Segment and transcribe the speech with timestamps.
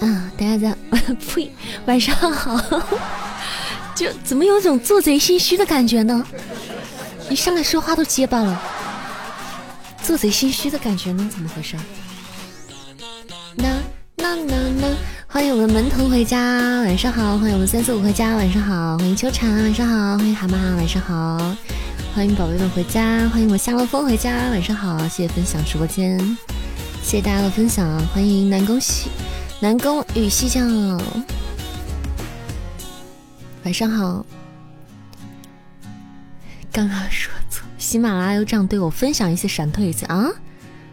[0.00, 0.76] 啊， 大家在
[1.14, 1.52] 呸，
[1.86, 2.60] 晚上好，
[3.94, 6.26] 就怎么有种做贼心虚的感觉呢？
[7.30, 8.60] 一上来说话都结巴了，
[10.02, 11.28] 做贼心虚的感觉呢？
[11.32, 11.76] 怎么回事？
[13.56, 13.68] 那
[14.16, 14.94] 那那那，
[15.28, 16.38] 欢迎我们门童回家，
[16.82, 17.38] 晚上好！
[17.38, 18.98] 欢迎我们三四五回家，晚上好！
[18.98, 20.18] 欢迎秋蝉，晚上好！
[20.18, 21.56] 欢迎蛤蟆，晚上好！
[22.14, 24.96] 欢迎宝贝们回家，欢迎我夏洛风回家，晚上好！
[25.08, 26.16] 谢谢分享直播间，
[27.02, 29.10] 谢谢大家的分享，欢迎南宫西
[29.58, 30.96] 南宫雨西酱，
[33.64, 34.24] 晚上好。
[36.70, 40.30] 刚刚说错，喜马拉雅又这样对我分享一些闪退一次啊？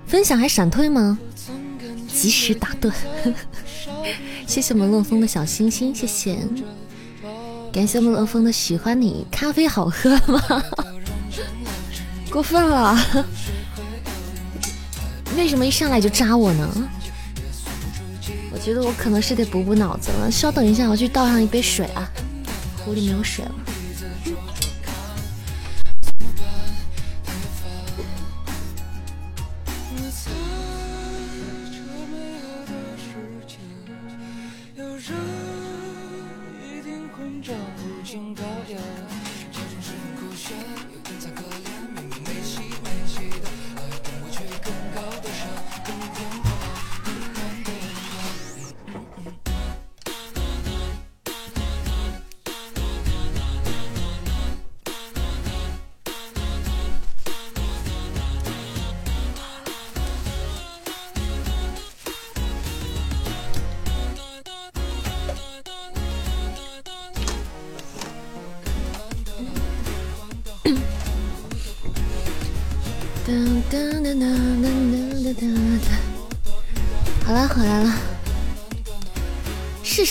[0.07, 1.19] 分享还闪退吗？
[2.07, 2.91] 及时打断，
[4.47, 6.39] 谢谢我们洛风的小星星，谢谢，
[7.71, 9.27] 感谢我们洛风的喜欢你。
[9.29, 10.63] 咖啡好喝吗？
[12.31, 12.97] 过分了，
[15.35, 16.89] 为什么一上来就扎我呢？
[18.53, 22.09] 我觉得我可能是得补补脑子了，稍等一下，我去倒上一杯水啊，
[22.85, 23.51] 壶里没有水了。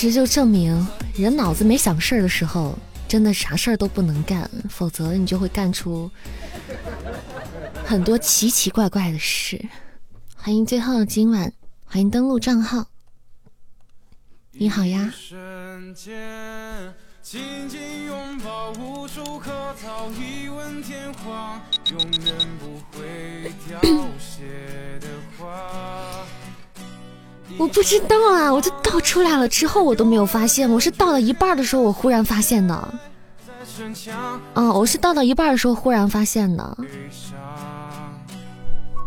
[0.09, 6.11] 实就证明，人脑子没想事儿的时候，真的啥事儿都不能干，否则你就会干出
[7.85, 9.63] 很多奇奇怪怪的事。
[10.35, 11.53] 欢迎最后今晚，
[11.85, 12.87] 欢迎登录账号。
[14.53, 15.13] 你好呀。
[17.23, 23.79] 紧紧拥抱，无处可逃，一吻天荒，永远不会凋
[24.19, 26.25] 谢的花。
[27.59, 32.95] 我不知道啊，我就倒出来了，之后我都没有发现，我是倒到一半的时候，我忽然发现的。
[34.55, 36.77] 嗯，我是倒到一半的时候忽然发现的。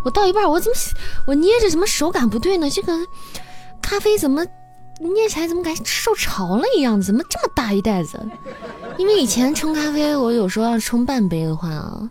[0.06, 0.78] 我倒一半，我怎么
[1.28, 2.70] 我捏着怎么手感不对呢？
[2.70, 2.94] 这个
[3.82, 4.46] 咖啡怎么？
[5.00, 7.02] 捏起来怎么感觉受潮了一样？
[7.02, 8.18] 怎么这么大一袋子？
[8.98, 12.10] 因为以前冲咖啡，我有时候要冲半杯的话啊，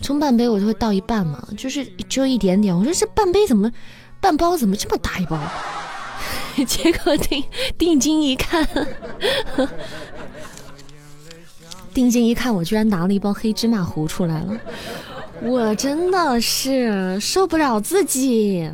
[0.00, 2.74] 冲半杯我就会倒一半嘛，就是只有一点点。
[2.74, 3.70] 我说这半杯怎么，
[4.22, 5.36] 半包怎么这么大一包？
[6.64, 7.42] 结果定
[7.76, 8.66] 定睛一看，
[11.92, 14.56] 定睛一看，我居然拿了一包黑芝麻糊出来了，
[15.42, 18.70] 我真的是受不了自己。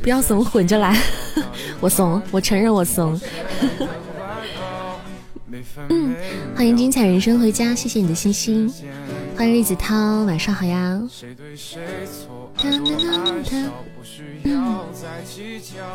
[0.00, 0.96] 不要怂，混着来。
[1.80, 3.20] 我怂，我承认我怂。
[5.88, 6.14] 嗯，
[6.54, 8.72] 欢迎精彩人生回家，谢谢你的星星。
[9.36, 11.00] 欢迎栗子涛，晚上好呀。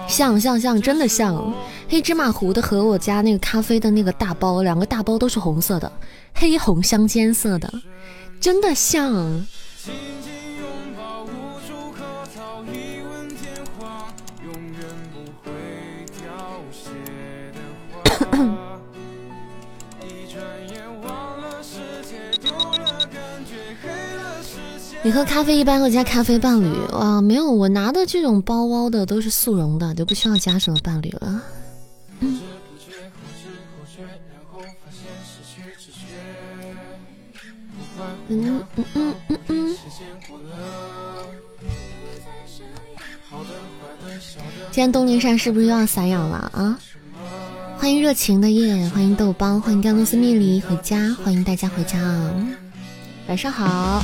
[0.08, 1.54] 像像像，真的像。
[1.90, 5.92] 黑芝麻糊的和我家那个咖啡的那个大包，两个大包都是红色的，
[6.34, 7.72] 黑红相间色的，
[8.40, 9.46] 真的像。
[25.06, 27.22] 你喝咖啡一般会加咖啡伴侣哇？
[27.22, 31.42] 没有，我拿的这种包包的都是速溶的，就不需要加什么伴侣了。
[32.22, 32.40] 嗯
[38.30, 39.76] 嗯嗯嗯嗯。
[44.72, 46.80] 今天东林山是不是又要散养了啊？
[47.78, 52.48] 欢迎热情的夜，欢迎豆包，欢迎甘露寺蜜梨回家，欢迎大家回家啊！
[53.28, 54.02] 晚上好，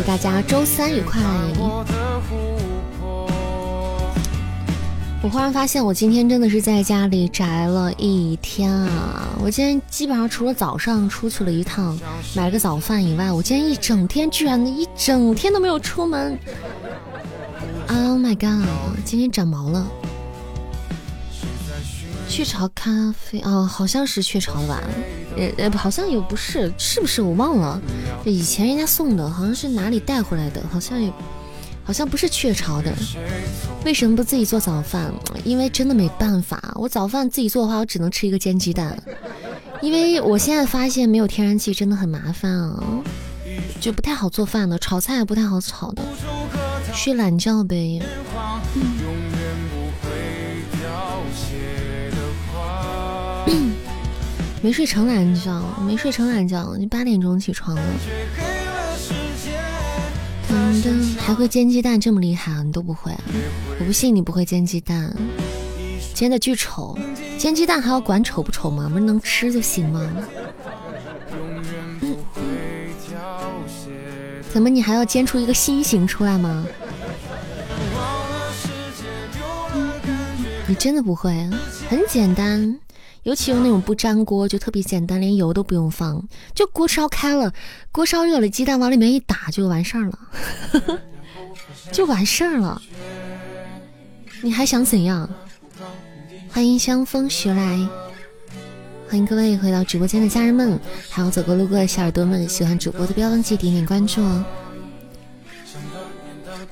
[0.00, 1.20] 祝大家周三愉快。
[5.22, 9.28] 我忽然发现，我今天真的是在家里宅了一天啊！
[9.42, 11.98] 我今天基本上除了早上出去了一趟
[12.34, 16.38] 买了个早饭以外，我今天一整天居然一整天都没有出门。
[17.88, 18.66] Oh my god！
[19.04, 19.86] 今天长毛了。
[22.30, 24.80] 雀巢咖啡哦，好像是雀巢的吧。
[25.36, 27.80] 呃呃，好像也不是，是不是我忘了？
[28.24, 31.12] 这以前人家送的，好像是哪里带回来的，好像也，
[31.82, 32.94] 好像不是雀巢的。
[33.84, 35.12] 为什么不自己做早饭？
[35.44, 38.96] 因为真的没办法，我早饭自己做的话，我只能吃一个煎鸡蛋。
[39.82, 42.84] 因为我现在发现没有天然气真的很麻烦啊，
[43.80, 46.02] 就不太好做饭的，炒菜也不太好炒的。
[46.94, 48.00] 睡懒觉呗。
[54.62, 57.82] 没睡成懒觉，没睡成懒觉，你八点钟起床了。
[61.18, 62.62] 还会煎鸡蛋这么厉害啊？
[62.62, 63.10] 你都不会？
[63.78, 65.14] 我不信你不会煎鸡蛋，
[66.12, 66.98] 煎的巨丑。
[67.38, 68.86] 煎鸡蛋还要管丑不丑吗？
[68.92, 70.02] 不是能吃就行吗？
[74.52, 76.66] 怎么你还要煎出一个心形出来吗？
[80.66, 81.32] 你真的不会？
[81.88, 82.78] 很简单。
[83.22, 87.52] 尤其用那种不粘锅，就特别简单，连油都不用放，就锅烧开了，
[87.92, 90.18] 锅烧热了，鸡蛋往里面一打就完事儿了，
[91.92, 92.80] 就完事儿了。
[94.42, 95.28] 你还想怎样？
[96.48, 97.78] 欢迎香风徐来，
[99.08, 100.80] 欢迎各位回到直播间的家人们，
[101.10, 104.44] 还有走过路过的小耳朵们，喜欢主播的不要忘记点点关注哦。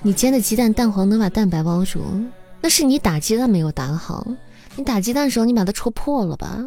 [0.00, 2.00] 你煎的鸡蛋蛋黄能把蛋白包住，
[2.62, 4.26] 那是你打鸡蛋没有打好。
[4.78, 6.64] 你打鸡蛋的时候，你把它戳破了吧？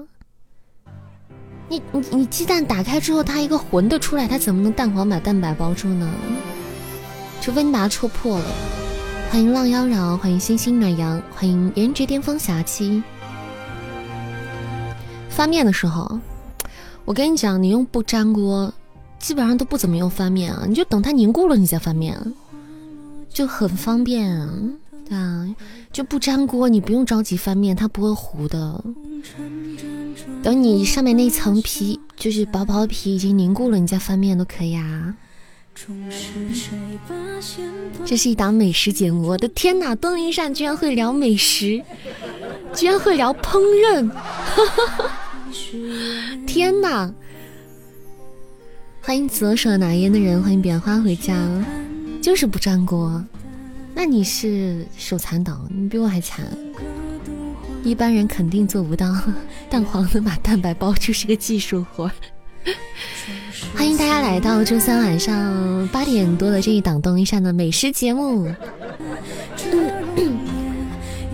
[1.69, 6.11] 你你你鸡蛋打开之后，它一个混的出来，它怎么能蛋黄把蛋白包住呢？
[7.39, 8.45] 除非你把它戳破了。
[9.29, 13.01] 欢迎浪妖娆，欢迎星星暖阳，欢迎颜值巅峰侠妻。
[15.29, 16.19] 翻面的时候，
[17.05, 18.73] 我跟你讲，你用不粘锅，
[19.19, 22.19] 基本上都不怎么用翻面啊，你就等它凝固了，你再翻面，
[23.29, 24.49] 就很方便啊。
[25.13, 25.47] 啊，
[25.91, 28.83] 就不粘锅，你不用着急翻面，它不会糊的。
[30.41, 35.15] 等你上面那层皮，就是薄薄的皮已经凝固了，你再翻面都可以啊。
[38.05, 39.95] 这是一档美食节目，我的天哪！
[39.95, 41.81] 东林善居然会聊美食，
[42.73, 43.59] 居然会聊烹
[43.93, 44.11] 饪，
[46.45, 47.13] 天哪！
[49.01, 51.35] 欢迎左手拿烟的人，欢迎扁花回家，
[52.21, 53.23] 就是不粘锅。
[53.93, 56.45] 那你是手残党，你比我还惨。
[57.83, 59.13] 一般人肯定做不到，
[59.69, 62.09] 蛋黄能把蛋白包住是个技术活。
[63.75, 68.53] 欢迎大家来到周三晚上八点多的这一档东一扇的美食节目。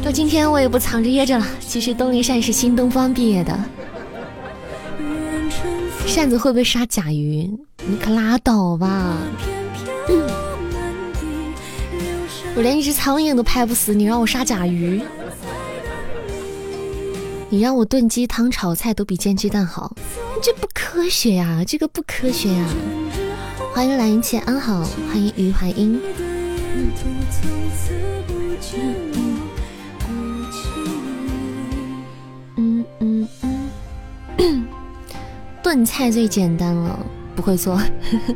[0.03, 3.57] 到今天我也不藏着掖着了，其实东林善是新东方毕业的。
[6.05, 7.49] 扇子会不会杀甲鱼？
[7.85, 9.17] 你可拉倒吧！
[12.57, 14.99] 我连一只苍蝇都拍不死，你让我杀甲鱼？
[17.49, 19.95] 你让我炖鸡汤、炒菜都比煎鸡蛋好，
[20.41, 21.63] 这不科学呀！
[21.67, 22.65] 这个不科学呀！
[23.75, 26.01] 欢迎蓝一切安好，欢迎于怀英。
[32.55, 33.27] 嗯嗯，
[35.61, 36.99] 炖菜最简单了，
[37.35, 37.79] 不会做。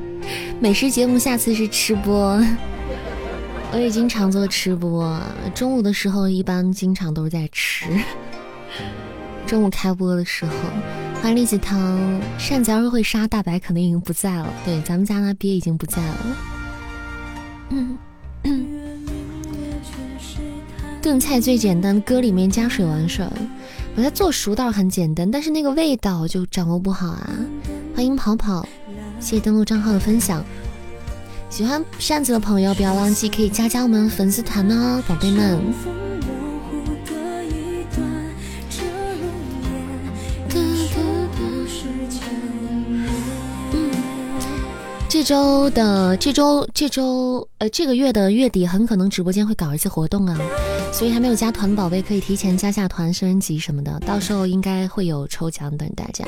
[0.62, 2.39] 美食节目下次是吃播。
[3.73, 5.17] 我也经常做吃播，
[5.55, 7.86] 中午的时候一般经常都是在吃。
[9.48, 10.51] 中午开播的时候，
[11.22, 12.22] 欢迎栗子汤。
[12.38, 14.53] 扇子要是会杀大白，可能已经不在了。
[14.65, 16.17] 对，咱们家那鳖已经不在了。
[17.69, 17.98] 嗯。
[21.01, 23.31] 炖菜最简单，搁里面加水完事儿。
[23.96, 27.29] 把它做熟倒是很简单，但是那个味道就掌握不好啊。
[27.96, 28.67] 欢迎跑跑，
[29.19, 30.43] 谢谢登录账号的分享。
[31.51, 35.62] 喜欢扇子的朋友，不要忘记可以加加我们粉丝团哦，宝贝们。
[45.10, 50.38] 这周的这周这周呃这个月的月底，很可能直播间会搞一次活动啊，
[50.93, 56.25] 所以还没有加团的宝贝可以提前加下团升级什么的，到时候应该会有抽奖等大家。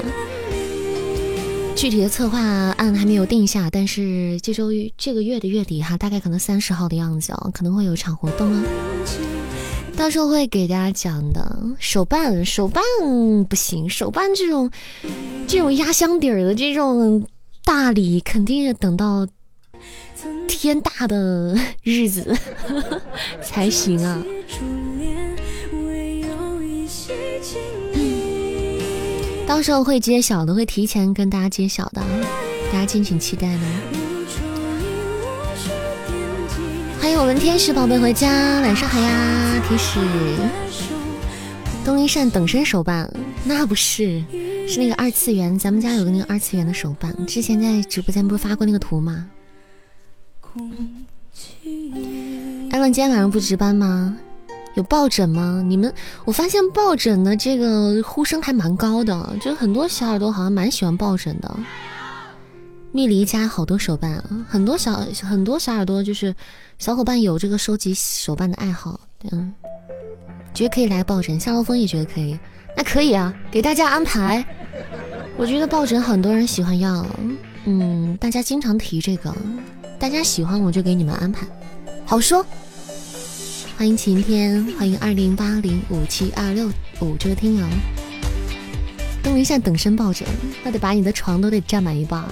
[1.83, 8.63] 具体的策划案还没有定下，但是这周这个月的月底哈，大概可能三十号的样子哦，可能会有一场活动啊，
[9.97, 11.43] 到时候会给大家讲的。
[11.79, 12.81] 手办手办
[13.49, 14.71] 不行，手办这种
[15.45, 17.27] 这种压箱底儿的这种
[17.65, 19.27] 大礼，肯定要等到
[20.47, 22.33] 天大的日子
[23.43, 24.23] 才行啊。
[29.45, 32.01] 到时候会揭晓的，会提前跟大家揭晓的，
[32.71, 33.61] 大家敬请期待呢。
[36.99, 38.29] 欢迎我们天使宝贝回家，
[38.61, 39.99] 晚上好呀，天使。
[41.85, 43.11] 东林善等身手办，
[43.43, 44.23] 那不是
[44.67, 49.29] 是那个二次元，咱们家有个那个二次元的手办，之前在直播间不是发过那个图吗？
[52.71, 54.17] 艾伦今天晚上不值班吗？
[54.75, 55.61] 有抱枕吗？
[55.65, 55.93] 你们，
[56.25, 61.55] 我发现抱枕的这个呼声还蛮高的，就很多小耳朵好像蛮喜欢抱枕的。
[62.91, 66.35] 蜜梨家好多手办啊，很多小很多小耳朵就是
[66.77, 68.99] 小伙伴有这个收集手办的爱好，
[69.31, 69.53] 嗯，
[70.53, 72.37] 觉得可以来抱枕，夏洛风也觉得可以，
[72.77, 74.45] 那可以啊，给大家安排。
[75.37, 77.05] 我觉得抱枕很多人喜欢要，
[77.65, 79.35] 嗯，大家经常提这个，
[79.97, 81.47] 大家喜欢我就给你们安排，
[82.05, 82.45] 好说。
[83.83, 86.71] 欢迎晴天，欢迎二零八零五七二六
[87.01, 87.67] 五这个听友。
[89.21, 90.25] 东林善等身抱枕，
[90.63, 92.23] 那得把你的床都得占满一半。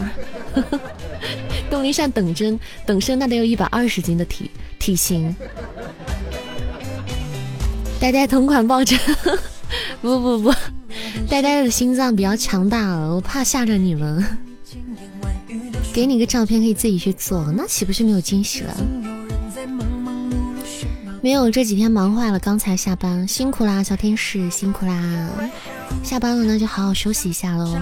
[1.70, 5.36] 东林善等针等身，那得有一百二十斤的体体型。
[8.00, 8.98] 呆呆同款抱枕，
[10.02, 10.54] 不 不不，
[11.28, 14.26] 呆呆的心脏比较强大，我怕吓着你们。
[15.92, 18.78] 给你个照片，可以自己去做，那岂不是没有惊喜了？
[21.22, 25.30] 没有，这几天忙坏了，刚才下班，辛苦啦，小天使，辛苦啦。
[26.04, 27.78] 下班了，那就好好休息一下喽。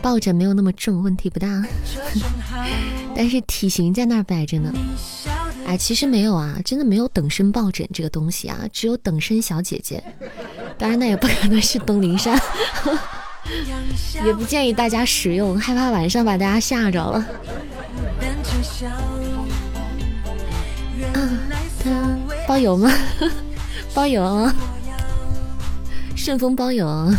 [0.00, 1.46] 抱枕没有那么重，问题不大，
[3.14, 4.72] 但是体型在那儿摆着呢。
[5.66, 10.02] 哎，其实没有啊，真的没有等身抱枕这个东西啊，只有等身小姐姐。
[10.78, 12.40] 当然，那也不可能是东林山，
[14.24, 17.26] 也不建议大家使用，害怕晚上把大家吓着了。
[22.46, 22.90] 包邮吗？
[23.94, 24.54] 包邮啊！
[26.16, 27.14] 顺丰包邮啊！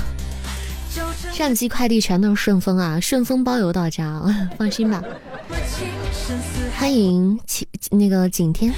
[1.31, 4.21] 上期快递全都是顺丰啊，顺丰包邮到家，
[4.57, 5.01] 放心吧。
[6.77, 8.73] 欢迎景那个景天，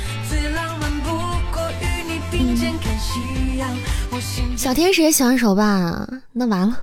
[4.57, 6.77] 小天使也喜欢手办，那完了，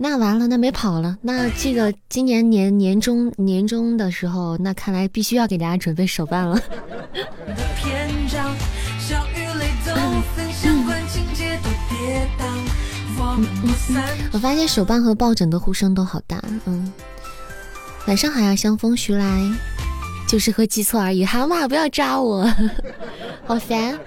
[0.00, 6.56] 那完了，那没跑了，那这个今年年年终年终的时候，那看来必须要给大家准备手办了。
[14.32, 16.92] 我发现手办和抱枕的呼声都好大，嗯。
[18.06, 19.42] 晚上好呀，香风徐来，
[20.28, 21.24] 就是会记错而已。
[21.24, 22.48] 蛤蟆不要扎我，
[23.44, 23.98] 好烦。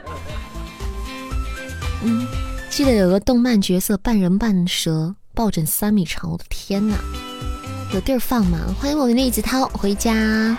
[2.04, 2.26] 嗯，
[2.70, 6.96] 记得有个动漫角色半人半蛇，抱枕三米长，我的天哪，
[7.94, 8.60] 有地儿放吗？
[8.80, 10.58] 欢迎我们栗子涛回家。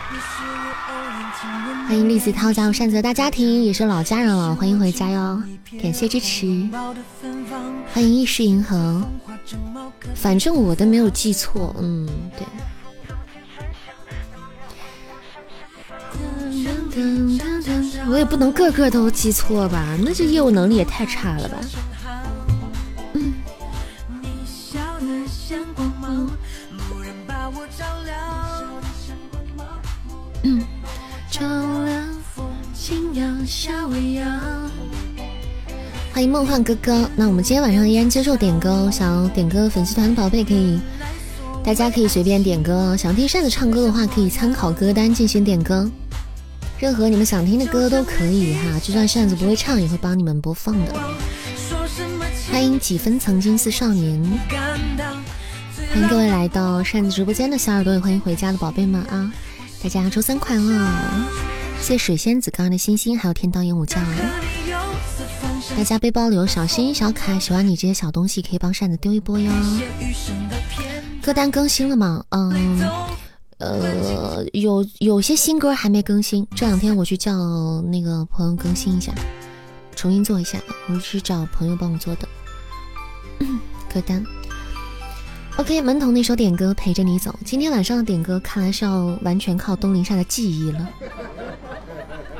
[1.86, 5.42] 欢迎栗子涛加入善泽大家庭，也是老家人了，欢迎回家哟，
[5.82, 6.46] 感谢支持。
[7.92, 9.02] 欢迎意识银河，
[10.14, 12.46] 反正我的没有记错，嗯，对。
[18.08, 21.58] 我也不能个个都记错吧，那这业务能力也太差了吧。
[36.12, 40.78] 欢迎梦幻哥哥，那我们今天晚上依然接受点歌，想要点歌粉丝团的宝贝可以，
[41.64, 42.96] 大家可以随便点歌。
[42.96, 45.90] 想听扇子唱歌的话，可以参考歌单进行点歌，
[46.78, 50.94] 任何你们想听的歌都可以哈，就算扇子不会唱，也会帮你们播放的。
[52.50, 54.22] 欢迎几分曾经似少年，
[55.92, 59.32] 欢迎各位来到扇子直播间的小耳朵，也欢迎回家的宝贝们啊！
[59.82, 60.88] 大家周三快乐！
[61.80, 63.96] 谢水仙子刚刚的星星，还有天道鹦鹉叫。
[65.76, 69.50] 大家背包里有小心小可爱，喜欢你这些小东西，可以帮扇子丢一波哟。
[71.20, 72.24] 歌单更新了吗？
[72.28, 72.80] 嗯，
[73.58, 79.12] 呃，有有些新歌还没更新，这两天我去叫那个朋友更新一下，
[79.96, 80.60] 重新做一下。
[80.88, 82.28] 我去找朋友帮我做的
[83.92, 84.24] 歌单。
[85.58, 87.38] OK，门童那首点歌陪着你走。
[87.44, 90.88] 今天晚上的点歌看来是要完全靠东林善的记忆了，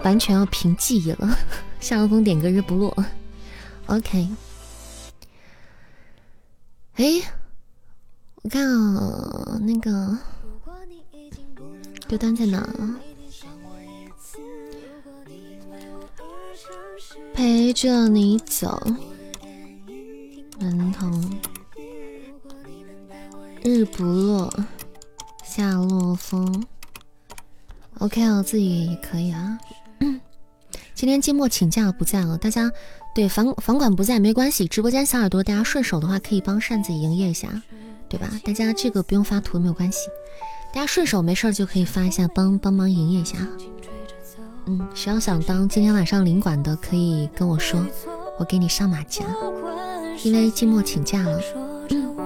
[0.03, 1.39] 完全要凭记忆了。
[1.79, 3.05] 夏洛风点歌日不落。
[3.87, 4.29] OK，
[6.95, 7.23] 哎，
[8.43, 10.19] 我看啊，那个
[12.09, 12.67] 歌单在哪？
[17.35, 18.81] 陪着你走，
[20.59, 21.31] 门童，
[23.65, 24.53] 日不落，
[25.45, 26.65] 夏洛风。
[27.99, 29.59] OK，我自己也可以啊。
[30.95, 32.71] 今天寂寞请假不在了，大家。
[33.15, 37.47] 对房房管不在没关系，直播间小耳朵大家顺手的话可以帮扇子营业一下，
[38.09, 38.27] 对吧？
[38.43, 40.09] 大家这个不用发图没有关系，
[40.73, 43.37] 大家顺手没事就可以发一下帮帮忙营业一下。
[44.65, 47.87] 嗯，谁要想当今天晚上领管的可以跟我说，
[48.39, 49.27] 我给你上马甲，
[50.25, 51.39] 因为寂寞请假了。
[51.91, 52.17] 嗯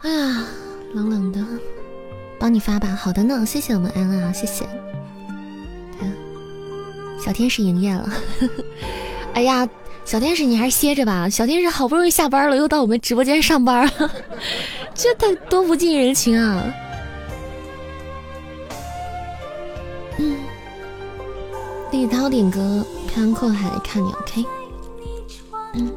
[0.00, 0.44] 哎呀，
[0.94, 1.44] 冷冷的，
[2.38, 2.88] 帮你发吧。
[2.88, 4.66] 好的呢，谢谢我们安安，谢谢。
[7.18, 8.08] 小天使营业了，
[9.34, 9.68] 哎呀，
[10.04, 11.28] 小天使你还是歇着吧。
[11.28, 13.90] 小天使好不容易下班了，又到我们直播间上班，
[14.94, 16.64] 这太多不近人情啊。
[20.18, 20.36] 嗯，
[21.90, 24.44] 李涛点歌，漂洋过海看你，OK。
[25.74, 25.92] 嗯。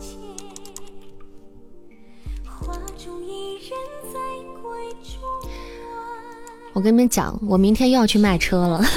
[6.74, 8.82] 我跟你们讲，我明天又要去卖车了。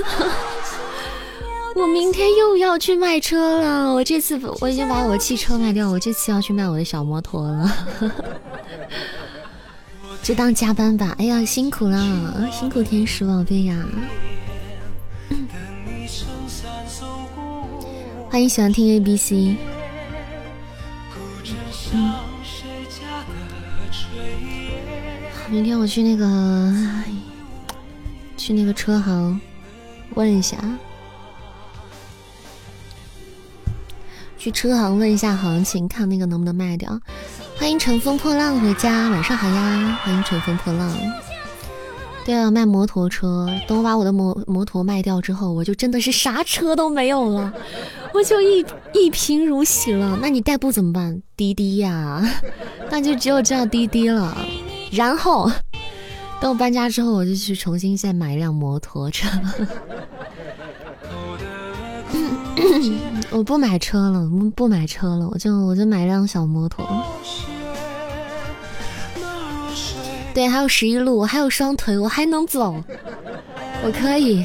[1.75, 3.93] 我明天又要去卖车了。
[3.93, 7.73] 我这次我已经把我汽车卖掉，我这次要去卖我的小摩托了。
[10.23, 11.17] 就当加班吧。
[11.19, 13.85] 哎呀，辛苦了，辛苦天使宝贝呀！
[18.31, 19.57] 欢迎喜欢听 A B C。
[25.51, 26.73] 明天我去那个。
[28.47, 29.41] 去那个车行
[30.17, 30.59] 问一下，
[34.37, 37.01] 去车行问一下行情，看那个能不能卖掉。
[37.57, 39.99] 欢迎乘风破浪回家，晚上好呀！
[40.03, 40.95] 欢迎乘风破浪。
[42.27, 43.49] 对啊，卖摩托车。
[43.67, 47.51] 等我把我的摩摩托卖掉之后，我就真的是啥车都没有了，
[48.13, 50.19] 我就一一贫如洗了。
[50.21, 51.23] 那你代步怎么办？
[51.35, 52.23] 滴滴呀，
[52.93, 54.37] 那就只有叫滴滴了。
[54.93, 55.51] 然后。
[56.45, 59.27] 等我搬家之后，我就去重新再买一辆摩托车。
[63.33, 66.87] 我不买车了，不买车了，我就我就买辆小摩托。
[70.35, 72.75] 对，还有十一路，我还有双腿，我还能走，
[73.83, 74.45] 我可以。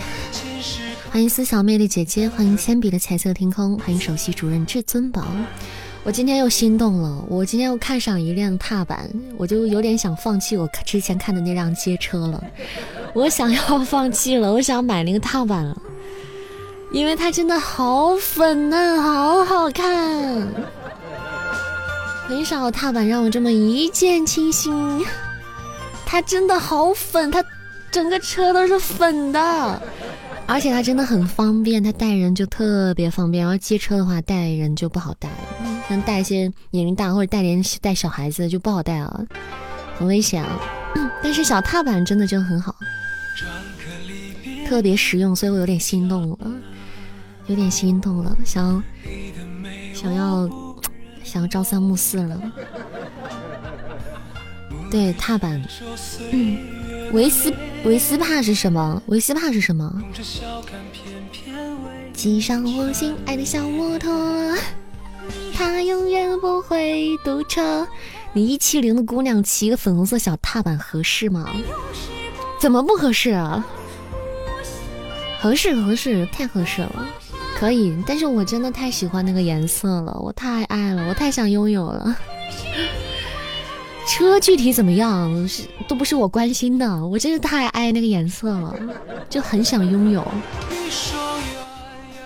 [1.12, 5.28] 欢迎思小魅力姐姐，欢迎铅笔的彩色天空，欢迎首席主任至尊宝。
[6.04, 9.08] 我今天又心动了，我今天又看上一辆踏板，
[9.38, 12.44] 我就有点想放弃我之前看的那辆街车了。
[13.14, 15.78] 我想要放弃了，我想买那个踏板了，
[16.92, 20.48] 因为它真的好粉嫩，好好看。
[22.28, 25.06] 很少踏板让我这么一见倾心，
[26.06, 27.44] 它真的好粉，它
[27.92, 29.82] 整个车都是粉的。
[30.50, 33.44] 而且它真的很方便，它带人就特别方便。
[33.44, 35.30] 然后接车的话，带人就不好带，
[35.88, 39.26] 像带一些年龄大或者带连带小孩子就不好带啊，
[39.98, 40.60] 很危险啊。
[41.22, 42.76] 但是小踏板真的就很好，
[44.68, 46.38] 特别实用，所以我有点心动了，
[47.46, 48.84] 有点心动了，想
[49.94, 50.50] 想要
[51.24, 52.42] 想要朝三暮四了。
[54.90, 55.64] 对，踏板，
[56.32, 56.79] 嗯。
[57.12, 59.02] 维斯维斯帕是什么？
[59.08, 59.92] 维斯帕是什么？
[62.14, 64.56] 骑上我心爱的小摩托，
[65.54, 67.88] 它永远不会堵车。
[68.34, 71.50] 你一七零的姑娘骑个粉红色小踏板合适吗？
[72.60, 73.66] 怎么不合适啊？
[75.40, 77.08] 合适合适，太合适了，
[77.58, 77.96] 可以。
[78.06, 82.16] 但是我真的太喜欢那个颜色了，我太爱了，我太想拥有了。
[84.10, 88.76] 车具体怎么样是都不是我关心的，我真是太爱那个颜色了，
[89.30, 90.28] 就很想拥有。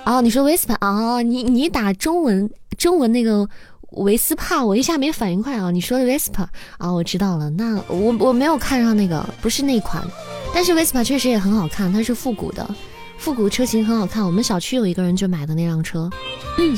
[0.06, 3.46] 哦，你说维斯帕哦，你你打中文中文那个
[3.92, 5.72] 维斯帕，我一下没反应快啊。
[5.72, 7.50] 你说的维斯帕啊，我知道了。
[7.50, 10.02] 那我我没有看上那个，不是那款，
[10.56, 12.66] 但是维斯帕确实也很好看，它是复古的，
[13.18, 14.26] 复古车型很好看。
[14.26, 16.10] 我们小区有一个人就买的那辆车，
[16.60, 16.78] 嗯，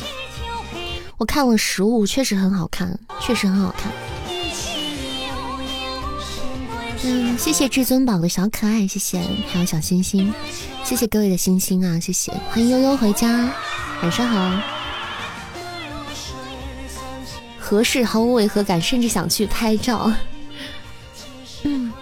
[1.17, 3.91] 我看了实物，确实很好看，确实很好看。
[7.37, 10.33] 谢谢至尊宝的小可爱，谢谢，还有小星星，
[10.83, 13.53] 谢谢各位的星星啊，谢谢，欢迎悠悠回家，
[14.01, 14.59] 晚上好，
[17.59, 20.11] 合适，毫无违和感，甚至想去拍照。
[21.63, 21.93] 嗯，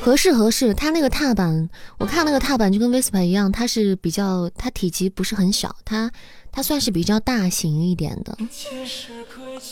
[0.00, 6.10] 合适合适，它那个踏板，我看那个踏板就跟 Vespa 一样，它是比较，它体积不是很小，它
[6.52, 8.38] 它算是比较大型一点的，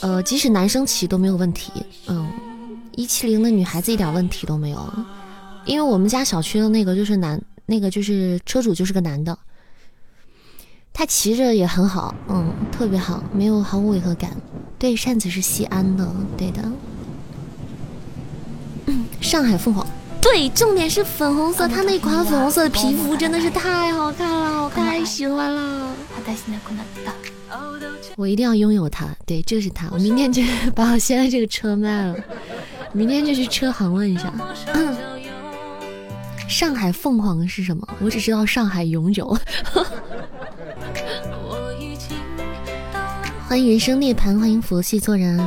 [0.00, 1.70] 呃，即使男生骑都没有问题，
[2.08, 2.28] 嗯。
[2.92, 4.92] 一七零的女孩子一点问题都没有，
[5.64, 9.38] 因为我们家小区的那个就是男，那个就是车主就是个男的，
[10.92, 14.30] 他骑着也很好，嗯，特别好，没有毫无违和感。
[14.78, 16.62] 对，扇子是西安的，对的。
[18.86, 19.86] 嗯上海凤凰，
[20.20, 25.94] 对，重点是粉红色，他那款粉红色的皮肤真的是太好看了，我太喜欢了。
[28.16, 30.42] 我一定要拥有它，对，就是它，我明天就
[30.74, 32.16] 把我现在这个车卖了。
[32.92, 34.32] 明天就去车行问一下。
[36.48, 37.88] 上海凤凰是什么？
[38.00, 39.36] 我只知道上海永久。
[43.46, 45.38] 欢迎人生涅槃，欢迎佛系做人，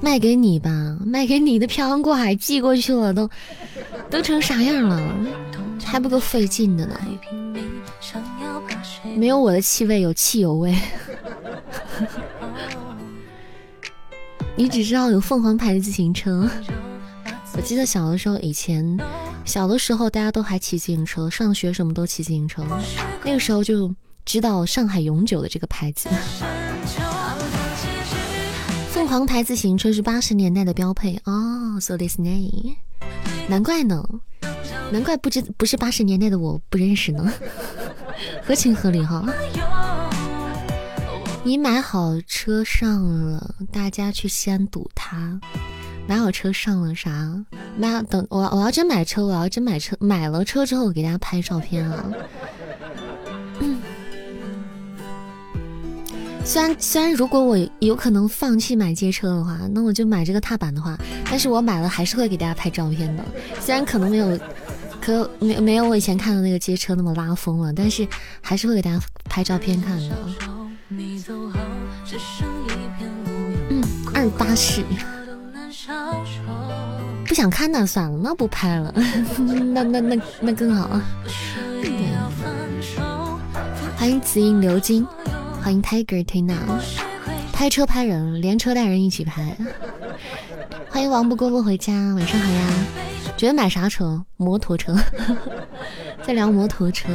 [0.00, 0.70] 卖给你吧，
[1.04, 3.28] 卖给你的漂洋过海寄过去了，都
[4.10, 5.00] 都成啥样了，
[5.84, 7.00] 还不够费劲的呢。
[9.16, 10.74] 没有我的气味，有汽油味。
[14.56, 16.48] 你只知道有凤凰牌的自行车。
[17.54, 18.98] 我记得小的时候，以前
[19.44, 22.64] 小的时候大家都还骑自行车，上学什么都骑自行车。
[23.24, 26.08] 那个时候就知道上海永久的这个牌子。
[28.90, 32.76] 凤凰牌自行车是八十年代的标配哦，so this name，
[33.48, 34.02] 难怪呢，
[34.90, 37.32] 难怪不知不是八十年代的我不认识呢，
[38.44, 39.24] 合情合理哈。
[41.44, 45.40] 你买好车上了，大家去西安堵他。
[46.06, 47.44] 买好车上了啥？
[47.76, 52.04] 买等我我要真买车，我要真买车，买了车之后给大家拍照片啊。
[56.44, 63.24] 虽然虽然如果我有可能放弃买街车的话，那我就买这个踏板的话，但是我买了还是会给大家拍照片的。
[63.60, 64.38] 虽然可能没有，
[65.00, 68.06] 可没没有我以前看的那个街车那么拉风了，但是
[68.40, 70.16] 还是会给大家拍照片看的。
[73.70, 73.82] 嗯，
[74.14, 74.84] 二八式，
[77.26, 78.92] 不想看那算了，那不拍了，
[79.72, 81.00] 那那那那更好。
[83.96, 85.06] 欢迎紫印流金，
[85.62, 86.56] 欢迎 Tiger Tina，
[87.52, 89.56] 拍车拍人，连车带人一起拍。
[90.90, 92.66] 欢迎王不过不回家，晚上好呀。
[93.36, 94.22] 觉得买啥车？
[94.36, 94.94] 摩托车，
[96.22, 97.08] 在聊摩托车。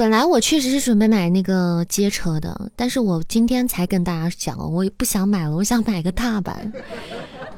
[0.00, 6.72] 本来我确实是准备买那个街车的，但是我今天才跟大家讲，我也不想买了，我想买个踏板，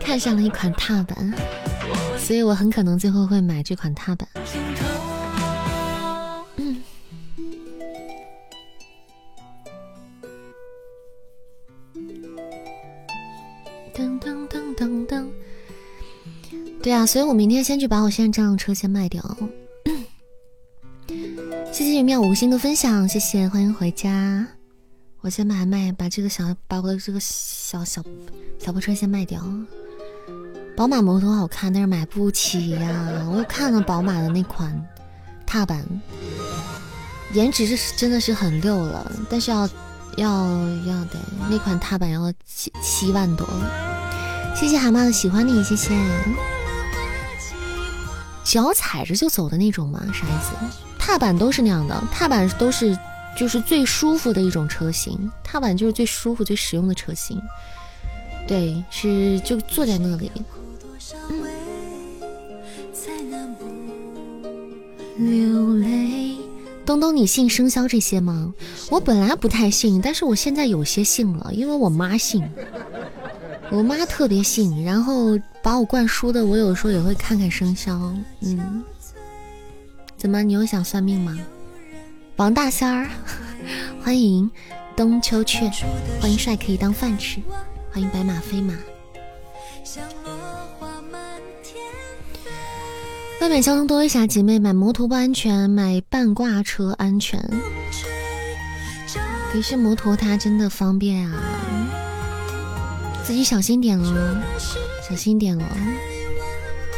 [0.00, 1.32] 看上了一款踏板，
[2.18, 4.28] 所以我很可能最后会买这款踏板。
[13.94, 15.26] 噔噔噔噔噔，
[16.82, 19.22] 对啊，所以我明天先去把我现在这辆车先卖掉。
[21.72, 24.46] 谢谢妙五星的分享，谢谢，欢迎回家。
[25.22, 28.02] 我先把卖，把这个小，把我的这个小小
[28.58, 29.42] 小破车先卖掉。
[30.76, 33.26] 宝马摩托好看，但是买不起呀。
[33.30, 34.86] 我又看了宝马的那款
[35.46, 35.82] 踏板，
[37.32, 39.66] 颜值是真的是很溜了，但是要
[40.18, 40.28] 要
[40.86, 43.48] 要得那款踏板要七七万多。
[44.54, 45.94] 谢谢蛤蟆的喜欢你，谢谢。
[48.44, 50.00] 脚踩着就走的那种吗？
[50.12, 50.52] 啥意思？
[50.98, 52.96] 踏板都是那样的，踏板都是
[53.36, 57.40] 就是最舒服的一种车型，踏板就是最舒服、最实用的车型。
[58.46, 60.30] 对，是就坐在那里。
[65.18, 66.36] 流泪。
[66.84, 68.52] 东东，你信生肖这些吗？
[68.90, 72.42] 我本来不太信，但是我现在有些信了，因为我妈信，
[73.72, 77.94] 我妈特别信，然后把我灌输的，我有时候也会看看生肖，
[78.40, 78.84] 嗯。
[80.18, 80.42] 怎么？
[80.42, 81.38] 你又想算命吗？
[82.36, 83.08] 王大仙儿，
[84.04, 84.50] 欢迎
[84.94, 85.70] 冬秋雀，
[86.20, 87.40] 欢迎帅可以当饭吃，
[87.90, 88.74] 欢迎白马飞马。
[93.40, 97.42] 外面交通多一下，姐妹买摩托不安全，买半挂车安全。
[99.50, 101.42] 可是摩托它真的方便啊，
[103.24, 104.36] 自己小心点喽，
[105.08, 105.64] 小心点喽。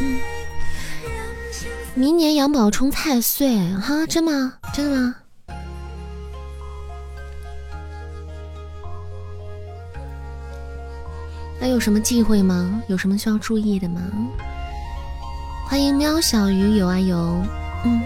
[0.00, 0.18] 嗯。
[1.94, 4.54] 明年杨宝冲太岁哈，真吗？
[4.72, 5.14] 真的吗？
[11.60, 12.82] 那有什么忌讳吗？
[12.88, 14.00] 有什么需要注意的吗？
[15.68, 17.16] 欢迎喵小鱼游啊游，
[17.84, 18.02] 嗯，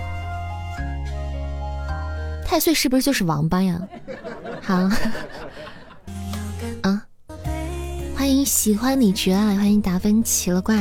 [2.45, 3.81] 太岁是不是就是王八呀？
[4.63, 4.89] 好，
[8.19, 10.75] 欢迎喜欢你绝爱，欢迎达芬奇了怪，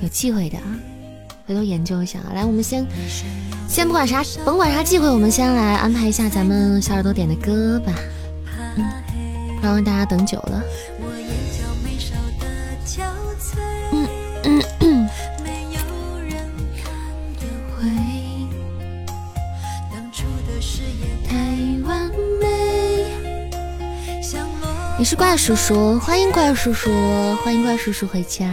[0.00, 0.56] 有忌讳的。
[1.46, 2.86] 回头研究一下，来，我们先
[3.68, 7.92] 先不管啥，甭管啥忌讳，我们先来安排一下咱们小耳朵点的歌吧，
[9.60, 10.62] 不让大家等久了。
[24.98, 26.90] 你是怪叔叔，欢迎怪叔叔，
[27.36, 28.52] 欢迎怪叔叔回家。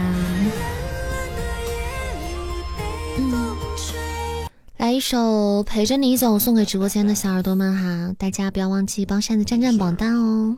[4.76, 8.14] 来一首陪着你走，送给直播间的小耳朵们哈！
[8.16, 10.56] 大家不要忘记帮扇子占占榜单哦。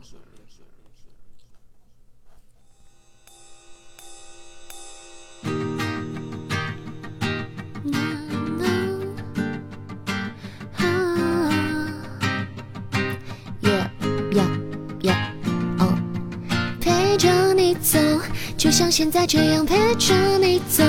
[18.59, 20.83] 就像现在这样陪着你走，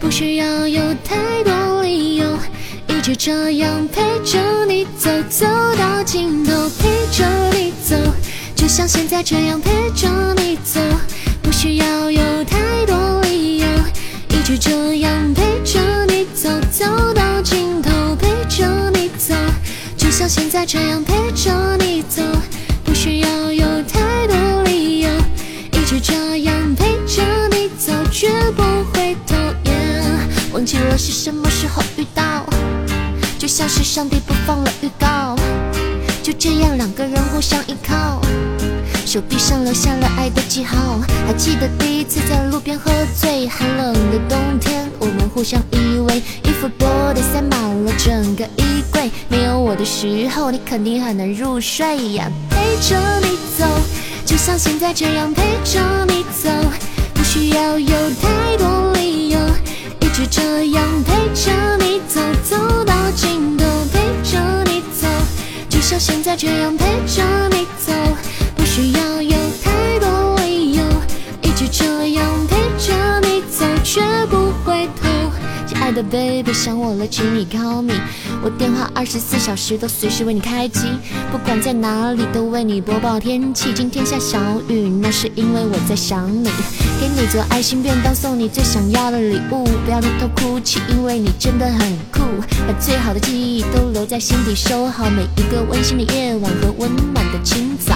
[0.00, 2.26] 不需要有太多理由，
[2.88, 5.46] 一直这样陪着你走，走
[5.76, 7.94] 到尽头，陪着你走，
[8.56, 10.80] 就像现在这样陪着你走，
[11.42, 13.66] 不需要有太多理由，
[14.30, 19.34] 一直这样陪着你走，走到尽头，陪着你走，
[19.98, 22.22] 就像现在这样陪着你走，
[22.82, 25.10] 不需要有太多理由，
[25.92, 28.62] 就这样陪着你走，绝不
[28.94, 29.36] 回头。
[30.54, 32.46] 忘记了是什么时候遇到，
[33.38, 35.36] 就像是上帝播放了预告，
[36.22, 38.22] 就这样两个人互相依靠，
[39.04, 40.98] 手臂上留下了爱的记号。
[41.26, 45.76] 还记得第一次在路边喝醉，寒冷的冬天，我们互相依
[46.08, 49.10] 偎，衣服多得塞满了整个衣柜。
[49.28, 52.30] 没有我的时候，你肯定很难入睡呀。
[52.48, 53.66] 陪着你走，
[54.24, 56.48] 就像现在这样陪着你走，
[57.14, 59.38] 不需要有太多理由。
[60.00, 65.06] 一直这样陪着你走，走到尽头，陪着你走，
[65.68, 67.92] 就像现在这样陪着你走，
[68.56, 69.31] 不需要有
[75.82, 77.92] 爱的 baby，想我了，请你 call me，
[78.40, 80.86] 我电话二十四小时都随时为你开机，
[81.32, 83.72] 不管在哪里都为你播报天气。
[83.74, 86.48] 今天下小雨，那是因为我在想你。
[87.00, 89.64] 给你做爱心便当，送你最想要的礼物。
[89.84, 91.80] 不要偷偷哭泣，因为你真的很
[92.12, 92.20] 酷。
[92.64, 97.91] 把最好的记忆都留在心底，收好每一个温馨的夜晚和温暖的清早。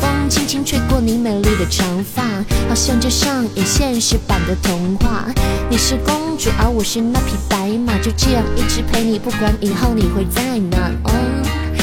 [0.00, 2.22] 风轻轻吹过你美丽的长发，
[2.68, 5.26] 好像就上演现实版的童话。
[5.70, 10.90] 你是公主，而我是那匹白马，就这样一直陪你，不管以后你会在哪。
[11.04, 11.12] 哦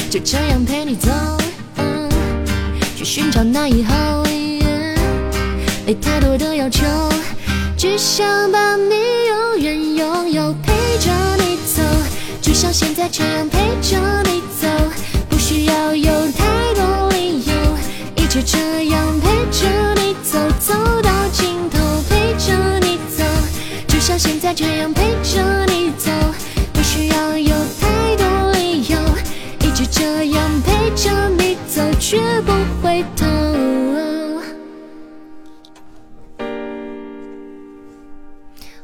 [0.09, 1.09] 就这样陪你走，
[1.77, 2.09] 嗯
[2.97, 3.93] 去寻找那以后。
[5.83, 6.85] 没太多的要求，
[7.75, 8.93] 只想把你
[9.27, 11.81] 永远拥有，陪着你走，
[12.41, 14.67] 就像现在这样陪着你走，
[15.27, 17.00] 不需要有太多，
[18.33, 21.77] 就这样陪着你走，走到尽头，
[22.09, 23.25] 陪着你走，
[23.89, 26.09] 就像现在这样陪着你走，
[26.71, 28.97] 不需要有太多理由，
[29.59, 33.25] 一直这样陪着你走，绝不回头。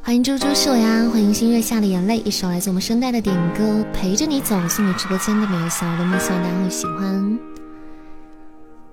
[0.01, 7.57] 欢迎周周秀呀，欢迎新月下的眼泪，一首来自我们声带的点歌，陪着你走，送给直播间的每位小耳朵，希望大家会喜欢。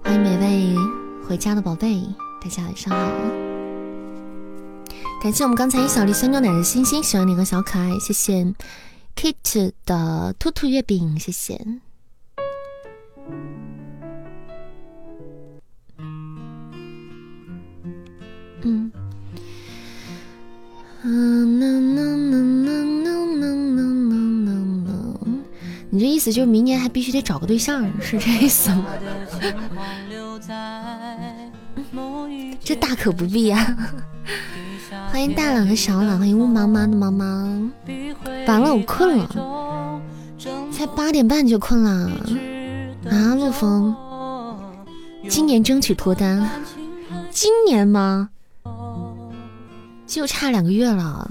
[0.05, 0.77] 欢迎每位
[1.27, 1.99] 回家的宝贝，
[2.39, 2.99] 大家晚上好。
[5.23, 8.55] 感谢我们刚才一小粒酸牛奶的星星，喜欢你和小可爱，谢谢
[9.17, 11.59] Kit 的兔兔月饼，谢谢。
[18.61, 18.93] 嗯。
[25.95, 28.85] 你这意思就是明年还必须得找个对象，是这意思吗？
[32.65, 33.77] 这大可不必呀！
[35.13, 37.71] 欢迎大朗和小朗，欢迎雾茫茫的茫茫。
[38.45, 40.01] 完了，我困了，
[40.73, 42.11] 才八点半就困了
[43.09, 43.37] 啊！
[43.37, 43.95] 陆风，
[45.29, 46.51] 今年争取脱单，
[47.31, 48.31] 今年吗？
[50.09, 51.31] 就差两个月了，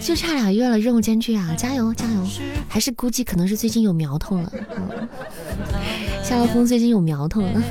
[0.00, 1.54] 就差俩月了，任务艰巨啊！
[1.56, 2.26] 加油加油！
[2.68, 4.50] 还是估计可能是最近有苗头了，
[6.22, 7.62] 夏洛峰最近有苗头了。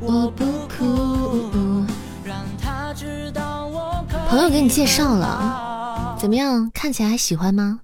[0.00, 1.50] 我不哭
[4.28, 6.70] 朋友给你介绍了，怎么样？
[6.72, 7.80] 看起来还喜欢吗？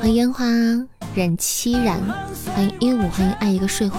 [0.00, 0.44] 欢迎烟花
[1.14, 2.00] 染七染，
[2.54, 3.98] 欢迎一五，欢迎爱一个睡后。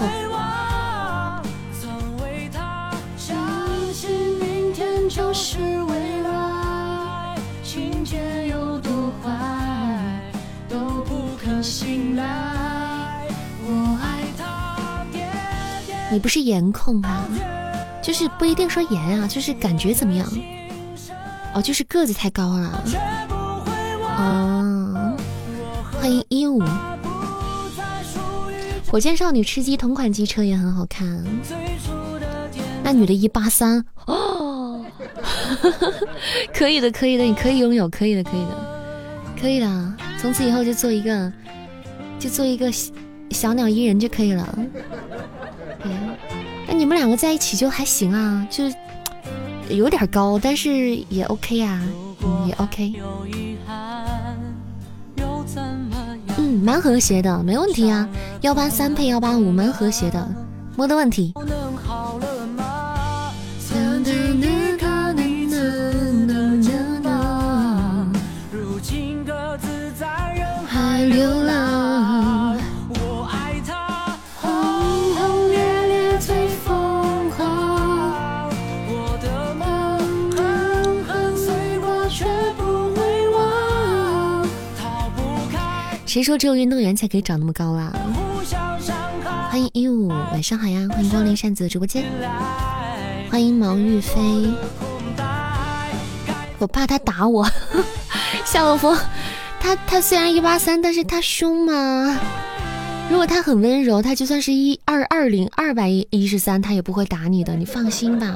[16.12, 17.24] 你不是颜控啊，
[18.02, 20.26] 就是不一定说颜啊，就是感觉怎么样？
[21.54, 22.82] 哦，就是个子太高了。
[24.16, 25.16] 哦。
[26.00, 26.62] 欢迎一五，
[28.90, 31.24] 火箭少女吃鸡同款机车也很好看。
[32.82, 34.84] 那女的一八三哦，
[36.52, 38.56] 可以的，可以的，你可以拥有，可以的，可以的，
[39.40, 39.94] 可以的。
[40.20, 41.32] 从此以后就做一个，
[42.18, 42.68] 就做一个
[43.30, 44.58] 小鸟依人就可以了。
[46.66, 48.64] 那你们两个在一起就还行啊，就
[49.68, 51.80] 有点高，但是也 OK 啊，
[52.48, 52.92] 也 OK。
[56.62, 58.08] 蛮和谐的，没问题啊。
[58.42, 60.28] 幺八三配幺八五，蛮和谐的，
[60.76, 61.32] 没得问题。
[86.10, 87.92] 谁说只有运动员才可以长那么高啦？
[89.48, 90.88] 欢迎一五，晚上好呀！
[90.90, 92.04] 欢迎光临扇子的直播间，
[93.30, 94.20] 欢迎毛玉飞。
[96.58, 97.48] 我怕他打我，
[98.44, 98.92] 夏洛夫，
[99.60, 102.18] 他他虽然一八三，但是他凶吗？
[103.08, 108.34] 如果他很温柔，他就算是一二二零二百一十三，他也不会打你的，你放心吧。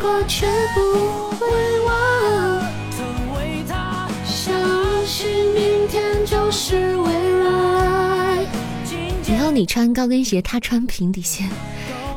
[0.00, 1.46] 过却不会
[1.86, 1.98] 忘。
[9.26, 11.44] 以后你穿高跟鞋，他穿平底鞋。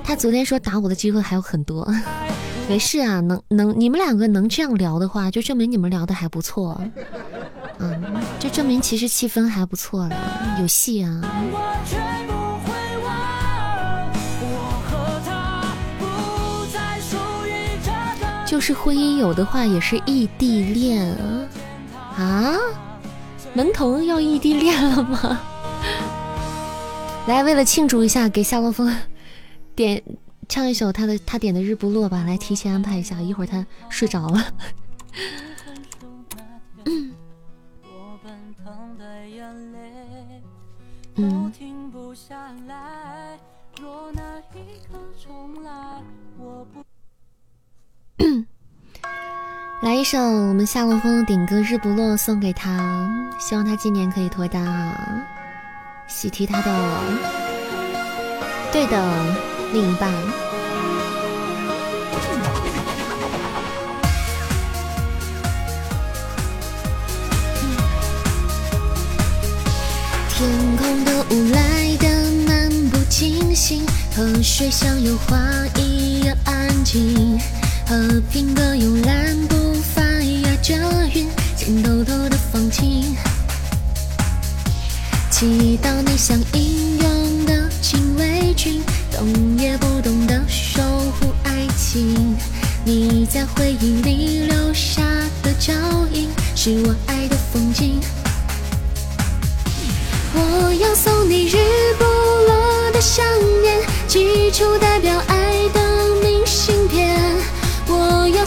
[0.03, 1.87] 他昨天说打我的机会还有很多，
[2.67, 6.81] 没事啊，能能你们两个能这样聊的话，就证明你们聊的还不错，
[7.79, 8.03] 嗯，
[8.39, 11.21] 就证明其实气氛还不错了，有戏啊。
[18.51, 21.47] 就是婚姻有的话也是异地恋啊？
[22.17, 22.57] 啊
[23.53, 25.39] 门童要异地恋了吗？
[27.27, 28.93] 来，为了庆祝一下，给夏洛峰
[29.73, 30.03] 点
[30.49, 34.45] 唱一首他的他点的《日不落》吧，来提前安排一下，一会儿他睡着了。
[36.75, 37.13] 嗯。
[46.67, 46.90] 来
[49.81, 55.23] 来一首我们夏洛峰顶歌《日不落》送给他，希望他今年可以脱单啊！
[56.07, 56.99] 喜提他的
[58.71, 59.36] 对的
[59.73, 60.12] 另一半。
[70.29, 75.38] 天空的雾来的漫不经心，河水像油画
[75.75, 77.39] 一样安静。
[77.91, 80.73] 和平的慵懒步伐压着
[81.13, 81.27] 云，
[81.58, 83.13] 心偷偷的放晴。
[85.30, 89.27] 祈祷你像英勇的禁卫军，动
[89.60, 90.82] 也不动的守
[91.19, 92.34] 护爱情。
[92.86, 95.01] 你在回忆里留下
[95.43, 95.73] 的脚
[96.13, 97.99] 印，是我爱的风景。
[100.34, 101.58] 我要送你日
[101.99, 103.25] 不落的想
[103.62, 106.00] 念，寄出代表爱的。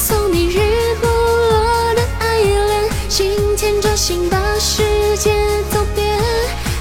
[0.06, 0.58] 送你日
[1.00, 4.82] 不落的爱恋，心牵着心把世
[5.16, 5.32] 界
[5.70, 6.20] 走遍。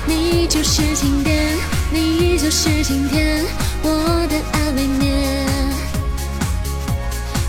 [0.05, 1.57] 你就是晴天，
[1.89, 3.41] 你就是晴天，
[3.81, 5.47] 我的爱未眠。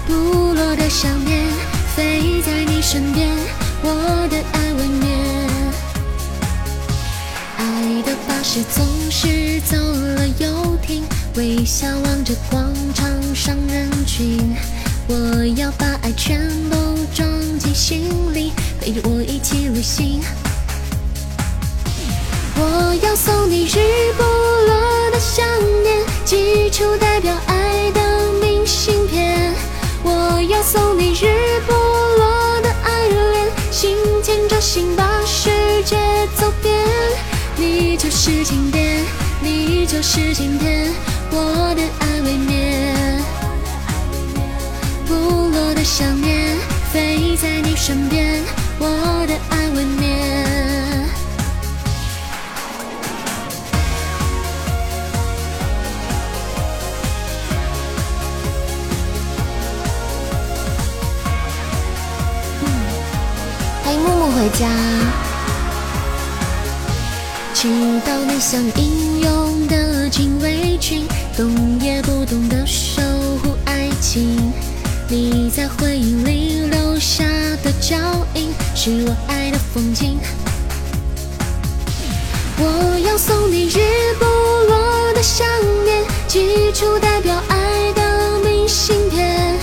[0.06, 1.42] 不落的想念，
[1.96, 3.28] 飞在你身边，
[3.82, 5.10] 我的爱未眠。
[7.58, 11.02] 爱的巴士总是走了又停，
[11.34, 14.54] 微笑望着广场上人群。
[15.06, 16.40] 我要把爱全
[16.70, 16.76] 都
[17.14, 20.22] 装进心里，陪着我一起旅行。
[22.56, 25.44] 我要送你日不落的想
[25.82, 28.00] 念，寄出代表爱的
[28.40, 29.52] 明信片。
[30.02, 35.50] 我要送你日不落的爱恋，心牵着心把世
[35.84, 35.96] 界
[36.34, 36.74] 走遍。
[37.56, 39.04] 你就是庆典，
[39.42, 40.90] 你就是晴天，
[41.30, 43.23] 我的爱未眠。
[45.14, 46.56] 不落的想念，
[46.92, 48.42] 飞在你身边，
[48.80, 51.08] 我的爱未眠。
[63.84, 64.68] 欢迎木木回家。
[67.54, 67.68] 知
[68.04, 71.06] 道你像英勇的禁卫军，
[71.36, 73.00] 动也不动的守
[73.42, 74.52] 护爱情。
[75.06, 77.24] 你在回忆里留下
[77.62, 77.96] 的脚
[78.34, 80.18] 印，是我爱的风景。
[82.56, 83.78] 我要送你日
[84.18, 85.46] 不落的想
[85.84, 89.54] 念，寄出代表爱的明信片。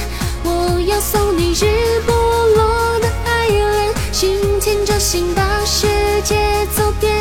[0.43, 5.87] 我要送你日不落的爱恋，心牵着心把世
[6.23, 7.11] 界走遍。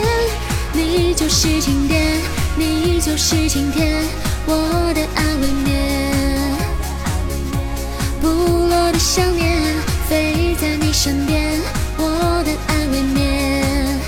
[0.74, 2.20] 你就是晴天，
[2.54, 4.04] 你就是晴天，
[4.46, 6.09] 我的爱未眠。
[9.12, 9.74] 想念，
[10.08, 10.92] 飞在你。
[10.92, 11.61] 身边，
[11.98, 13.98] 我的爱未眠。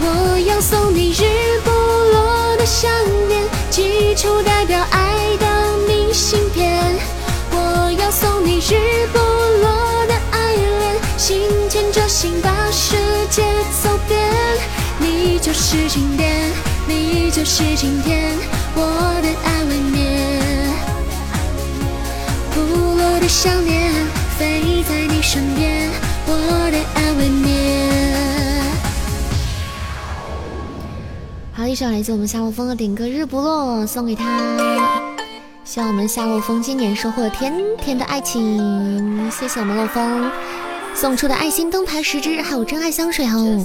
[0.00, 1.22] 我要送你日
[1.62, 2.90] 不落的想
[3.28, 5.46] 念，寄出代表爱的
[5.86, 6.82] 明信片。
[7.52, 12.96] 我要送你日不落的爱恋，心牵着心把世
[13.30, 13.44] 界
[13.80, 14.18] 走遍。
[14.98, 16.50] 你就是经典，
[16.88, 18.34] 你就是晴天，
[18.74, 18.82] 我
[19.22, 20.37] 的爱未眠。
[23.28, 23.92] 想念，
[24.38, 25.90] 飞在你身边，
[26.26, 26.32] 我
[26.72, 28.64] 的爱未眠。
[31.52, 34.24] 好，一首来自我们夏洛风的点歌《日不落》，送给他。
[35.62, 39.30] 希望我们夏洛风今年收获甜甜的爱情。
[39.30, 40.30] 谢谢我们洛风
[40.94, 43.62] 送出的爱心灯牌十支，还有真爱香水哦，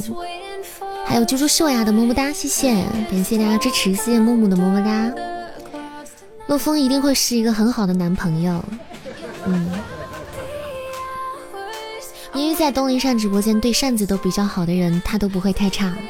[1.05, 2.75] 还有猪猪秀雅的么么哒，谢谢，
[3.09, 5.09] 感谢大家支持，谢谢木木的么么哒。
[6.47, 8.61] 洛风一定会是一个很好的男朋友，
[9.45, 9.71] 嗯，
[12.33, 15.93] 因为在东林善直播间对扇子都比较好的人，他都不会太差。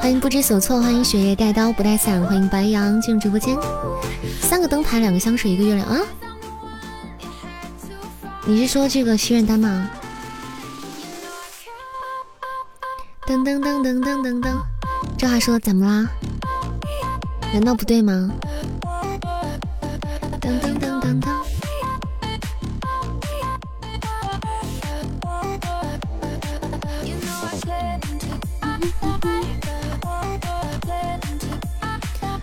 [0.00, 3.56] 欢迎不知所措，欢迎雪夜带刀不带伞，欢迎白羊进入直播间。
[4.40, 6.00] 三个灯牌，两个香水，一个月亮啊！
[8.44, 9.88] 你是说这个心愿单吗？
[13.24, 14.60] 噔噔噔噔噔噔噔，
[15.22, 16.10] 这话说怎么啦？
[17.52, 18.28] 难道不对吗？
[20.40, 21.32] 噔噔噔噔噔。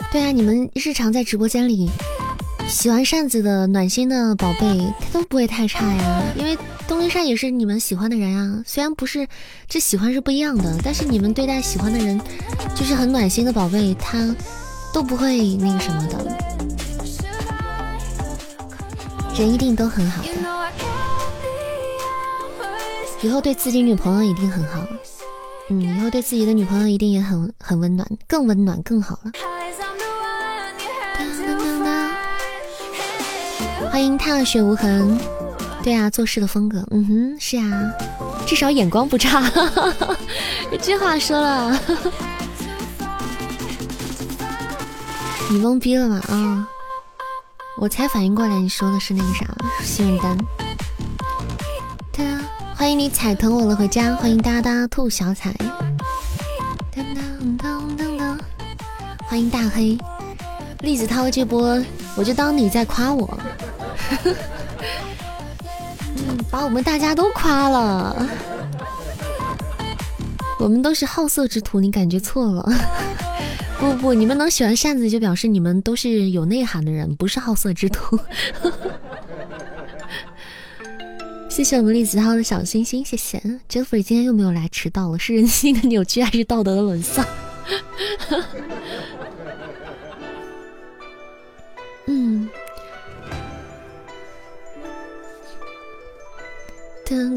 [0.10, 1.92] 对啊，你们日常在直播间里
[2.70, 6.24] 喜欢扇子的暖心的宝贝，他都不会太差呀。
[6.38, 6.58] 因为
[6.88, 9.28] 东林扇也是你们喜欢的人啊，虽然不是
[9.68, 12.22] 这喜欢是不一样的，但是你们对待喜欢的人，
[12.76, 14.34] 就是很暖心的宝贝，他
[14.94, 16.38] 都不会那个什么的，
[19.38, 20.30] 人一定都很好的。
[23.22, 24.88] 以后对自己女朋友一定很好，
[25.70, 29.32] 嗯，以后对自己的女朋友一定也很很温暖，更温暖更好了。
[33.92, 35.20] 欢迎踏雪无痕，
[35.84, 37.92] 对啊，做事的风格，嗯哼，是啊，
[38.46, 39.52] 至少眼光不差。
[40.82, 41.78] 这话说了，
[45.50, 46.22] 你懵逼了吗？
[46.30, 46.68] 啊，
[47.78, 49.46] 我才反应过来，你说的是那个啥
[49.84, 50.38] 心愿单。
[52.14, 52.42] 对啊，
[52.76, 55.54] 欢迎你踩疼我了回家，欢迎哒哒兔小彩。
[56.96, 58.40] 当当当当当，
[59.28, 59.98] 欢迎大黑，
[60.82, 61.84] 栗子涛这波，
[62.16, 63.38] 我就当你在夸我。
[66.16, 68.28] 嗯，把我们大家都夸了。
[70.58, 72.70] 我们都是好色之徒，你感觉错了。
[73.80, 78.20] 不不不，你们能喜欢扇子，就表示你们都是有内涵的人，不是好色之徒。
[81.50, 87.26] 谢谢我们栗子涛的小星星，谢谢 Jeffrey 今天又没有来，迟到了，是人性的扭曲还是道德的沦丧？
[92.10, 92.50] 嗯。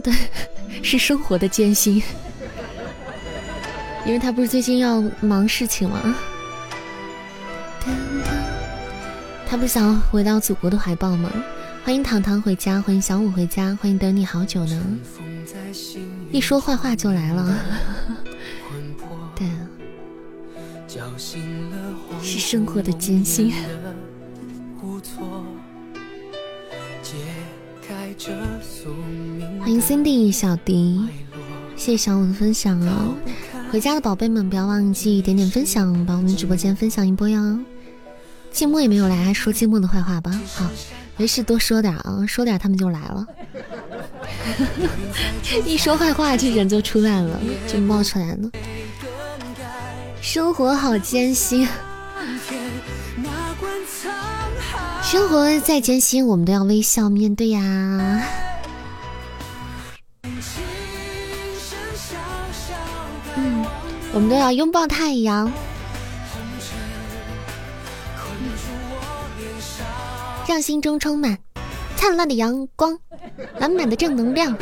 [0.02, 0.12] 对，
[0.82, 2.02] 是生活的艰辛，
[4.04, 6.14] 因为他不是最近要忙事情吗？
[9.46, 11.30] 他不想回到祖国的怀抱吗？
[11.84, 14.82] 欢迎糖糖回家，欢迎小五回家，欢迎等你好久呢。
[16.32, 17.58] 一说坏话就来了，
[19.36, 19.46] 对，
[22.22, 23.52] 是生活的艰辛。
[25.02, 25.44] 错。
[27.02, 27.16] 解
[27.86, 28.30] 开这
[28.62, 28.94] 宿
[29.36, 31.08] 命欢迎 Cindy 小迪，
[31.76, 33.12] 谢谢小五的分享啊！
[33.70, 37.58] 回家的宝贝们不要忘记点点分享，把我们直播间分享一波哟。
[38.52, 40.30] 寂寞也没有来，还说寂寞的坏话吧？
[40.54, 40.70] 好，
[41.16, 43.26] 没事多说点啊，说点他们就来了。
[45.66, 48.50] 一说坏话，这人就出来了，就冒出来了。
[50.20, 51.66] 生活好艰辛。
[55.12, 57.60] 生活再艰辛，我们都要微笑面对呀。
[63.36, 63.66] 嗯，
[64.14, 65.52] 我们都要拥抱太阳，
[70.48, 71.36] 让心中充满
[71.94, 72.98] 灿烂的阳光，
[73.60, 74.56] 满满的正能量。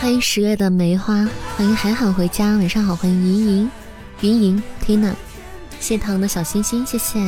[0.00, 1.28] 欢迎十月的梅花，
[1.58, 3.70] 欢迎海海回家，晚上好，欢迎莹莹、
[4.22, 5.12] 云莹、Tina，
[5.78, 7.20] 谢糖的小心心，谢谢。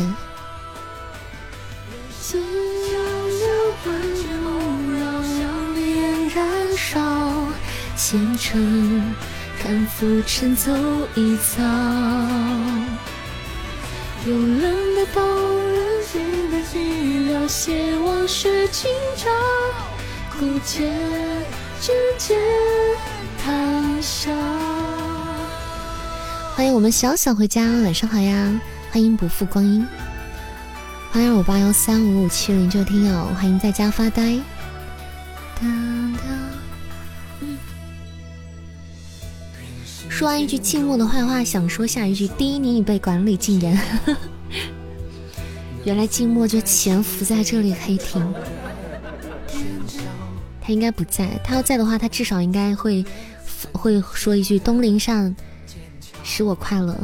[8.06, 9.02] 前尘
[9.58, 10.70] 看浮沉走
[11.14, 11.62] 一遭，
[14.26, 19.30] 用冷的包任性的寂寥写往事今朝
[20.30, 20.92] 枯竭
[21.80, 22.38] 指尖
[23.42, 24.30] 谈笑
[26.54, 29.82] 欢迎我们小小回家晚上好呀欢迎不负光阴。
[31.10, 34.38] 欢迎五八幺三五五七零这位听友欢迎在家发呆。
[40.14, 43.76] 说完一句静默的坏话，想说下一句：第一，你已被管理禁言。
[45.82, 48.24] 原来静默就潜伏在这里黑厅。
[50.60, 53.04] 他应该不在，他要在的话，他至少应该会
[53.72, 55.34] 会说一句：东林上
[56.22, 56.96] 使我快乐。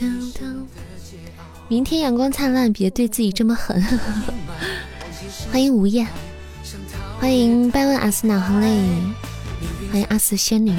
[1.68, 3.84] 明天阳光灿烂，别对自己这么狠。
[5.52, 6.06] 欢迎吴燕，
[7.20, 8.80] 欢迎拜问阿斯纳和泪。
[9.90, 10.74] 欢迎阿斯仙女。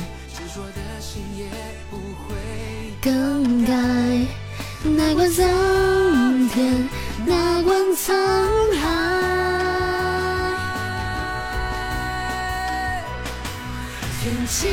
[3.01, 3.73] 更改
[4.83, 6.89] 哪管苍天，
[7.25, 8.13] 哪管沧
[8.79, 8.83] 海。
[14.21, 14.67] 天气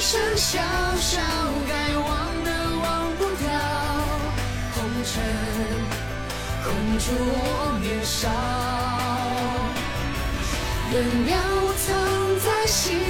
[0.00, 0.58] 声萧
[0.98, 1.20] 萧，
[1.68, 3.46] 该忘的忘不掉。
[4.74, 5.12] 红尘
[6.64, 6.64] 困
[6.98, 8.28] 住我年少，
[10.96, 11.30] 人了
[11.62, 11.92] 我藏
[12.40, 13.04] 在心里。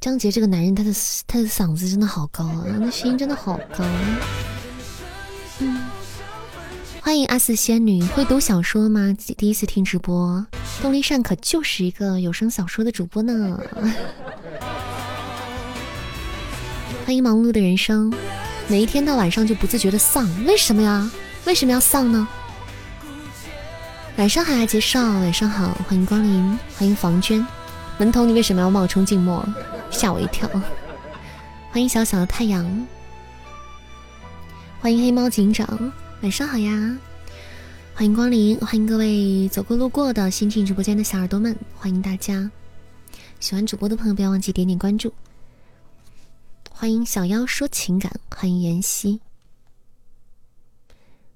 [0.00, 0.92] 张杰这个男人，他的
[1.26, 3.82] 他的嗓子真的好高啊，那声音真的好高。
[5.60, 5.80] 嗯，
[7.00, 9.16] 欢迎阿四仙女，会读小说吗？
[9.38, 10.44] 第一次听直播，
[10.82, 13.58] 东篱善可就是一个有声小说的主播呢。
[17.06, 18.12] 欢迎忙碌的人生，
[18.68, 20.28] 每一天到晚上就不自觉的丧？
[20.44, 21.10] 为什么呀？
[21.46, 22.26] 为什么要丧呢？
[24.16, 27.46] 晚上好，阿介绍，晚上好，欢迎光临，欢迎房娟，
[27.98, 29.46] 门童，你为什么要冒充静默？
[29.90, 30.48] 吓我一跳！
[31.70, 32.86] 欢迎小小的太阳，
[34.80, 35.92] 欢迎黑猫警长，
[36.22, 36.96] 晚上好呀！
[37.94, 42.50] 欢迎光临，欢迎各位走过路过的新进直播间的小耳朵们，欢迎大家！
[43.38, 45.12] 喜欢主播的朋友不要忘记点点关注。
[46.70, 49.20] 欢迎小妖说情感，欢迎妍希。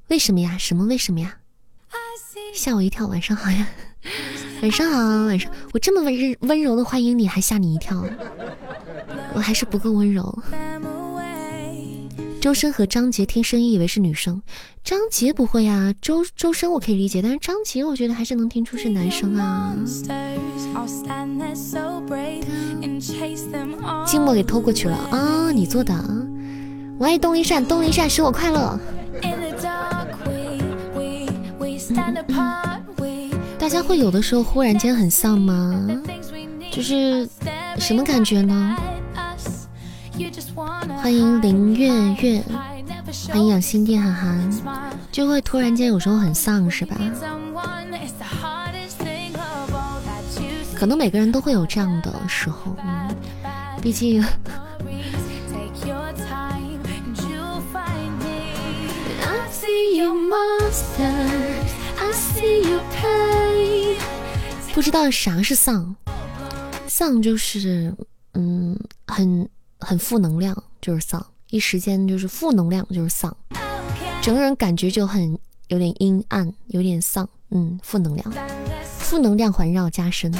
[0.08, 0.56] 为什么呀？
[0.58, 1.36] 什么为什么呀？
[2.54, 3.06] 吓我一跳！
[3.06, 3.68] 晚上好呀！
[4.62, 8.02] 晚上好，晚上我这么温温柔的欢迎你，还吓你一跳，
[9.34, 10.42] 我还是不够温柔。
[12.40, 14.40] 周深和张杰听声音以为是女生，
[14.82, 19.76] 张杰不会呀，周周深我可以理解，但是张杰我觉得还是能听出是男生啊。
[24.06, 26.26] 静默给偷过去了啊，你做的啊。
[26.98, 28.80] 我爱东林善，东林善使我快乐。
[33.58, 35.86] 大家会有的时候忽然间很丧吗？
[36.70, 37.28] 就是
[37.78, 38.76] 什么感觉呢？
[41.02, 41.88] 欢迎林月
[42.20, 42.42] 月，
[43.28, 44.50] 欢迎养心殿涵涵，
[45.10, 46.96] 就会突然间有时候很丧是吧？
[50.74, 53.08] 可能每个人都会有这样的时候，嗯，
[53.82, 54.24] 毕竟。
[64.74, 65.94] 不知道啥是丧，
[66.86, 67.92] 丧就是
[68.34, 69.48] 嗯，很
[69.80, 73.36] 很负能量，就是丧，一时间就是负能量，就是丧，
[74.22, 78.32] 整个人感觉就很有点阴暗，有点丧，嗯，负能量，
[78.98, 80.32] 负能量环绕加深，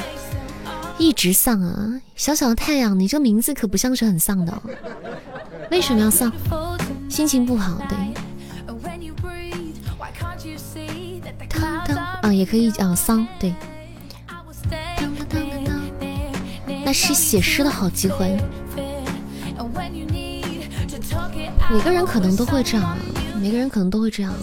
[0.97, 2.01] 一直丧啊！
[2.15, 4.61] 小小的太阳，你这名字可不像是很丧的，
[5.69, 6.31] 为什么要丧？
[7.09, 7.97] 心情不好，对。
[12.35, 13.53] 也可以讲丧，对。
[16.85, 18.37] 那是写诗的好机会。
[21.71, 22.97] 每个人可能都会这样，
[23.39, 24.33] 每个人可能都会这样。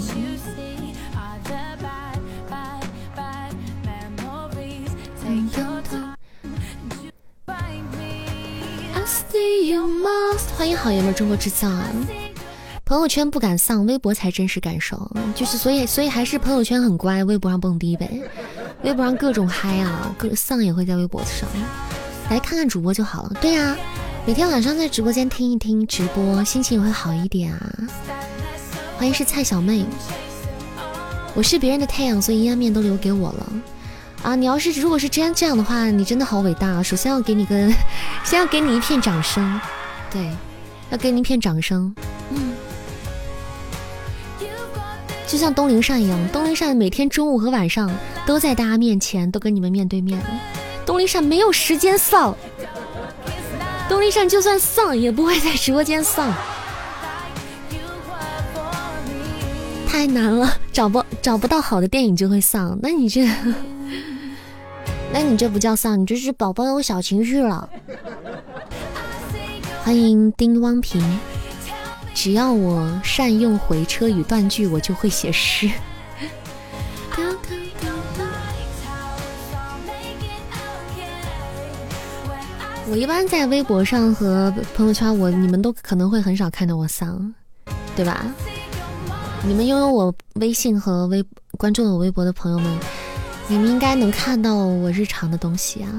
[10.56, 11.68] 欢迎好爷们中国制造。
[12.88, 15.10] 朋友圈不敢丧，微博才真实感受。
[15.34, 18.08] 就是所以，所以还是朋友圈很乖，微博上蹦迪呗。
[18.84, 21.48] 微博上各种嗨啊，各丧也会在微博上。
[22.30, 23.32] 来看看主播就好了。
[23.40, 23.76] 对呀，
[24.24, 27.74] 每天晚上在直播间听一听直播，心情也会好一点啊。
[28.96, 29.84] 欢迎是蔡小妹，
[31.34, 33.52] 我是别人的太阳，所以阴暗面都留给我了
[34.22, 34.36] 啊。
[34.36, 36.80] 你要是如果是这样这样的话，你真的好伟大。
[36.84, 37.68] 首先要给你个，
[38.22, 39.60] 先要给你一片掌声，
[40.08, 40.30] 对，
[40.90, 41.92] 要给你一片掌声，
[45.26, 47.90] 就像东陵善一样，东陵善每天中午和晚上
[48.24, 50.20] 都在大家面前，都跟你们面对面。
[50.86, 52.36] 东陵善没有时间丧，
[53.88, 56.32] 动力上就算丧，也不会在直播间丧。
[59.88, 62.78] 太难了，找不找不到好的电影就会丧。
[62.80, 63.28] 那你这，
[65.12, 67.68] 那你这不叫丧，你这是宝宝有小情绪了。
[69.82, 71.02] 欢迎丁汪平，
[72.16, 75.70] 只要我善用回车与断句，我就会写诗。
[82.88, 87.34] 我一般在微博上和朋友圈，我你们都可能会很少看到我丧，
[87.94, 88.24] 对吧？
[89.44, 91.22] 你们拥有我微信和微
[91.58, 92.78] 关注了我微博的朋友们，
[93.46, 95.92] 你们应该能看到我日常的东西啊。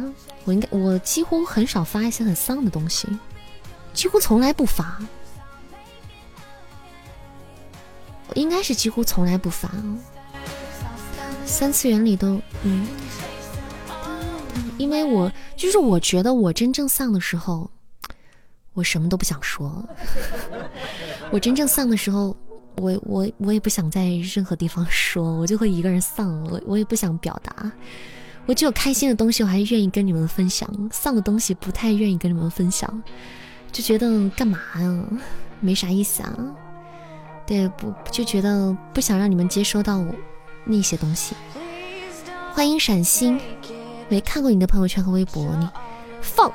[0.45, 3.07] 我应该我几乎很少发一些很丧的东西，
[3.93, 4.97] 几乎从来不发。
[8.37, 9.97] 应该是几乎从来不发哦，
[11.45, 12.87] 三次元里都嗯。
[14.77, 17.69] 因为我就是我觉得我真正丧的时候，
[18.73, 19.83] 我什么都不想说。
[21.31, 22.37] 我真正丧的时候，
[22.75, 26.43] 我我我也不想在任何地方说，我就会一个人丧。
[26.43, 27.71] 我我也不想表达。
[28.45, 33.01] 我只有开心的东西，我还愿意跟你们分享；丧的东西不太愿意跟你们分享，
[33.71, 35.05] 就觉得干嘛呀？
[35.59, 36.35] 没啥意思啊。
[37.47, 40.13] 对，不就觉得不想让你们接收到我
[40.65, 41.33] 那些东西。
[42.53, 43.39] 欢迎闪星。
[44.09, 45.67] 没看过你的朋友圈和微博，你
[46.21, 46.51] 放。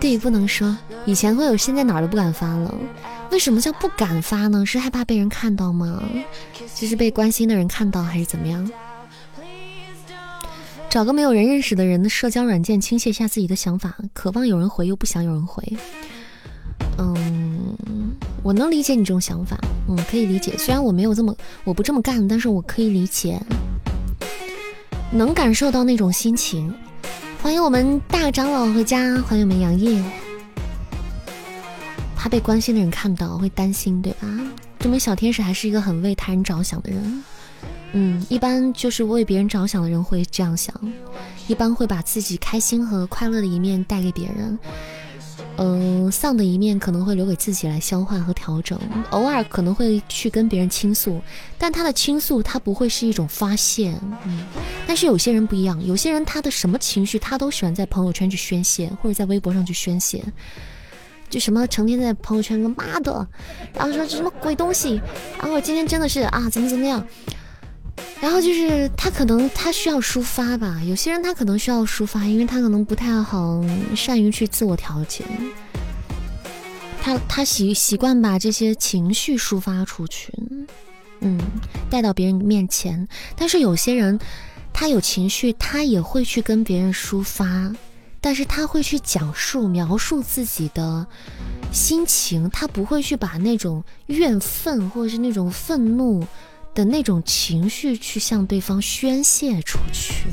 [0.00, 0.76] 对，不能说。
[1.04, 2.72] 以前会有，现在哪儿都不敢发了。
[3.30, 4.64] 为什么叫不敢发呢？
[4.64, 6.02] 是害怕被人看到吗？
[6.74, 8.70] 就是被关心的人看到，还是怎么样？
[10.88, 15.62] 找个没有人认识的人的社交软件，倾泻一下自己的想法，渴望有人回，又不想有人回。
[16.96, 17.47] 嗯，
[18.48, 20.56] 我能理解你这种想法，嗯，可以理解。
[20.56, 23.38] 虽然我没有这么，我不这么干，但是我可以理解。
[25.12, 26.72] 能感受到那种心情，
[27.42, 30.02] 欢迎我们大长老回家，欢迎我们杨烨。
[32.16, 34.26] 怕被关心的人看到会担心，对吧？
[34.78, 37.24] 证明小天使还是一个很为他人着想的人。
[37.92, 40.74] 嗯，一般就是为别人着想的人会这样想，
[41.48, 44.58] 一般会把自己开心和快乐的一面带给别人。
[45.60, 48.78] 嗯，丧的一面可能会留给自己来消化和调整，
[49.10, 51.20] 偶尔可能会去跟别人倾诉，
[51.58, 53.92] 但他的倾诉他不会是一种发泄。
[54.24, 54.46] 嗯，
[54.86, 60.24] 但是有些人不一样，有些人他的什么情绪他都喜欢在朋友圈去宣泄，或者在微博上去宣泄，
[61.28, 63.26] 就什么成天在朋友圈个妈的，
[63.74, 65.00] 然后说这什么鬼东西，
[65.40, 67.04] 然后今天真的是啊怎么怎么样。
[68.20, 75.24] 然后就是他可能他需要抒发吧，有些人他可能需要抒发，因为他可能不太好善于去自我调节，
[77.00, 80.32] 他他习习惯把这些情绪抒发出去，
[81.20, 81.38] 嗯，
[81.88, 83.06] 带到别人面前。
[83.36, 84.18] 但是有些人
[84.72, 87.72] 他有情绪，他也会去跟别人抒发，
[88.20, 91.06] 但是他会去讲述描述自己的
[91.72, 96.26] 心情，他不会去把那种怨愤或者是那种愤怒。
[96.78, 100.28] 的那种情绪去向对方宣泄出去，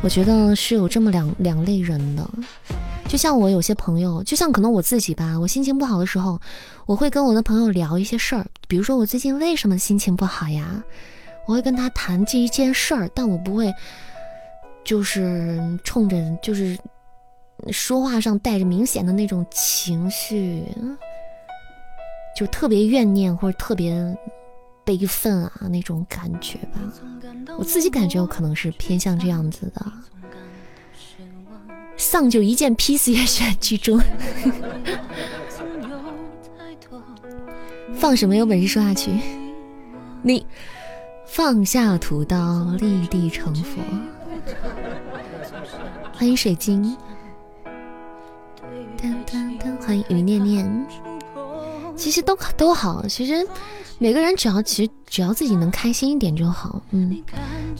[0.00, 2.24] 我觉得是有这么两两类人的。
[3.08, 6.40] 就像我有些朋友，就像可能我自己吧，我心情不好的时候，
[6.86, 10.80] 我会跟我的朋友聊一些事儿，比如说我最近为什么心情不好呀？
[11.46, 13.74] 我会跟他谈这一件事儿，但我不会
[14.84, 16.78] 就是冲着就是
[17.72, 20.62] 说话上带着明显的那种情绪，
[22.36, 24.16] 就特别怨念或者特别。
[24.98, 26.80] 悲愤啊，那种感觉吧，
[27.56, 29.92] 我自己感觉我可能是偏向这样子的。
[31.96, 34.00] 丧就一件披死也选剧中，
[37.94, 39.12] 放什么有本事说下去。
[40.22, 40.44] 你
[41.24, 43.80] 放下屠刀，立地成佛。
[46.12, 46.96] 欢迎水晶，
[49.80, 51.09] 欢迎于念念。
[52.00, 53.46] 其实都都好，其实。
[54.02, 56.80] 每个人只要其实只要自己能开心一点就好。
[56.88, 57.22] 嗯，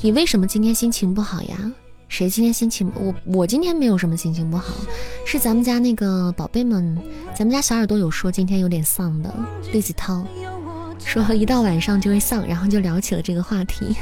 [0.03, 1.73] 你为什么今天心情不好呀？
[2.09, 4.75] 谁今天心情我我今天没有什么心情不好，
[5.25, 6.95] 是咱们家那个宝贝们，
[7.35, 9.35] 咱们家小耳朵有说今天有点丧的。
[9.73, 10.23] 栗子涛
[10.99, 13.97] 说一到晚上就会丧，然后就聊起了这个话题。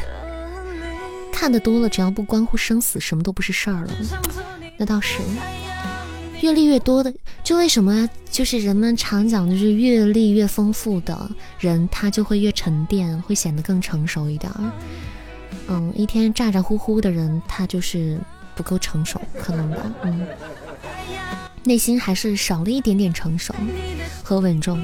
[1.33, 3.93] 看的多了，只要不关乎生死，什么都不是事儿了。
[4.77, 5.21] 那倒是。
[6.41, 7.13] 阅历越多的，
[7.43, 14.51] 就为什么就是人们常讲，就是阅历越丰富的人，他就会越沉淀，会显得更成熟一点。
[15.67, 18.19] 嗯，一天咋咋呼呼的人，他就是
[18.55, 19.79] 不够成熟，可能吧。
[20.03, 20.27] 嗯，
[21.65, 23.53] 内心还是少了一点点成熟
[24.23, 24.81] 和稳重。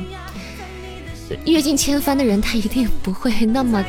[1.47, 3.83] 阅尽千帆的人，他一定不会那么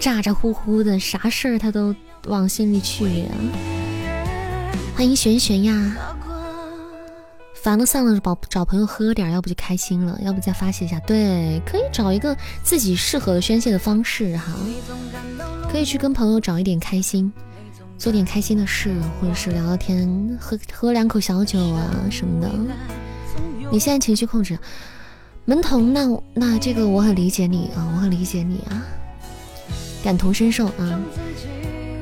[0.00, 1.94] 咋咋呼呼的，啥事儿他都
[2.26, 3.24] 往心里去。
[4.94, 5.96] 欢迎玄玄呀。
[7.62, 10.98] 烦了算了，找找朋友喝点，要不就开心了，要不再发泄一下。
[11.00, 14.54] 对，可以找一个自己适合宣泄的方式哈，
[15.70, 17.30] 可以去跟朋友找一点开心，
[17.98, 22.50] 做点开心的事，或者是聊聊天，喝喝两口小酒啊什么的。
[23.70, 24.58] 你现在情绪控制，
[25.44, 28.82] 门童，那那这个我很理解你啊，我很理解你啊，
[30.02, 31.00] 感同身受啊。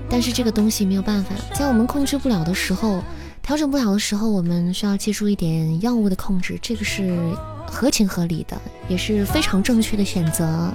[0.09, 3.03] 但是这个东西没有办法，在我们控制不了的时候。
[3.47, 7.17] 调整不了的时候，我们需要借助一点药物的控制，这个是
[7.65, 10.73] 合情合理的，也是非常正确的选择。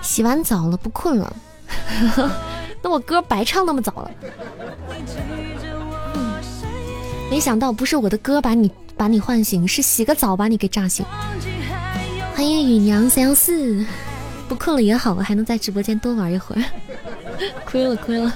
[0.00, 1.36] 洗完澡了，不困了，
[2.80, 4.10] 那我歌白唱那么早了。
[7.30, 11.04] 没想到不是我的歌把你把你唤醒，是洗个澡把你给炸醒。
[12.34, 13.84] 欢迎雨娘三幺四，
[14.48, 16.64] 不困了也好，还能在直播间多玩一会儿。
[17.66, 18.32] 亏 了亏了。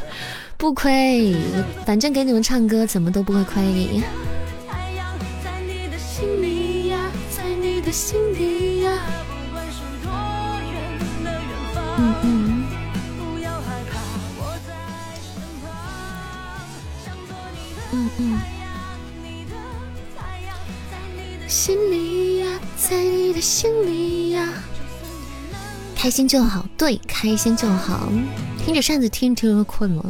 [0.65, 1.37] 不亏，
[1.85, 3.63] 反正给你们唱歌怎么都不会亏。
[11.99, 12.65] 嗯嗯。
[17.93, 18.41] 嗯嗯。
[21.47, 24.49] 心里呀，在你的心里呀。
[25.95, 28.09] 开心就好，对，开心就好。
[28.65, 30.03] 听着扇子听听着困了。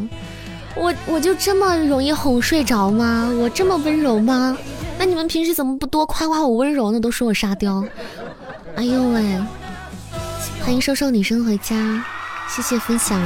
[0.77, 3.31] 我我就这么容易哄睡着吗？
[3.39, 4.57] 我这么温柔吗？
[4.99, 7.01] 那你们平时怎么不多夸夸我温柔呢？
[7.01, 7.85] 都说我沙雕。
[8.77, 9.23] 哎呦喂！
[10.63, 12.05] 欢迎瘦瘦女生回家，
[12.49, 13.21] 谢谢分享。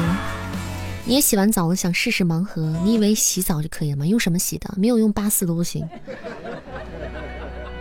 [1.05, 2.63] 你也洗完澡了，想试试盲盒？
[2.85, 4.07] 你以为洗澡就可以了吗？
[4.07, 4.69] 用什么洗的？
[4.77, 5.89] 没有用八四都不行。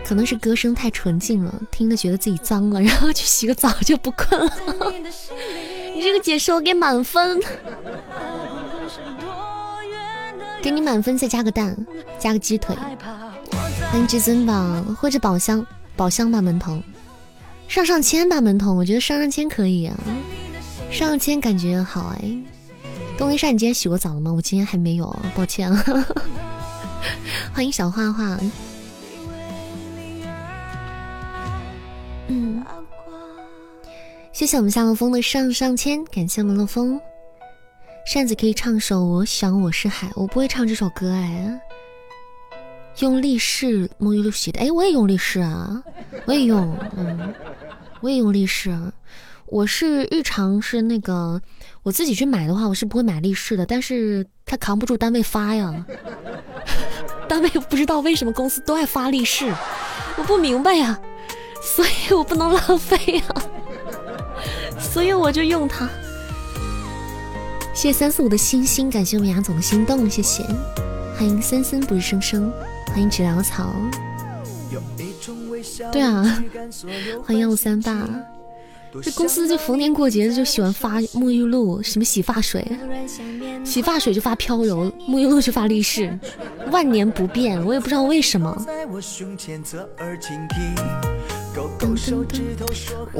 [0.05, 4.49] 可能是歌声太纯净了，听得觉得自己脏了，然后去洗个澡就不困了。
[5.93, 7.41] 你这个解说给满分。
[10.62, 11.76] 给你满分，再加个蛋，
[12.20, 12.76] 加个鸡腿。
[13.89, 16.84] 欢迎至尊宝或者宝箱，宝箱吧门童，
[17.68, 19.95] 上上签吧门童，我觉得上上签可以啊，
[20.91, 22.38] 上上签感觉好哎。
[23.18, 24.32] 东林善，你今天洗过澡了吗？
[24.32, 25.84] 我今天还没有，抱歉啊。
[27.53, 28.38] 欢迎小画画，
[32.28, 32.64] 嗯，
[34.34, 36.99] 谢谢我们夏洛风的上上签，感谢我们洛风。
[38.08, 41.60] 扇子可以唱首《我想我是海》，我不会唱这首歌哎。
[42.99, 45.84] 用力士沐浴露洗的，哎，我也用力士啊，
[46.26, 47.34] 我也用，嗯，
[47.99, 48.74] 我也用力士。
[49.47, 51.41] 我是日常是那个
[51.84, 55.86] 我自己去买的话，我是不会买力士的，但是他扛不住单位发呀。
[57.28, 59.53] 单位不知道为什么公司都爱发力士，
[60.16, 60.97] 我不明白呀，
[61.62, 63.24] 所以我不能浪费呀，
[64.80, 65.89] 所以我就用它。
[67.78, 70.43] 谢谢三四五的星星，感谢我们杨总的心动，谢谢，
[71.15, 72.51] 欢迎森森不是生生，
[72.88, 73.71] 欢迎纸潦草，
[75.91, 76.43] 对啊，
[77.23, 78.09] 欢迎幺五三八，
[78.99, 82.67] 这公司就逢年过节就喜欢发沐浴露，什么洗发水，
[83.63, 86.17] 洗发水就发飘柔，沐浴露就发力士，
[86.71, 88.65] 万年不变，我也不知道为什么。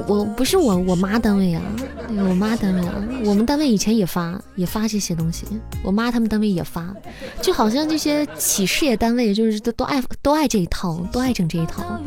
[0.08, 1.62] 我不是我我妈单位啊，
[2.10, 5.46] 我妈单位啊，我们单位以前也发也发这些东西，
[5.84, 6.94] 我妈他们单位也发，
[7.42, 12.00] 就好像这些企事业单位就是都都爱都爱这一套，都爱整这一套，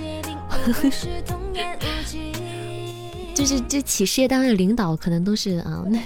[3.34, 5.98] 就是这企事业单位的领导可能都是啊，那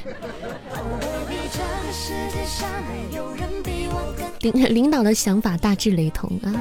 [4.40, 6.52] 领领导的想法大致雷同啊，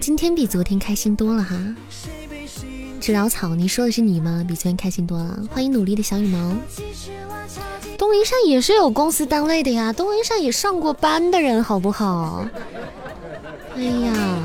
[0.00, 1.56] 今天比昨天开心多了哈。
[3.04, 4.42] 治疗草，你说的是你吗？
[4.48, 5.38] 比昨天开心多了。
[5.50, 6.56] 欢迎努力的小羽毛。
[7.98, 12.48] 东林善也是有公司单位的呀，东林善也上过班的人，好不好？
[13.76, 14.42] 哎呀，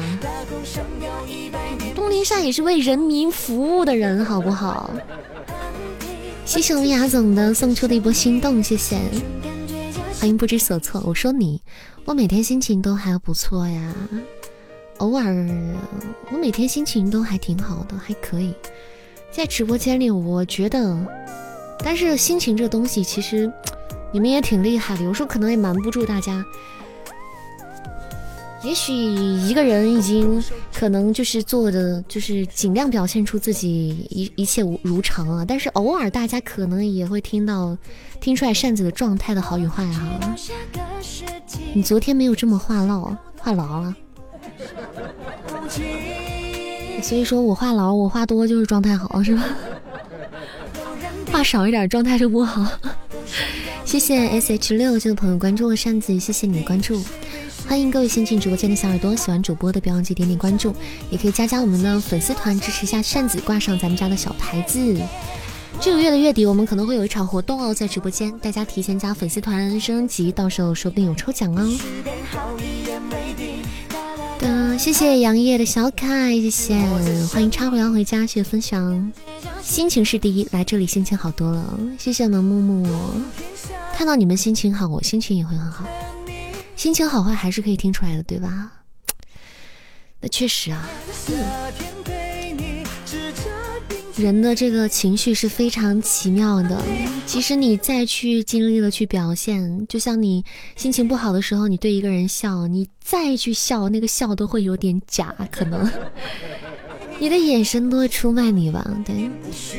[1.95, 4.91] 东林善也是为人民服务的人，好不好？
[6.43, 8.99] 谢谢我们雅总的送出的一波心动，谢谢。
[10.19, 11.61] 欢迎不知所措，我说你，
[12.03, 13.95] 我每天心情都还不错呀。
[14.99, 15.47] 偶尔，
[16.31, 18.53] 我每天心情都还挺好的，还可以。
[19.31, 20.97] 在直播间里，我觉得，
[21.79, 23.51] 但是心情这东西，其实
[24.11, 26.43] 你们也挺厉害的，有时候可能也瞒不住大家。
[28.61, 30.43] 也许一个人已经
[30.73, 37.77] 可能就是做的，就是尽量表现出自己一一切如常啊，但是偶尔大家可能也会听到
[38.19, 40.35] 听出来扇子的状态的好与坏哈。
[41.73, 43.95] 你昨天没有这么话唠话痨了。
[47.01, 49.43] 所以说我话痨，我话多就是状态好，是吧？
[51.31, 52.65] 话少一点状态就不好。
[53.85, 57.01] 谢谢 S H 六这个朋友关注了扇子，谢谢你的关注。
[57.67, 60.73] 欢迎各位新进直播间的小耳朵，喜欢主播的别忘记点点关注，
[61.09, 64.97] 也可以加加我们的粉丝团支持一下扇子，挂上咱们家的小牌子。
[65.79, 72.98] 这个月的月底，我们可能会有一场活动哦，在直播间，大家提前加粉丝团升级，到时候说不定有抽奖哦。
[74.79, 76.73] 谢谢杨烨的小可爱，谢谢，
[77.33, 79.11] 欢迎插回羊回家，谢谢分享。
[79.61, 82.87] 心情是第一，来这里心情好多了，谢谢我们木木，
[83.93, 85.85] 看到你们心情好，我心情也会很好。
[86.77, 88.71] 心情好坏还是可以听出来的，对吧？
[90.21, 90.89] 那确实啊。
[94.19, 96.77] 人的这个情绪是非常奇妙的，
[97.25, 100.43] 其实你再去尽力的去表现，就像你
[100.75, 105.89] 心情不好的时候，你对一个人笑，你再去笑，那个笑都会有点假，可能
[107.17, 108.85] 你的眼神都会出卖你吧。
[109.05, 109.29] 对，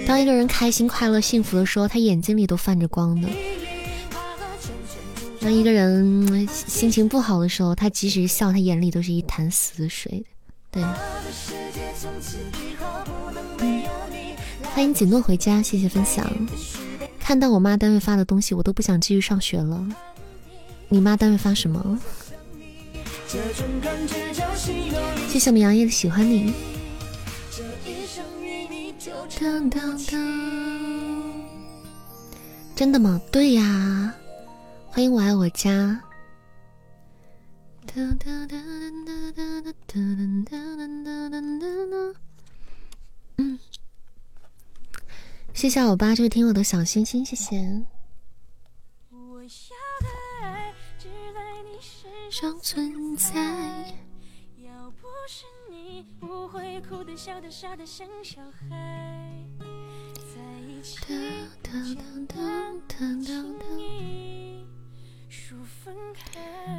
[0.06, 3.28] 当一个人开心、快乐、幸福的时候，他眼睛里都泛着光的；
[5.40, 10.24] 当一个人心情不好的时候，他即使笑，他眼里都是一潭死水
[10.72, 10.80] 的。
[10.80, 12.69] 对。
[14.80, 16.26] 欢迎锦诺回家，谢谢分享。
[17.18, 19.86] 看到我妈单位发的东西，我都不想继续上学了。
[20.88, 22.00] 你妈单位发什么？
[25.28, 26.54] 谢谢我们杨叶的喜欢你。
[32.74, 33.20] 真的吗？
[33.30, 34.14] 对呀。
[34.88, 36.00] 欢迎我爱我家。
[43.36, 43.58] 嗯。
[45.60, 47.60] 谢谢我爸这位听友的小心心，谢谢。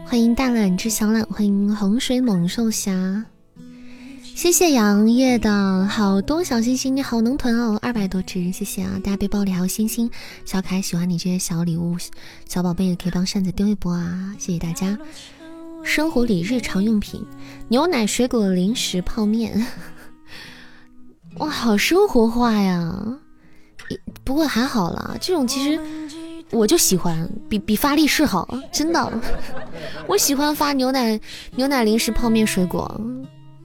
[0.08, 3.28] 欢迎大懒之小懒，欢迎洪水猛兽侠。
[4.34, 9.00] 谢谢杨叶的好多小心心，你好能囤哦，二百多只，谢谢啊！
[9.04, 10.10] 大家背包里还有星星，
[10.46, 11.96] 小可爱喜欢你这些小礼物，
[12.48, 14.36] 小宝贝也可以帮扇子丢一波啊！
[14.40, 14.98] 谢谢大家。
[15.84, 17.26] 生活里日常用品，
[17.68, 19.66] 牛奶、水果、零食、泡面，
[21.38, 23.20] 哇，好生活化呀！
[24.24, 25.80] 不过还好啦，这种其实
[26.50, 29.22] 我就喜欢，比比发力士好，真的，
[30.08, 31.20] 我喜欢发牛奶、
[31.56, 33.00] 牛奶、零食、泡面、水果。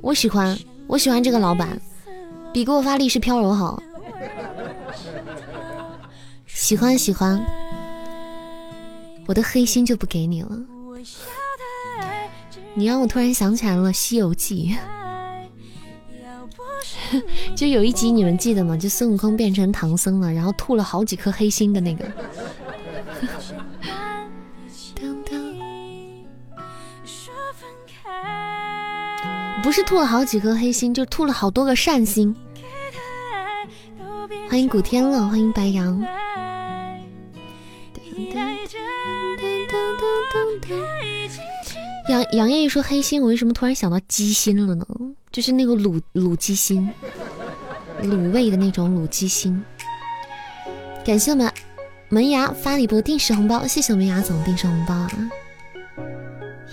[0.00, 1.80] 我喜欢，我喜欢这个老板，
[2.52, 3.82] 比给我发力士飘柔好。
[6.46, 7.44] 喜欢喜欢，
[9.26, 10.58] 我的黑心就不给你了。
[12.74, 14.76] 你让我突然想起来了《西游记》，
[17.56, 18.76] 就有一集你们记得吗？
[18.76, 22.04] 就孙悟空变成唐僧了，然后吐了好几颗黑心的那个。
[29.62, 32.34] 不是吐了好几颗黑心，就吐了好多个善心。
[34.48, 36.00] 欢迎古天乐，欢迎白羊。
[42.08, 44.86] 杨杨叶一说黑心，我为什么突然想到鸡心了呢？
[45.32, 46.88] 就是那个卤卤鸡心，
[48.02, 49.60] 卤味的那种卤鸡心。
[51.04, 51.52] 感谢我们
[52.08, 55.10] 门牙发了一波定时红包，谢谢我们牙总定时红包啊。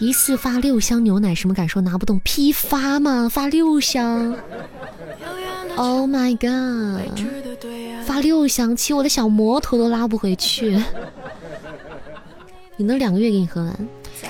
[0.03, 1.79] 一次发六箱牛奶，什么感受？
[1.79, 3.29] 拿不动批发吗？
[3.29, 4.35] 发六箱
[5.77, 7.17] ？Oh my god！
[8.05, 10.77] 发六箱，骑我的小摩托都拉不回去。
[12.75, 13.87] 你能两个月给你喝完？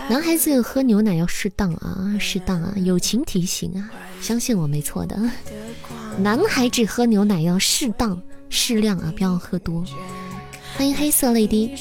[0.08, 3.90] 男孩子喝牛奶要适当啊，适当啊，友情提醒啊，
[4.22, 5.20] 相信我没错的。
[6.22, 9.84] 男孩子喝牛奶要适当、适量啊，不要喝多。
[10.78, 11.74] 欢迎黑色泪滴。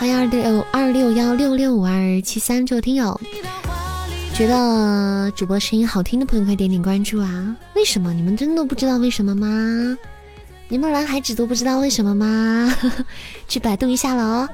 [0.00, 3.20] 欢迎二六二六幺六六五二七三这位听友，
[4.32, 7.54] 觉得主播声音好听的朋友可以点点关注啊！
[7.74, 9.98] 为什么你们真的不知道为什么吗？
[10.68, 12.74] 你们男孩子都不知道为什么吗？
[13.46, 14.48] 去百度一下了哦。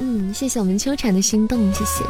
[0.00, 2.04] 嗯，谢谢我们秋蝉的心动，谢谢。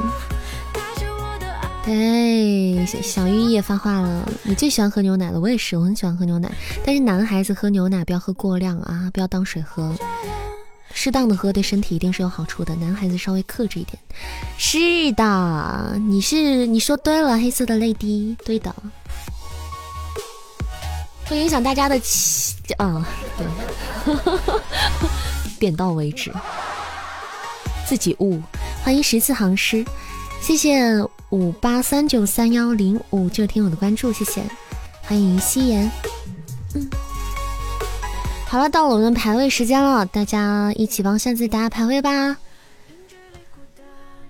[1.85, 6.51] 对，小玉也发话了，你最喜欢喝牛奶了，我也是，我很喜欢喝牛奶，
[6.85, 9.95] 但是男孩子喝牛奶不要喝过量啊，不要当水喝。
[10.95, 13.99] 适当的喝对身体一定是有好处的，男孩子稍微克制一点。
[14.57, 18.74] 是的，你是你说对了，黑色的泪滴，对的，
[21.26, 23.07] 会影响大家的气啊，
[23.37, 24.16] 对，
[25.61, 26.32] 点到为止，
[27.87, 28.41] 自己悟。
[28.82, 29.85] 欢迎十四行诗，
[30.41, 30.80] 谢谢
[31.35, 34.41] 五八三九三幺零五就听我的关注，谢谢，
[35.03, 35.91] 欢迎夕颜，
[36.76, 36.89] 嗯。
[38.47, 42.37] 好了，到了我们排位时间了，大家一起帮扇子打排位吧。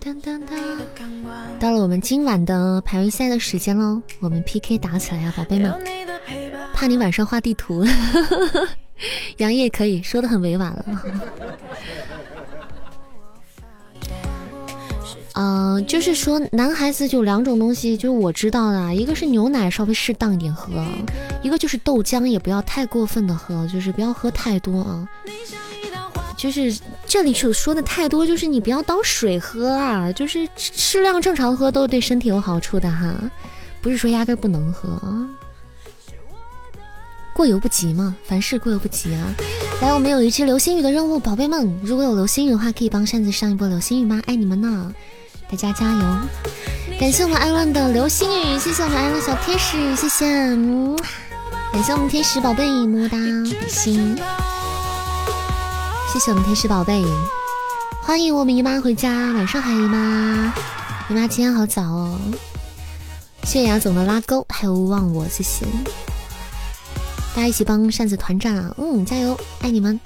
[0.00, 0.58] 当当当，
[1.60, 5.78] 到了我们今晚的排位赛的时间喽，我们 PK 打起来呀，宝贝们！
[6.72, 7.84] 怕你晚上画地图，
[9.36, 10.84] 杨烨可以说的很委婉了。
[15.34, 20.72] 嗯，就是说，男孩子就两种东西，就是我知道的，一个是牛奶稍微适当一点喝，
[21.42, 25.08] 一个就是豆浆也不要太过分的喝，就是不要喝太多啊。
[26.36, 33.14] 就是这里所说的太多，就是你不要当水喝啊，就是适量正常喝都是对身体有好处的哈，
[33.80, 35.28] 不是说压根不能喝啊。
[37.34, 39.34] 过犹不及嘛，凡事过犹不及啊。
[39.82, 44.22] 来，我们有一只流星雨的任务，宝贝们，如果有流星雨的话，可以帮扇子上一波流星雨吗？
[44.26, 44.94] 爱你们呢！
[45.50, 46.98] 大家加油！
[46.98, 50.26] 感谢我们艾伦的流星雨，谢谢我们艾伦小天使，谢谢，
[51.72, 54.16] 感谢我们天使宝贝，么么哒，比心，
[56.12, 57.04] 谢谢我们天使宝贝，
[58.02, 60.52] 欢迎我们姨妈回家，晚上好，姨妈，
[61.08, 62.18] 姨妈今天好早哦，
[63.44, 65.66] 谢谢牙总的拉钩，还有忘我，谢谢，
[67.34, 70.00] 大家一起帮扇子团战啊，嗯，加油，爱你们，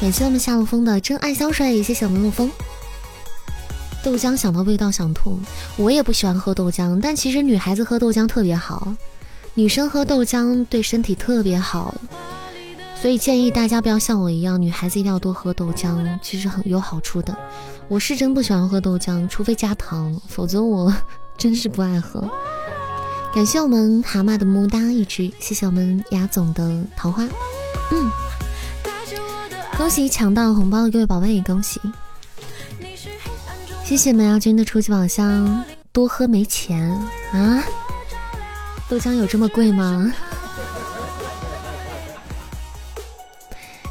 [0.00, 2.50] 感谢我们夏洛风的真爱香水，谢谢我们陆风。
[4.02, 5.38] 豆浆想到味道想吐，
[5.76, 8.94] 我也不喜欢喝豆浆，但其实女孩子喝豆浆特别好，
[9.54, 11.94] 女生喝豆浆对身体特别好，
[13.00, 17.36] 所以建议大家不要像我一样，女孩子一定要多喝豆浆，其实很有好处的。
[17.88, 20.94] 我是真不喜欢喝豆浆，除非加糖，否则我
[21.36, 22.26] 真是不爱喝。
[23.34, 27.22] 感谢我们蛤蟆的么哒一只，谢谢我们雅总的桃花，
[27.92, 28.10] 嗯，
[29.76, 31.78] 恭喜抢到红包的各位宝贝，恭喜。
[33.90, 36.80] 谢谢门牙君的初级宝箱，多喝没钱
[37.32, 37.60] 啊？
[38.88, 40.12] 豆浆有这么贵吗？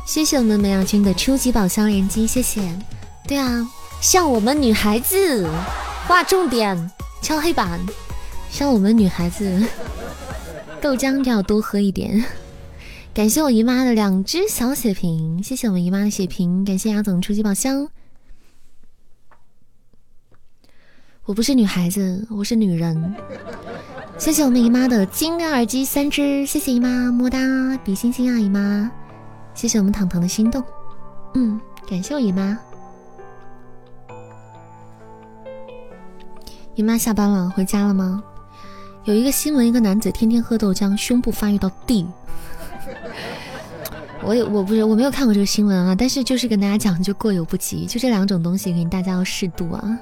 [0.06, 2.62] 谢谢我们门牙君的初级宝箱连击，谢谢。
[3.28, 3.70] 对啊，
[4.00, 5.45] 像我们女孩子，
[6.08, 6.89] 划重点，
[7.22, 7.78] 敲黑板。
[8.50, 9.68] 像我们女孩子，
[10.80, 12.24] 豆浆就要多喝一点。
[13.14, 17.89] 感谢我姨妈的两只小血瓶，谢谢我们姨妈的血瓶，感谢杨总初级宝箱。
[21.30, 23.16] 我不是女孩子，我是女人。
[24.18, 27.38] 谢谢我们姨妈的金链耳机三只，谢谢姨妈，么哒，
[27.84, 28.90] 比心心啊姨妈。
[29.54, 30.64] 谢谢我们糖糖的心动，
[31.36, 32.58] 嗯，感谢我姨妈。
[36.74, 38.24] 姨妈下班了，回家了吗？
[39.04, 42.08] 有一个新闻，一个男子天天喝豆浆，胸部发育到 D。
[44.26, 49.96] 我也我不是我没有看过这个新闻啊，但是就是跟大家讲，就过犹不及，就这两种东西，给大家要适度啊。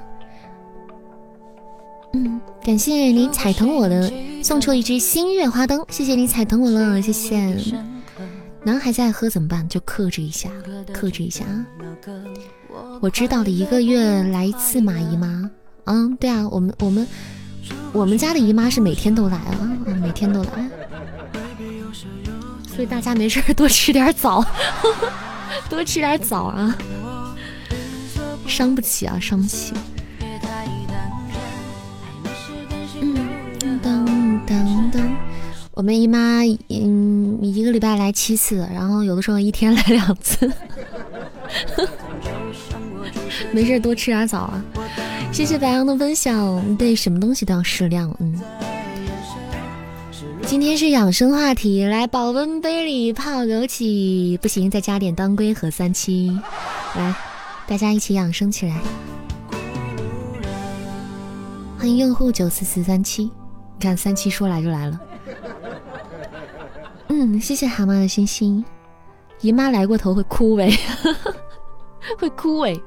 [2.14, 4.12] 嗯，感谢你踩疼我的，
[4.44, 7.56] 送出一支星月花灯，谢谢你踩疼我了，谢谢。
[8.64, 9.68] 男孩子爱喝怎么办？
[9.70, 10.50] 就克制一下，
[10.94, 11.66] 克制一下啊。
[13.02, 15.50] 我知道的，一个月来一次嘛，姨妈。
[15.86, 17.08] 嗯，对啊，我们我们
[17.94, 20.70] 我们家的姨妈是每天都来啊，每天都来。
[22.76, 24.44] 所以大家没事多吃点枣，
[25.70, 26.78] 多吃点 枣啊，
[28.46, 29.74] 伤不起啊，伤不起。
[35.78, 40.52] 我们姨妈，嗯，一个礼拜来七次，然后有的时候一天来两次。
[43.54, 44.66] 没事，多吃点枣啊！
[45.32, 46.76] 谢谢白羊的分享。
[46.78, 48.12] 对，什么东西都要适量。
[48.20, 48.42] 嗯，
[50.48, 56.36] 今天是养生话题，来保温杯里泡枸杞，不行再加点当归和三七，
[56.96, 57.14] 来，
[57.68, 58.82] 大家一起养生起来。
[61.78, 63.32] 欢迎用户九四四三七，你
[63.80, 65.00] 看三七说来就来了。
[67.20, 68.64] 嗯，谢谢蛤蟆的星星。
[69.42, 70.72] 姨妈来过头会枯萎，
[72.20, 72.80] 会枯萎，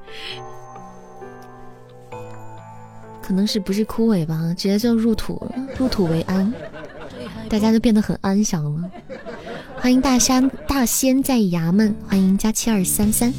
[3.21, 4.53] 可能是不是枯萎吧？
[4.57, 6.53] 直接就入土了，入土为安，
[7.49, 8.89] 大家都变得很安详了。
[9.77, 13.33] 欢迎大山大仙在衙门，欢迎加七二三三。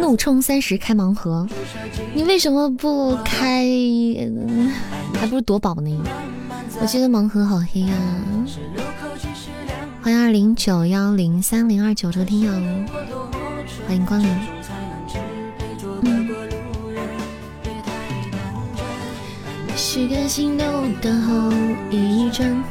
[0.00, 1.46] 怒冲三十开盲盒，
[2.14, 3.64] 你为什么不开？
[5.14, 5.96] 还不如夺宝呢。
[6.80, 7.94] 我觉得盲盒好黑啊！
[10.02, 12.52] 欢迎二零九幺零三零二九这个听友，
[13.86, 14.59] 欢迎光临。
[19.92, 20.64] 是甘心留
[21.02, 21.50] 的后
[21.90, 22.62] 遗症。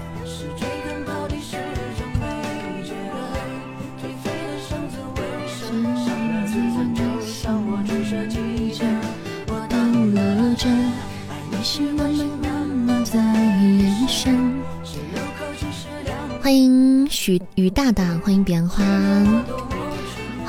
[16.42, 18.82] 欢迎许刨大大，欢迎彼岸花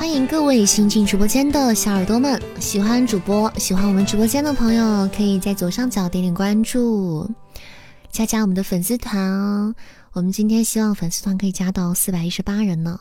[0.01, 2.41] 欢迎各位新进直播间的小耳朵们。
[2.59, 7.29] 喜欢主播、喜欢我们直播间的朋友，可以在左上角点点关注，
[8.09, 9.75] 加加我们的粉丝团哦。
[10.13, 12.99] 我们今天希望粉丝团可以加到四百一十八人呢。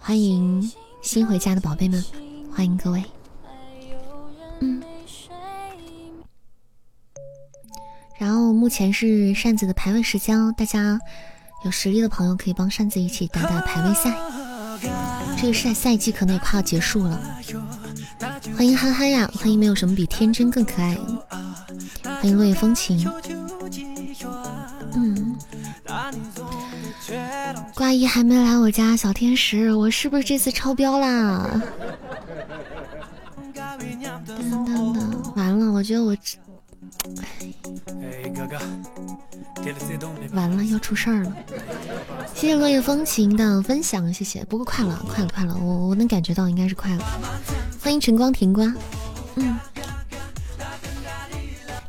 [0.00, 2.04] 欢迎新回家的宝贝们，
[2.52, 3.04] 欢迎各位。
[4.58, 4.82] 嗯。
[8.18, 10.98] 然后目前是扇子的排位时间哦，大家
[11.64, 14.12] 有实力的朋友可以帮扇子一起打打排位赛。
[15.36, 17.20] 这个赛赛季可能也快要结束了。
[18.56, 20.96] 欢迎憨憨呀，欢迎没有什么比天真更可爱。
[22.02, 23.10] 欢迎落叶风情。
[24.94, 25.36] 嗯。
[27.74, 31.60] 挂一还没来我家，小天使，我是不是这次超标啦？
[34.26, 36.16] 噔噔噔，完了，我觉得我。
[37.22, 37.52] 哎，
[38.22, 38.58] 嘿哥哥
[40.32, 41.36] 完了，要出事儿了！
[42.34, 44.44] 谢谢落叶风情的分享，谢谢。
[44.44, 47.04] 不过快了，快了，快了，我我能感觉到应该是快了。
[47.82, 48.64] 欢迎晨光甜瓜，
[49.36, 49.58] 嗯，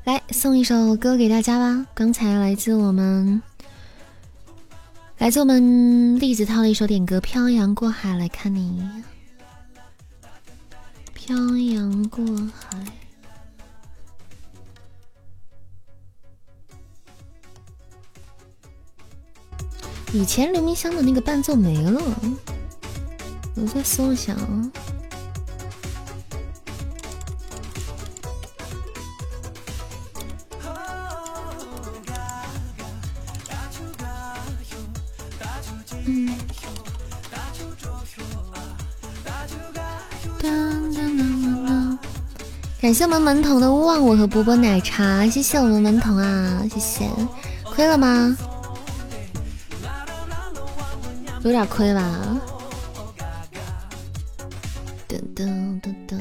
[0.03, 1.86] 来送一首歌给大家吧。
[1.93, 3.41] 刚才来自我们，
[5.18, 8.82] 来自我们栗子涛的一首点歌《漂洋过海来看你》，
[11.14, 11.36] 漂
[11.74, 12.80] 洋过海。
[20.14, 22.01] 以前刘明湘的那个伴奏没了，
[23.55, 24.72] 我再搜一下啊。
[42.82, 47.09] 感谢我们门童的勿忘我和波波奶茶，谢谢我们门童啊，谢谢。
[47.64, 48.36] 亏了吗？
[51.44, 52.39] 有点亏吧。
[55.08, 56.20] 噔噔噔噔。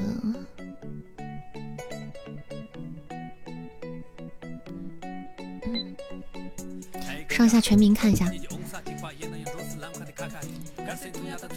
[7.29, 8.27] 上下全民看一下。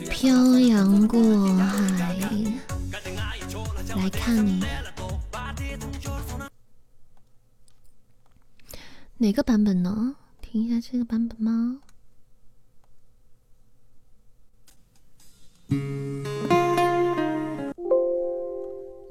[0.10, 1.20] 漂洋过
[1.56, 1.82] 海
[3.96, 4.64] 来看你。
[9.18, 10.16] 哪个版本呢？
[10.42, 11.80] 听一下这个版本吗？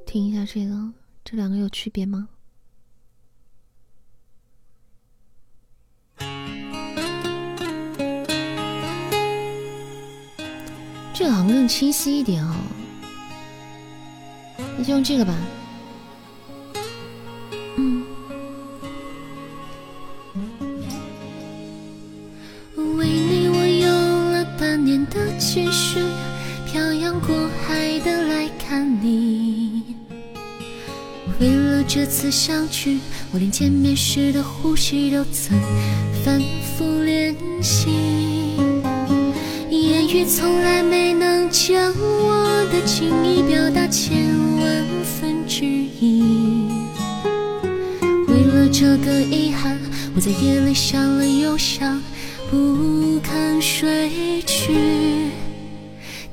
[0.07, 0.93] 听一下这个，
[1.25, 2.29] 这两个有区别吗？
[11.15, 12.55] 这个好像更清晰一点哦，
[14.77, 15.35] 那就用这个吧。
[32.23, 33.01] 次相聚，
[33.33, 35.59] 我连见面时的呼吸都曾
[36.25, 36.41] 反
[36.79, 37.91] 复练习。
[39.69, 46.23] 言语从来没能将我的情意表达千万分之一。
[48.29, 49.77] 为了这个遗憾，
[50.15, 52.01] 我在夜里想了又想，
[52.49, 54.77] 不肯睡去。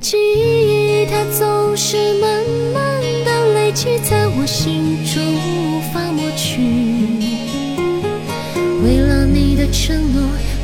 [0.00, 2.42] 记忆它总是慢
[2.72, 5.79] 慢的累积在我心中，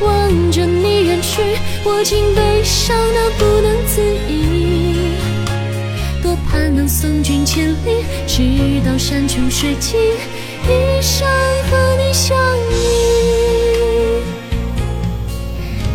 [0.00, 1.42] 望着你远去，
[1.84, 5.12] 我竟悲伤得不能自已。
[6.22, 10.00] 多盼能送君千里，直到山穷水尽，
[10.66, 11.28] 一生
[11.70, 12.36] 和你相
[12.70, 12.72] 依。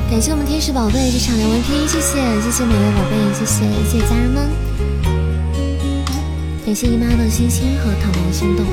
[0.09, 4.49] 感谢我们天使宝贝这场连 VP，谢谢谢谢每位宝贝，谢谢谢谢家人们。
[6.65, 8.65] 感谢姨妈的星星和糖糖的心动。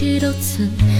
[0.00, 0.99] 的呼吸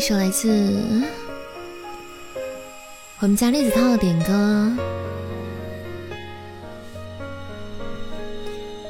[0.00, 0.48] 一首来自
[3.18, 4.32] 我们家栗子涛的点歌，《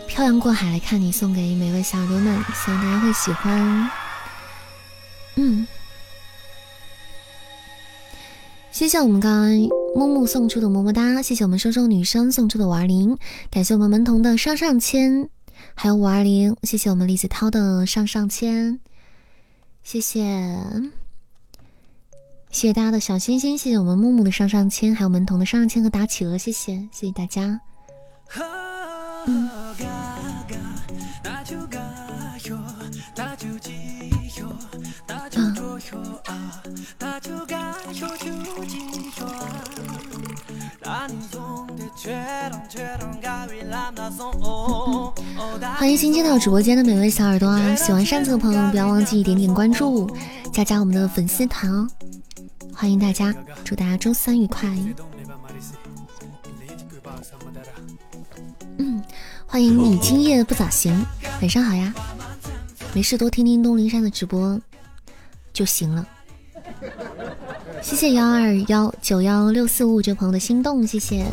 [0.07, 3.91] 漂洋过海来看你》，送给每位小耳朵们，希望大家会喜欢。
[5.35, 5.67] 嗯，
[8.71, 9.51] 谢谢我们刚刚
[9.97, 13.19] 木木送出的么么哒，谢谢我们收收女生送出的五二零，
[13.51, 15.29] 感谢我们门童的上上签，
[15.75, 18.79] 还有五二零，谢谢我们栗子涛的上上签。
[19.83, 20.23] 谢谢，
[22.51, 27.61] 谢谢大家的小心心，谢谢我们木木的上上签，还有门童的上上签和打企鹅，谢谢，谢谢大家。
[29.27, 29.49] 嗯。
[45.77, 47.75] 欢迎新进到直播间的每位小耳朵啊！
[47.75, 50.11] 喜欢扇子的朋友不要忘记点点关注，
[50.53, 51.89] 加加我们的粉丝团哦！
[52.81, 54.67] 欢迎大家，祝大家周三愉快！
[58.79, 59.05] 嗯，
[59.45, 61.05] 欢迎你今夜不咋行，
[61.43, 61.93] 晚上好呀！
[62.95, 64.59] 没事多听听东林山的直播
[65.53, 66.09] 就行了。
[67.83, 71.27] 谢谢幺二幺九幺六四五这朋友的心动，谢谢。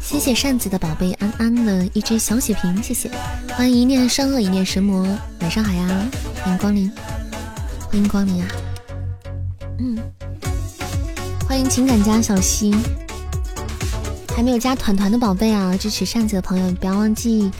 [0.00, 3.10] 谢谢扇子的宝贝安安的一只小血瓶，谢谢。
[3.50, 5.06] 欢迎一念善恶一念神魔，
[5.42, 6.08] 晚上好呀，
[6.42, 6.90] 欢迎光临，
[7.90, 8.48] 欢迎光临啊。
[9.78, 9.96] 嗯，
[11.46, 12.74] 欢迎情感家小溪，
[14.34, 17.50] 还没有加团团的宝贝啊，支持扇子的朋友不要忘记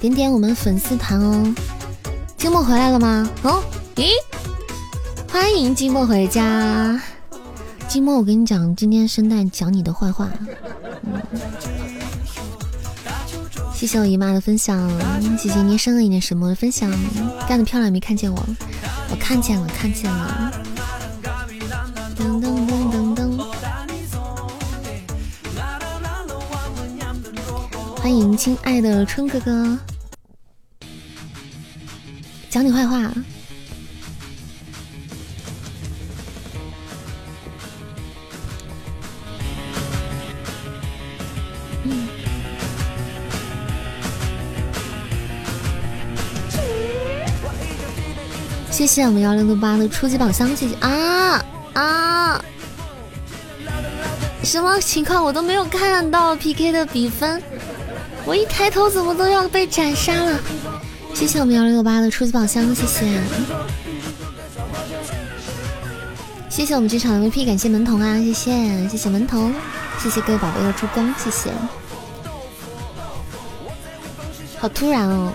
[0.00, 1.54] 点点我们粉丝团哦。
[2.36, 3.30] 寂寞回来了吗？
[3.42, 3.62] 哦，
[3.94, 4.08] 咦，
[5.30, 7.00] 欢迎寂寞回家。
[7.88, 10.28] 寂寞，我跟你讲，今天圣诞讲你的坏话。
[13.72, 14.90] 谢谢我姨妈的分享，
[15.38, 16.90] 谢谢你生了一点什么分享，
[17.48, 18.46] 干得漂亮，没看见我？
[19.10, 20.52] 我看见了，看见了。
[28.08, 29.78] 欢迎亲爱的春哥哥，
[32.48, 33.12] 讲你坏话。
[48.70, 51.44] 谢谢我们幺零六八的初级宝箱，谢谢啊
[51.74, 52.42] 啊！
[54.42, 57.42] 什么情况我都没有看到 PK 的比分，
[58.28, 60.38] 我一抬头怎么都要被斩杀了。
[61.14, 63.18] 谢谢我们幺零六八的初级宝箱，谢谢。
[66.50, 69.54] 谢谢我们这场的 VP，感谢门童啊，谢谢谢谢门童，
[69.98, 71.50] 谢谢各位宝贝的助攻，谢谢。
[74.58, 75.32] 好突然哦！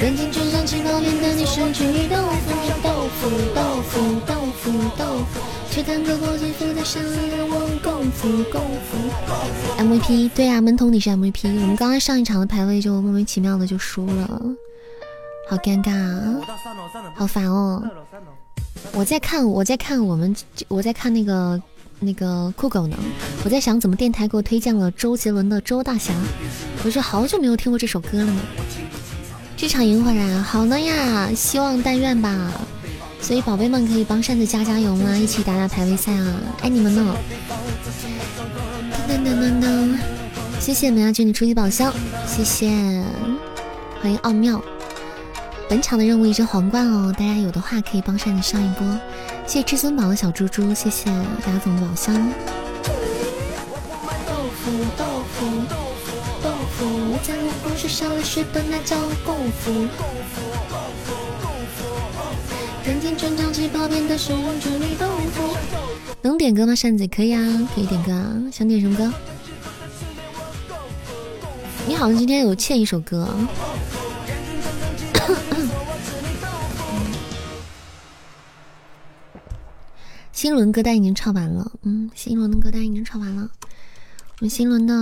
[0.00, 5.40] 赶紧追上起跑线的你，失去你豆腐豆腐豆腐豆腐豆腐，
[5.70, 9.82] 却看个过肩负在上让我功夫功夫。
[9.82, 14.42] MVP 对啊，门童你是 MVP，我们刚刚上一场的排位就莫名其妙的就输了，
[15.48, 16.36] 好尴尬，啊，
[17.14, 17.82] 好烦哦！
[18.92, 20.36] 我在看我在看我们
[20.68, 21.58] 我在看那个。
[22.00, 22.96] 那个酷狗呢？
[23.44, 26.12] 我在想怎么电台给我推荐了周杰伦的《周大侠》，
[26.84, 28.40] 我是好久没有听过这首歌了呢。
[29.60, 32.52] 这场萤火燃好呢呀，希望但愿吧。
[33.20, 35.18] 所以宝贝们可以帮扇子加加油吗？
[35.18, 36.40] 一起打打排位赛啊！
[36.62, 37.16] 爱你们呢！
[39.08, 39.98] 噔噔噔噔，
[40.60, 41.92] 谢谢梅亚君的初级宝箱，
[42.24, 42.70] 谢谢，
[44.00, 44.62] 欢迎奥妙。
[45.68, 48.86] 本场的任务一只皇冠哦，大家有的话可以帮扇子上一波。
[49.44, 51.06] 谢谢至尊宝的小猪猪，谢谢
[51.44, 52.14] 大家总的宝箱。
[54.24, 55.04] 豆腐豆
[55.34, 55.74] 腐豆
[56.78, 58.96] 豆腐，在我故事上了学的那叫
[59.26, 59.88] 功夫。
[62.84, 64.28] 天天转场起跑变的是
[64.60, 65.56] 这里豆腐。
[66.22, 66.76] 能点歌吗？
[66.76, 67.42] 扇子可以啊，
[67.74, 68.32] 可以点歌啊。
[68.52, 69.12] 想点什么歌？
[71.88, 73.28] 你好像今天有欠一首歌。
[80.32, 83.50] 新轮歌单已经唱完了，嗯，新轮的歌单已经唱完了，
[84.38, 84.94] 我们新轮的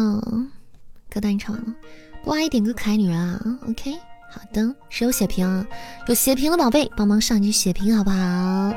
[1.17, 1.75] 歌单唱完了。
[2.23, 3.95] 不阿姨点歌可爱女人啊，OK，
[4.31, 5.67] 好的，谁有血瓶啊？
[6.09, 8.75] 有血瓶的宝贝帮忙上一句血瓶好不好？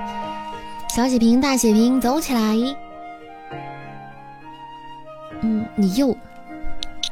[0.95, 2.56] 小血瓶、大血瓶，走起来！
[5.41, 6.18] 嗯，你有，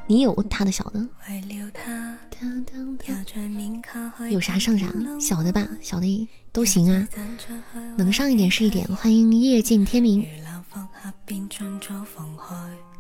[0.08, 1.06] 你有他的小的。
[4.30, 4.88] 有啥上啥，
[5.20, 7.06] 小的吧，小的都行啊，
[7.98, 8.88] 能上一点是一点。
[8.96, 10.26] 欢迎夜尽天明，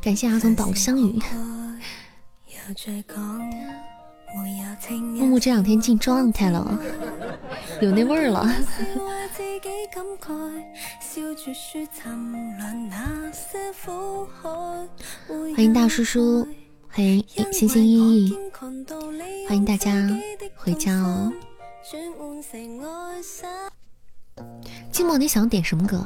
[0.02, 1.20] 感谢阿总宝香雨。
[5.15, 6.77] 木木这两天进状态了，
[7.81, 8.45] 有那味儿了。
[15.56, 16.45] 欢迎大叔叔。
[16.89, 17.23] 欢迎
[17.53, 18.38] 星星依依，
[19.48, 19.94] 欢迎大家
[20.56, 21.31] 回家哦。
[24.91, 26.03] 寂寞，你想点什么歌？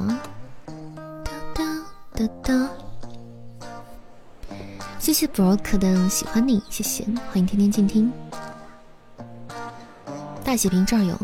[5.02, 7.02] 谢谢 Brock 的喜欢你，谢谢，
[7.32, 8.12] 欢迎天天静听。
[10.44, 11.18] 大血瓶这儿有，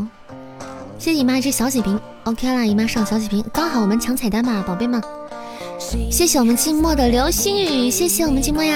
[0.98, 5.00] 谢谢姨妈一只小血瓶，OK 啦，姨妈上小血瓶，刚好我们抢彩蛋吧，宝贝们。
[6.10, 8.74] 谢谢我们静默的流星雨，谢谢我们静默呀，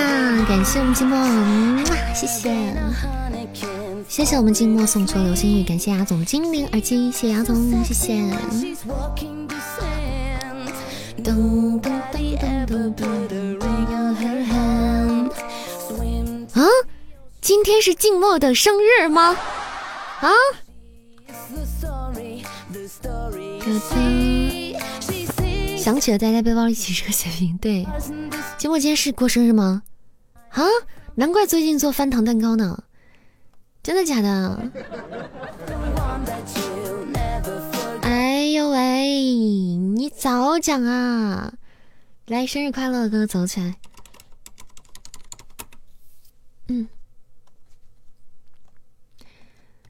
[0.49, 1.19] 感谢我们静默，
[2.15, 2.73] 谢谢，
[4.09, 8.23] 谢谢我们静默送出流星雨，感谢牙总精灵耳机，谢谢牙总，谢谢。
[16.55, 16.63] 啊，
[17.41, 19.37] 今天是静默的生日吗？
[20.21, 20.29] 啊？
[25.77, 27.87] 想起了待在背包里骑车血瓶，对，
[28.59, 29.83] 静默今天是过生日吗？
[30.51, 30.63] 啊，
[31.17, 32.85] 难怪最近做翻糖蛋糕呢，
[33.83, 34.71] 真的假的？
[38.03, 41.53] 哎呦喂，你早讲啊！
[42.27, 43.75] 来，生日快乐，哥哥走起来。
[46.69, 46.89] 嗯，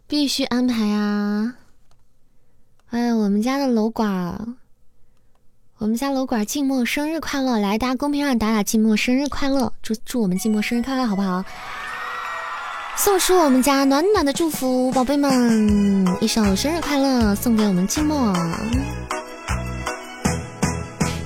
[0.07, 1.55] 必须安排啊！
[2.91, 4.57] 哎，我们家的楼管。
[5.79, 7.59] 我们家楼管静默生日快乐！
[7.59, 11.45] 来，大家公屏上打打静默生日快乐，祝祝我们静默生日快乐，好不好？
[12.97, 18.33] 送出我们家暖暖的祝福，宝贝们，一首生日快乐送给我们静默。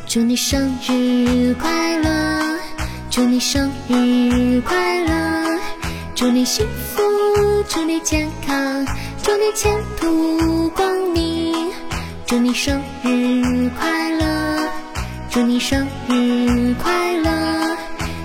[0.06, 2.55] 祝你生日快乐，
[3.16, 5.58] 祝你生日快乐，
[6.14, 7.02] 祝你幸福，
[7.66, 8.86] 祝你健康，
[9.22, 11.72] 祝你前途光明，
[12.26, 14.68] 祝你生日快乐。
[15.30, 17.74] 祝你生日快乐，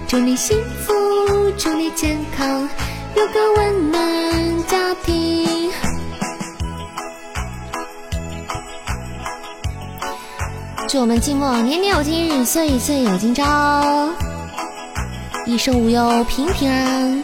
[0.09, 0.91] 祝你幸福，
[1.57, 2.67] 祝你健康，
[3.15, 5.71] 有个温暖家庭。
[10.89, 14.09] 祝我们静默年年有今日，岁岁有今朝，
[15.51, 17.21] 一生无忧，平平安。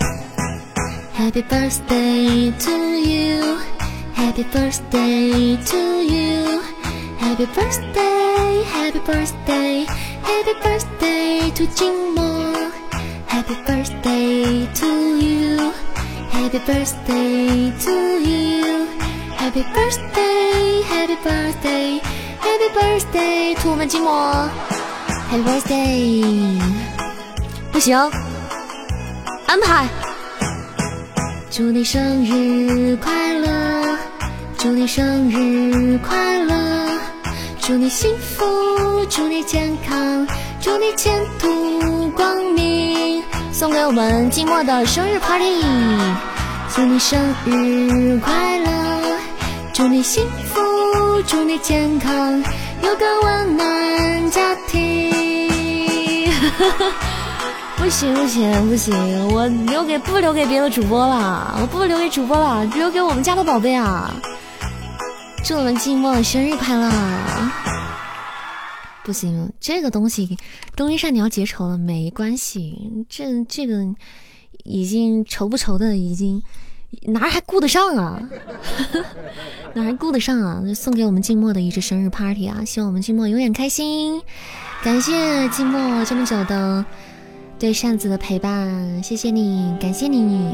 [1.18, 3.58] Happy birthday to you,
[4.18, 6.62] Happy birthday to you,
[7.22, 8.66] Happy birthday.
[8.74, 9.86] Happy birthday,
[10.24, 12.54] Happy birthday to 静默
[13.30, 14.86] Happy birthday to
[15.22, 15.72] you,
[16.30, 18.88] Happy birthday to you,
[19.38, 24.49] Happy birthday，Happy birthday，Happy birthday，to 我们寂寞
[25.32, 26.62] ，Happy birthday，
[27.78, 27.95] 不行，
[29.45, 29.88] 安排，
[31.52, 33.95] 祝你生日快乐，
[34.58, 36.56] 祝你生日快乐，
[37.62, 38.44] 祝你幸福，
[39.12, 40.28] 祝你健康，
[40.60, 43.24] 祝你前途光明，
[43.54, 45.62] 送给我们寂寞的生日 party。
[46.74, 49.20] 祝你生日快乐，
[49.72, 52.44] 祝你幸福，祝你健康，
[52.82, 56.28] 有个温暖家庭。
[57.78, 58.94] 不行不行不行，
[59.34, 64.14] 我留给不留给别的主播了，我不留给主播了，留给我们家的宝贝啊！
[65.45, 66.91] 祝我们寂寞生日快乐！
[69.04, 70.38] 不行，这个东西，
[70.76, 73.86] 东西上你要结仇了，没关系，这这个
[74.66, 76.44] 已经愁不愁的已经。
[77.02, 78.18] 哪还顾得上啊？
[79.76, 80.62] 哪还顾得上啊？
[80.74, 82.64] 送给我们静默的一支生日 party 啊！
[82.66, 84.22] 希望我们静默永远开心。
[84.84, 86.84] 感谢静默这么久的
[87.60, 90.54] 对扇子的陪伴，谢谢你，感谢你，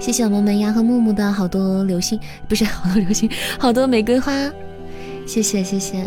[0.00, 4.32] 谢谢我们门牙和木木的好多流星，不是好多流星，好多玫瑰花，
[5.24, 6.04] 谢谢谢谢。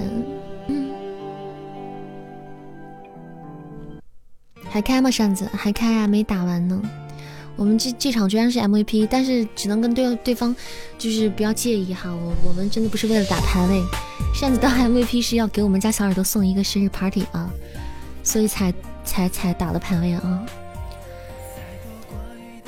[0.68, 0.90] 嗯，
[4.70, 5.10] 还开吗？
[5.10, 6.06] 扇子还开啊？
[6.06, 6.82] 没打完呢。
[7.56, 10.54] 我们这这场居然是 MVP，但是只能跟对对方，
[10.98, 12.14] 就是不要介意哈。
[12.14, 13.82] 我我们真的不是为了打排位，
[14.38, 17.50] 扇子当 MVP 是要给我们家小耳朵送一个生日 party 啊，
[18.22, 18.74] 所以才
[19.06, 20.46] 才才打了排位啊，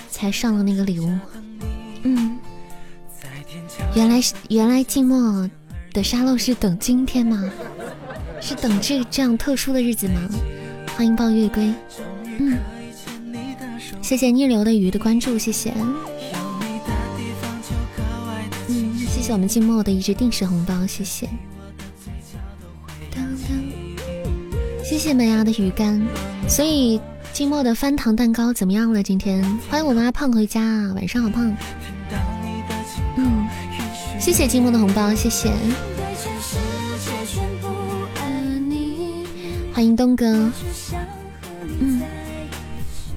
[0.10, 1.12] 才上了那个礼物。
[2.04, 2.38] 嗯，
[3.96, 5.50] 原来是原来寂寞
[5.92, 7.44] 的沙漏是等今天吗？
[8.40, 10.22] 是等这这样特殊的日子吗？
[10.96, 11.74] 欢迎抱月归。
[12.40, 12.58] 嗯。
[14.02, 15.74] 谢谢逆流的鱼的关注，谢谢。
[18.70, 21.28] 嗯，谢谢我们静默的一只定时红包，谢谢。
[24.88, 26.02] 谢谢门牙的鱼干。
[26.48, 27.02] 所以
[27.34, 29.04] 静默的翻糖蛋糕怎么样了？
[29.04, 30.62] 今天欢迎我们阿胖回家，
[30.96, 31.54] 晚上好胖。
[33.18, 33.46] 嗯，
[34.18, 35.52] 谢谢静默的红包，谢谢。
[39.74, 40.50] 欢迎东哥。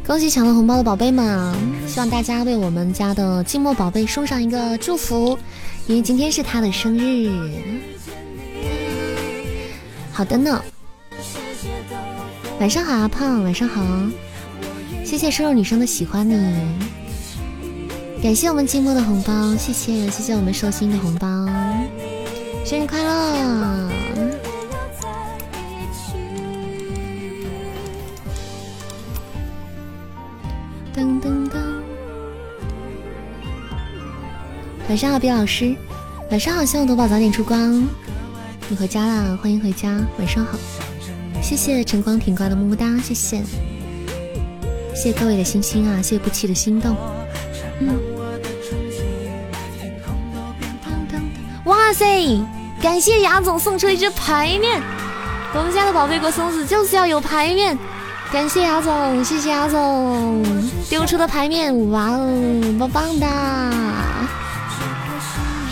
[0.04, 1.54] 恭喜抢了红包的宝贝们！
[1.86, 5.38] 希望大家为我们家的静默宝贝送上一个祝福，
[5.86, 7.30] 因为今天是他的生日。
[10.12, 10.60] 好的呢，
[12.60, 13.82] 晚上好，阿胖，晚上好，
[15.02, 16.34] 谢谢瘦肉女生的喜欢你，
[18.22, 21.26] 感谢我们寂寞的红包，谢谢谢谢我们寿星的红包，
[22.62, 23.90] 生日快乐！
[30.94, 31.56] 噔噔噔！
[34.86, 35.74] 晚上好，毕老师。
[36.30, 37.88] 晚上好，希望夺宝早点出光。
[38.68, 39.98] 你回家啦，欢迎回家。
[40.18, 40.58] 晚上好，
[41.42, 43.42] 谢谢晨光挺挂的么么哒，谢谢，
[44.94, 46.96] 谢谢各位的星星啊，谢谢不弃的心动。
[47.80, 47.98] 嗯。
[51.64, 52.40] 哇塞！
[52.80, 54.80] 感谢雅总送出一只牌面，
[55.54, 57.76] 我们家的宝贝果松子就是要有牌面。
[58.32, 60.42] 感谢雅总，谢谢雅总
[60.88, 63.26] 丢出的牌面，哇哦，棒棒的！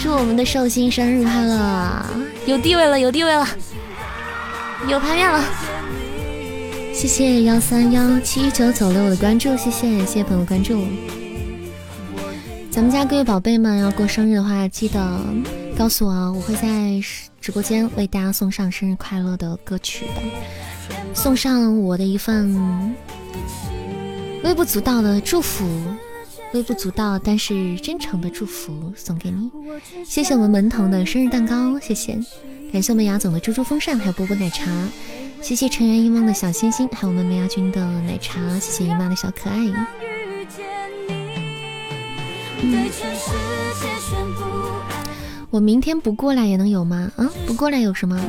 [0.03, 2.05] 祝我们的寿星生日快乐，
[2.47, 3.47] 有地位了，有地位了，
[4.87, 5.43] 有牌面了！
[6.95, 10.85] 谢谢幺三幺七九九六的关注，谢谢谢谢朋友关注。
[12.71, 15.21] 咱们家各位宝贝们要过生日的话，记得
[15.77, 17.01] 告诉我，我会在
[17.41, 20.95] 直播间为大家送上生日快乐的歌曲的。
[21.13, 22.95] 送上我的一份
[24.45, 25.67] 微不足道的祝福，
[26.55, 29.51] 微不足道但是真诚的祝福送给你。
[30.05, 32.19] 谢谢我们门童的生日蛋糕，谢谢。
[32.73, 34.71] 感谢我们雅总的猪猪风扇，还有波波奶茶。
[35.41, 38.41] 谢谢尘缘一梦的小星星，还有我们梅亚君的奶茶。
[38.59, 39.59] 谢谢姨妈的小可爱。
[45.51, 47.11] 我明天不过来也能有吗？
[47.17, 48.21] 啊，不过来有什么？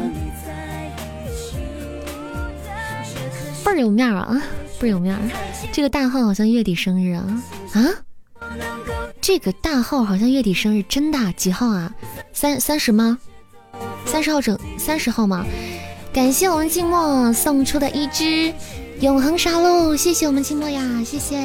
[3.66, 4.41] 倍儿有面儿啊，
[4.80, 5.22] 倍儿有面儿！
[5.72, 7.44] 这个大号好像月底生日啊
[7.74, 7.80] 啊！
[9.22, 11.18] 这个大号好像月底生日，真的？
[11.34, 11.94] 几号啊？
[12.34, 13.18] 三三十吗？
[14.06, 14.57] 三十号整？
[14.78, 15.45] 三十号吗？
[16.11, 18.52] 感谢我们静默送出的一只
[19.02, 21.38] 永恒沙漏，谢谢我们静默呀，谢谢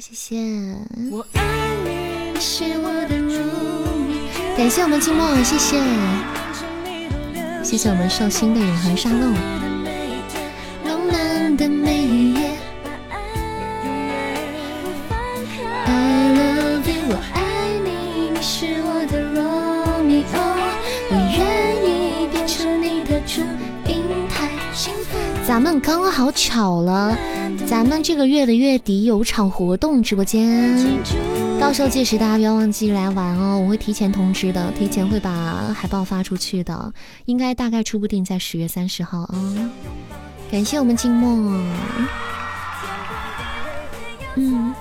[0.00, 0.76] 谢谢。
[4.56, 5.80] 感谢我们静默，谢谢
[7.64, 9.67] 谢谢我们寿星的永恒沙漏。
[25.48, 27.16] 咱们刚好巧了，
[27.66, 30.78] 咱们这个月的月底有场活动直播间，
[31.58, 36.92] 到时候届时大家不要忘记来玩哦，我会提前通知的，提前会把海报发出去的，
[37.24, 39.70] 应该大概初步定在十月三十号啊。
[40.50, 41.30] 感谢我们静默，
[44.34, 44.74] 嗯，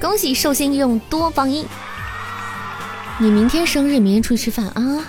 [0.00, 1.64] 恭喜寿星用多榜一，
[3.20, 5.04] 你明天生日，明天出去吃饭啊？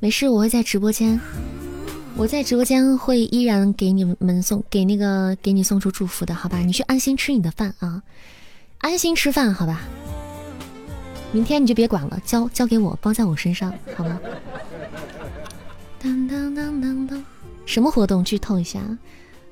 [0.00, 1.18] 没事，我会在直播间。
[2.14, 6.58] 我在直播间会依然给你们送给那个给你送出祝福的，好吧？
[6.58, 8.02] 你去安心吃你的饭啊，
[8.78, 9.80] 安心吃饭，好吧？
[11.32, 14.20] 明天你就别管了，交交给我，包在我身上，好吗？
[15.98, 17.24] 当当当当当，
[17.64, 18.22] 什么活动？
[18.22, 18.80] 剧透一下，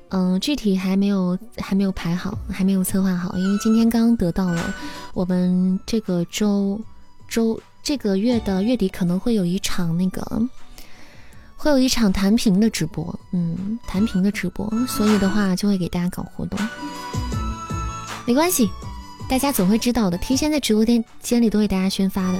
[0.09, 4.73] 嗯，具体还没有还没有排好，还没有策划好，因为今天刚得到了，
[5.13, 6.79] 我们这个周
[7.27, 10.41] 周这个月的月底可能会有一场那个。
[11.61, 16.59] 会有一场弹屏的直播，嗯，弹屏的直播，所以的话就会给大家搞活动，
[18.25, 18.67] 没关系，
[19.29, 22.39] 大家总会知道的，提前在直播间间里都给大家宣发的。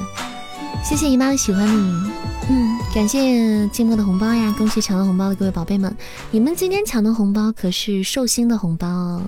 [0.84, 2.12] 谢谢姨妈的喜欢你，
[2.50, 5.96] 嗯，感谢静默的红包呀，恭喜抢到红包的各位宝贝们，
[6.32, 9.22] 你们今天抢的红包可是寿星的红包，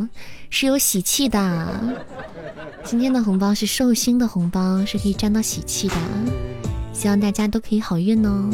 [0.50, 1.96] 是有喜气的，
[2.84, 5.96] 今天的红包是寿星的红包，是可以沾到喜气的，
[6.92, 8.50] 希望大家都可以好运哦。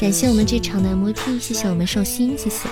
[0.00, 2.70] 感谢我们这场的 MVP，谢谢我们寿星，谢谢，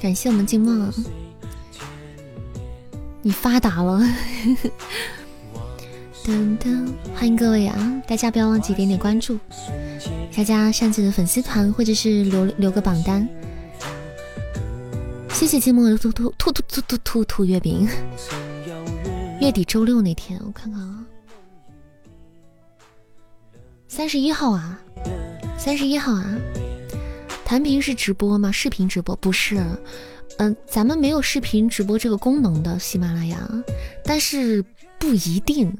[0.00, 0.90] 感谢我们静默，
[3.20, 4.00] 你发达了，
[7.14, 9.38] 欢迎各位啊，大家不要忘记点点关注，
[10.32, 13.28] 加加上进的粉丝团或者是留留个榜单，
[15.28, 17.86] 谢谢静默兔兔兔兔兔兔兔兔月饼，
[19.42, 21.04] 月底周六那天我看看啊。
[23.96, 24.76] 三十一号啊，
[25.56, 26.26] 三十一号啊，
[27.44, 28.50] 弹屏是直播吗？
[28.50, 29.14] 视频直播？
[29.14, 29.64] 不是，
[30.38, 33.38] 嗯，咱们没有视频直播这个功能的喜马拉雅，
[34.04, 34.64] 但是
[34.98, 35.72] 不一定。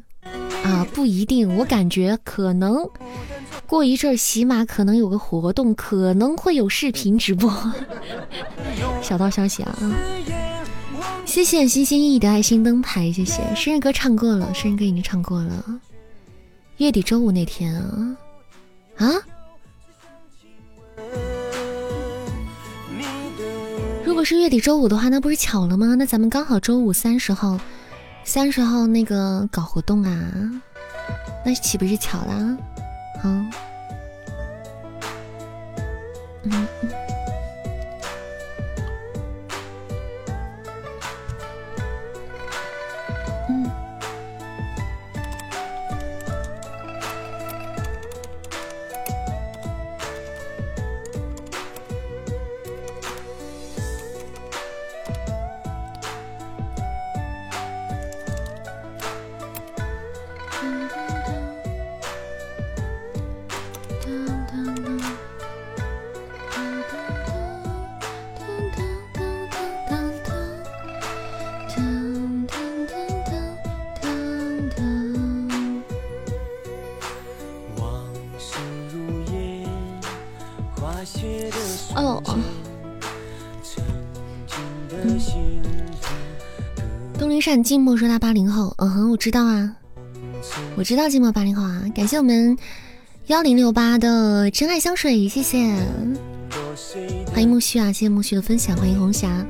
[0.63, 2.89] 啊，不一定，我感觉可能
[3.67, 7.53] 过一阵喜马可能有个活动，可能会有视频直播。
[9.03, 9.77] 小道消息啊，
[11.27, 13.43] 谢谢心心意意的爱心灯牌，谢谢。
[13.57, 15.81] 生日歌唱过了，生日歌已经唱过了。
[16.79, 18.17] 月底周五那天啊
[18.97, 19.07] 啊！
[24.05, 25.95] 如果是月底周五的话，那不是巧了吗？
[25.95, 27.59] 那咱们刚好周五三十号，
[28.25, 30.61] 三十号那个搞活动啊，
[31.45, 32.59] 那岂不是巧了？
[33.23, 33.29] 好，
[36.43, 36.67] 嗯。
[87.63, 89.77] 寂寞说他八零后，嗯哼，我知道啊，
[90.77, 92.57] 我知道寂寞八零后啊，感谢我们
[93.27, 95.75] 幺零六八的真爱香水，谢谢，
[97.33, 99.45] 欢迎木须啊，谢谢木须的分享，欢迎红霞，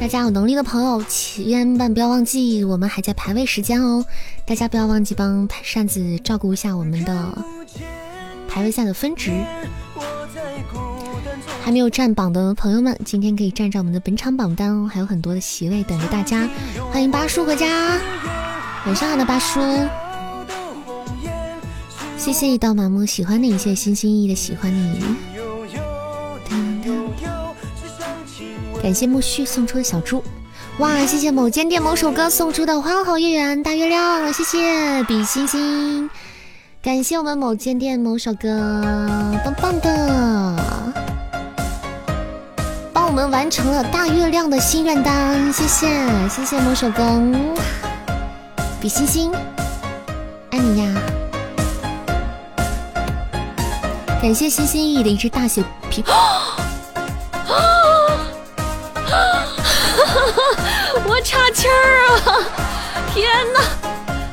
[0.00, 4.04] 大家有能力的朋友千万不要忘记，我们还在排位时间哦，
[4.46, 7.44] 大家不要忘记帮扇子照顾一下我们的
[8.48, 9.30] 排位赛的分值。
[11.72, 16.46] 没有占榜的朋友们，今天可以占占我们的本场榜单哦，还有很多的席位等着大家。
[16.90, 17.98] 欢迎八叔回家，
[18.84, 19.58] 晚上好的八叔，
[22.18, 25.02] 谢谢一道麻木喜欢你，谢谢心心意意的喜欢你，
[28.82, 30.22] 感谢木须送出的小猪，
[30.76, 36.10] 哇，谢谢某间店某首歌送出的花好月圆大月亮，谢谢比心心，
[36.82, 38.82] 感谢我们某间店某首歌，
[39.42, 41.11] 棒棒的。
[43.12, 45.86] 我们完成了大月亮的心愿单，谢谢
[46.30, 47.54] 谢谢魔手工，
[48.80, 49.30] 比心心，
[50.50, 51.02] 爱你呀！
[54.22, 56.02] 感谢心心意意的一只大血瓶，
[61.06, 62.40] 我岔气儿啊！
[63.12, 63.60] 天哪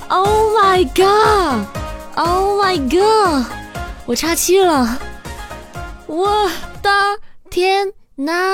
[0.08, 3.46] ！Oh my god！Oh my god！
[4.06, 4.98] 我岔气了！
[6.08, 6.50] 我
[6.82, 6.90] 的
[7.50, 8.50] 天那！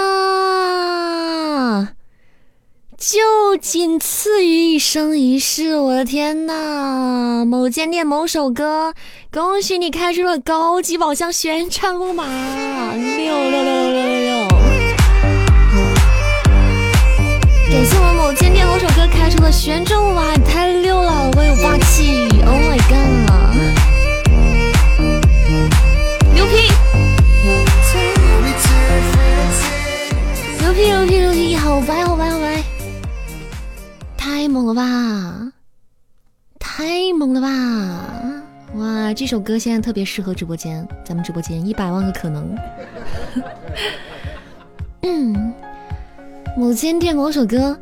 [2.97, 7.43] 就仅次于一生一世，我的天呐！
[7.47, 8.93] 某间店某首歌，
[9.31, 12.25] 恭喜你开出了高级宝箱旋转木马，
[12.93, 14.47] 六六六六六六六！
[17.71, 23.24] 感谢我某间店某首歌开出的旋转木马，你太六了，我有霸气！Oh my god！
[30.75, 31.55] 牛批牛批牛批！
[31.55, 32.61] 好白好白好白！
[34.17, 35.51] 太猛了吧！
[36.59, 37.47] 太猛了吧！
[38.75, 42.53] 哇，这首歌现在特别适合直播间，咱们直播间一百万个可能。
[45.03, 45.53] 嗯，
[46.57, 47.79] 某间店某首歌，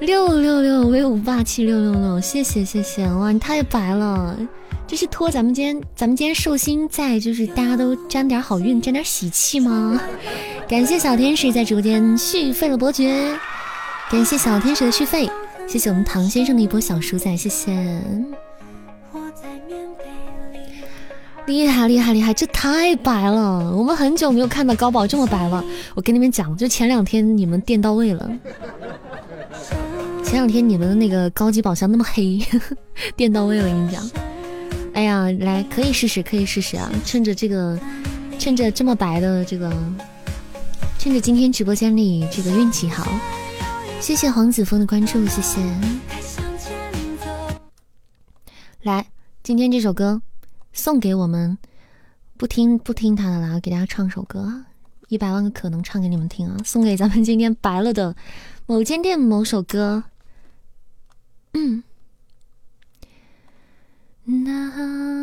[0.00, 3.06] 六六六威武霸气六六六，谢谢谢谢！
[3.12, 4.36] 哇，你太白了，
[4.86, 10.00] 这是托咱们今天咱们今天寿星在，就是大家都沾点好运，沾点喜气吗？
[10.68, 13.36] 感谢小天使在直播间续费了伯爵，
[14.10, 15.28] 感谢小天使的续费。
[15.66, 17.72] 谢谢我们唐先生的一波小鼠仔，谢谢，
[21.46, 25.64] 厉害厉害厉害，这太白了，我们很久没有看到高宝这么白了。
[25.94, 28.30] 我跟你们讲，就前两天你们电到位了，
[30.22, 32.38] 前两天你们的那个高级宝箱那么黑，
[33.16, 34.33] 电到位了，我跟你讲。
[34.94, 37.78] 哎呀，来可以试试，可以试试啊，趁着这个，
[38.38, 39.68] 趁着这么白的这个，
[40.98, 43.12] 趁着今天直播间里这个运气好。
[44.00, 45.60] 谢谢黄子枫的关注，谢谢。
[48.82, 49.04] 来，
[49.42, 50.22] 今天这首歌
[50.72, 51.58] 送给我们
[52.36, 54.64] 不听不听他的啦，给大家唱首歌，
[55.08, 56.56] 一百万个可能唱给你们听啊！
[56.64, 58.14] 送给咱们今天白了的
[58.66, 60.04] 某间店某首歌。
[61.54, 61.82] 嗯。
[64.26, 64.50] 那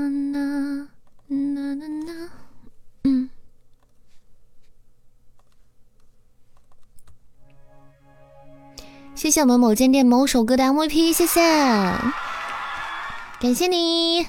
[0.08, 0.88] 那
[1.28, 2.30] 那那那，
[3.04, 3.30] 嗯。
[9.16, 11.42] 谢谢我们某间店某首歌的 MVP，谢谢，
[13.40, 14.20] 感谢你，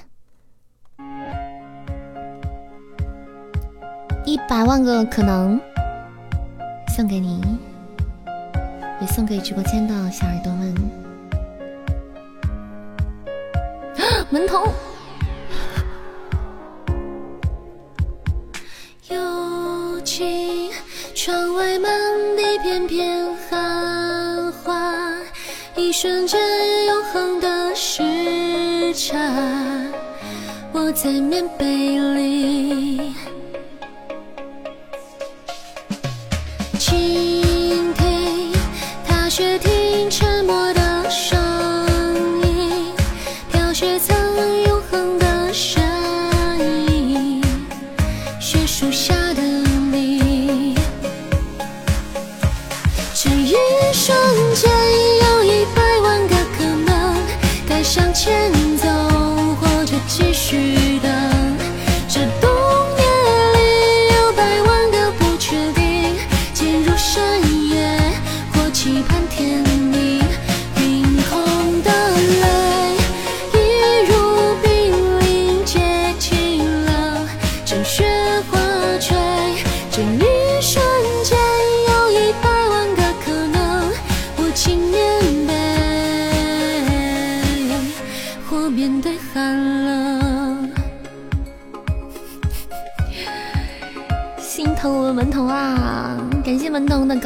[4.25, 5.59] 一百万个可能
[6.95, 7.41] 送给你，
[8.99, 10.51] 也送给直播间的小耳朵。
[14.29, 14.73] 门童，
[19.09, 20.71] 幽静，
[21.13, 21.91] 窗外满
[22.35, 24.51] 地片片寒。
[24.63, 25.13] 花，
[25.75, 26.39] 一瞬间
[26.85, 28.01] 永恒的时
[28.93, 29.17] 差，
[30.71, 33.13] 我在棉被里
[36.79, 38.51] 倾听，
[39.05, 39.59] 踏雪
[58.77, 58.87] 走，
[59.61, 60.92] 或者继续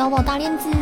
[0.10, 0.77] 宝宝大链子，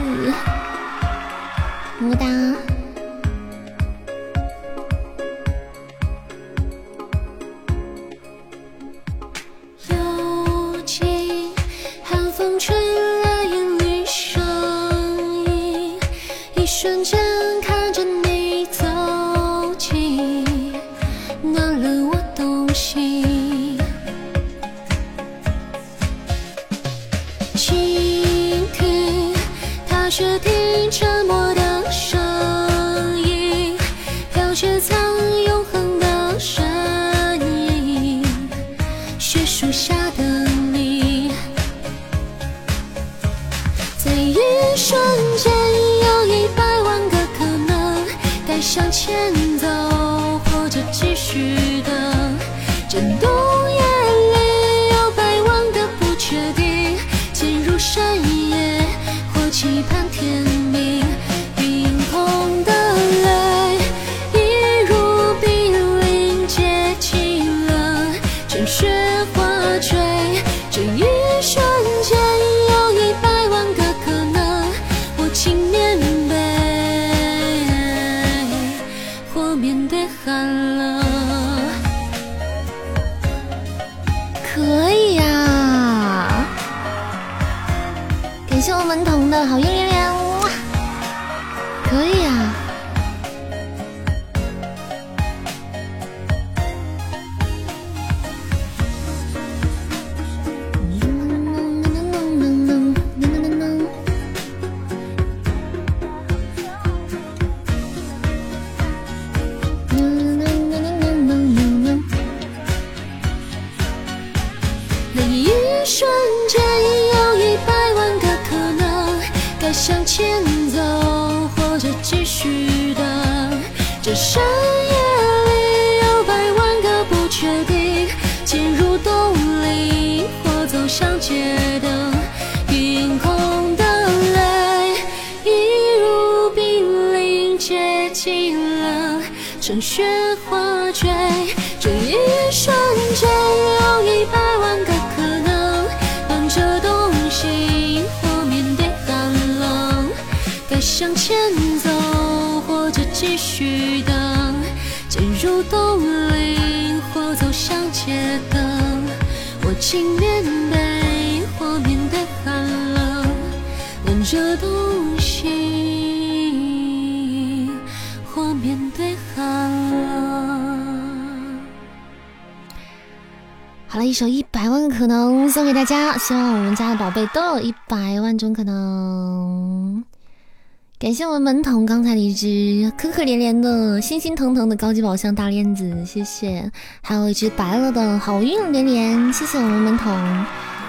[181.16, 186.70] 谢我们门童刚才的一只可可怜怜的、心心疼疼的高级宝箱大链子，谢谢。
[187.02, 190.46] 还有一只白了的好运连连，谢谢我们门童，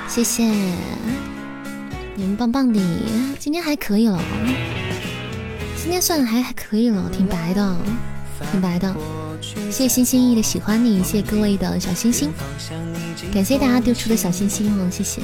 [0.09, 0.45] 谢谢
[2.17, 2.81] 你们棒棒的，
[3.39, 4.21] 今天还可以了，
[5.81, 7.77] 今天算还还可以了，挺白的，
[8.51, 8.95] 挺白的。
[9.71, 12.31] 谢谢心心意的喜欢你，谢谢各位的小心心，
[13.33, 15.23] 感谢大家丢出的小心心哦，谢谢。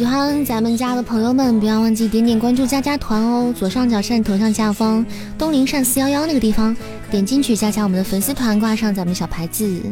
[0.00, 3.52] 喜欢咱们家的朋友们，不要忘记点点关注、加加团哦。
[3.54, 5.04] 左上角扇头像下方
[5.36, 6.74] 东林扇四幺幺那个地方，
[7.10, 9.82] 点进去加加我们的粉丝团，挂上咱们小牌子，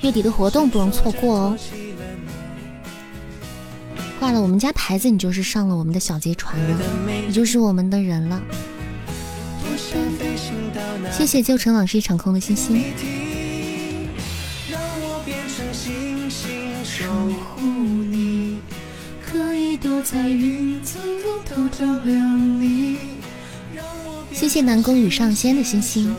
[0.00, 1.58] 月底的活动不容错过哦。
[4.18, 6.76] 挂了我们家牌子，你就是上了我们的小贼船了，
[7.24, 8.42] 你就是我们的人了。
[11.12, 12.82] 谢谢旧城往事一场空的星星。
[20.14, 22.98] 在云层的偷照亮你。
[24.30, 26.14] 谢谢南宫羽上仙的星星。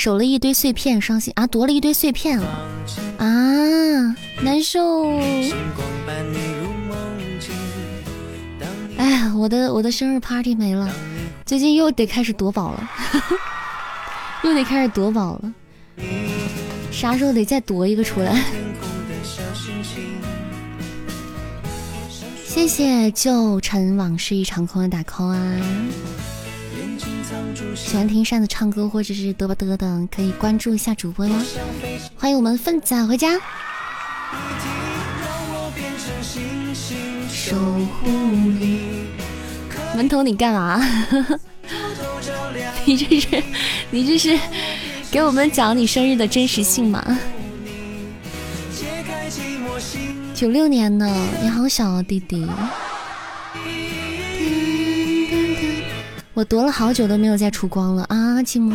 [0.03, 1.47] 守了一堆碎片，伤心啊！
[1.47, 2.45] 夺了一堆碎片了
[3.19, 3.25] 啊，
[4.43, 5.17] 难受。
[8.97, 10.93] 哎呀，我的我的生日 party 没了，
[11.47, 12.91] 最近又得开始夺宝了，
[14.43, 15.53] 又得开始夺宝了，
[16.91, 18.43] 啥时候得再夺一个出来？
[22.45, 25.61] 谢谢旧尘往事一场空的打 call 啊！
[27.75, 31.35] 喜欢听扇子唱歌或者是嘚吧嘚的，可以关注一下主播哟。
[32.17, 33.39] 欢迎我们奋仔回家。
[37.29, 38.81] 守护你，
[39.97, 40.81] 门头你干嘛？
[42.85, 43.43] 你这是
[43.91, 44.39] 你这是
[45.11, 47.19] 给我们讲你生日的真实性吗？
[50.35, 51.07] 九六年的，
[51.43, 52.47] 你好小啊，弟弟。
[56.35, 58.73] 我夺了好久都没有再出光了啊，寂寞。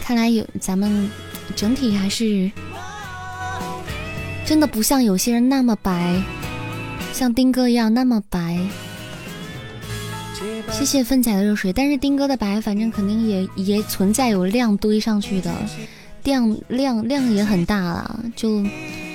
[0.00, 1.10] 看来有咱们
[1.56, 2.50] 整体还是
[4.44, 6.22] 真的不像有些人那么白，
[7.12, 8.58] 像丁哥一样那么白。
[10.70, 15.52] 谢谢粪仔的热水，但是丁哥的白反正肯定也也存在有量堆上去的，
[16.22, 18.64] 量量量也很大了，就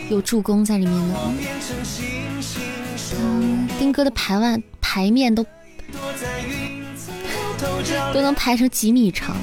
[0.10, 1.16] 有助攻在里面的。
[3.80, 5.46] 丁哥的排腕排面都。
[8.14, 9.36] 都能排成几米长，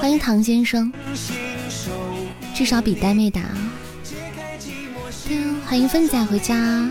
[0.00, 0.92] 欢迎唐先生，
[2.54, 3.42] 至少比呆妹大。
[5.66, 6.88] 欢迎芬仔回家。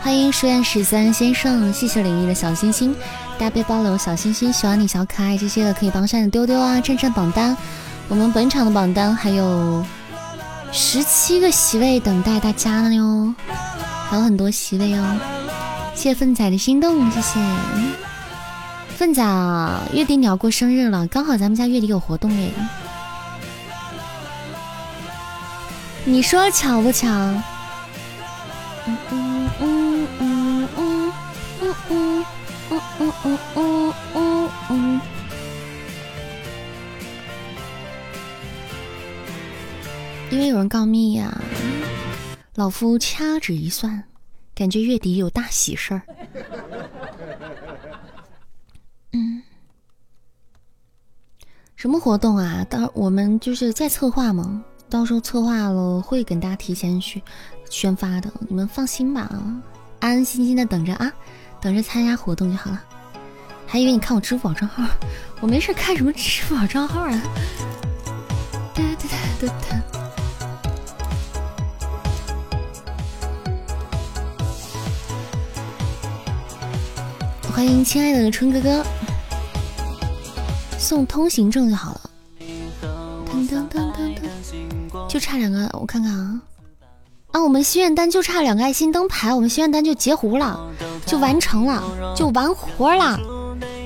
[0.00, 2.94] 欢迎书院十三先生，谢谢领域的小心心，
[3.38, 7.54] 大背包留小心心，喜欢你小可爱这些的可以帮扇子丢丢啊，占占榜单。
[8.08, 9.84] 我们本场的榜单还有
[10.72, 13.34] 十七个席位等待大家呢哟，
[14.08, 15.20] 还有很多席位哦。
[15.98, 17.40] 谢谢粪仔的心动，谢谢
[18.96, 19.20] 粪仔。
[19.92, 22.52] 月底你要过生日了，刚好咱们家月底有活动哎，
[26.04, 27.08] 你说巧不巧？
[27.08, 31.12] 嗯嗯嗯嗯嗯
[31.60, 32.24] 嗯嗯
[32.70, 35.00] 嗯嗯嗯嗯嗯。
[40.30, 41.36] 因为有人告密呀，
[42.54, 44.04] 老夫掐指一算，
[44.58, 46.02] 感觉月底有大喜事儿。
[49.14, 49.40] 嗯，
[51.76, 52.66] 什么活动啊？
[52.68, 57.22] 到我们就是在策划嘛，到时候策划了会跟大家提前去
[57.70, 59.30] 宣发的，你们放心吧，
[60.00, 61.12] 安安心心的等着啊，
[61.60, 62.84] 等着参加活动就好了。
[63.64, 64.82] 还以为你看我支付宝账号，
[65.40, 67.22] 我没事看什么支付宝账号啊？
[68.74, 69.08] 哒哒
[69.40, 69.54] 哒哒
[69.92, 69.97] 哒。
[77.58, 78.86] 欢迎亲爱的春哥哥，
[80.78, 82.00] 送通行证就好了。
[83.26, 84.14] 噔噔噔噔
[84.92, 86.40] 噔，就差两个，我看看啊
[87.32, 87.42] 啊！
[87.42, 90.56] 我们心愿单就差两个爱心灯牌，我们心愿单就截胡了，
[91.04, 91.82] 就完成了，
[92.14, 93.18] 就完活了。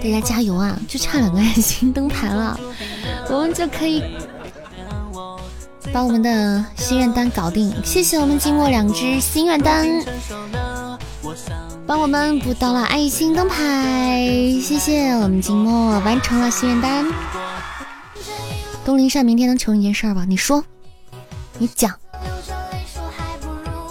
[0.03, 0.78] 大家加油啊！
[0.86, 2.61] 就差两个爱心灯牌了，
[3.31, 4.03] 我们就可以
[5.94, 7.74] 把我们的心愿单搞定。
[7.82, 9.89] 谢谢我们寂寞两只心愿单。
[11.93, 14.27] 帮我们补到了爱心灯牌，
[14.62, 17.05] 谢谢我们静默完成了心愿单。
[18.82, 20.24] 东林善明天能求你件事儿吧？
[20.27, 20.64] 你说，
[21.59, 21.94] 你讲。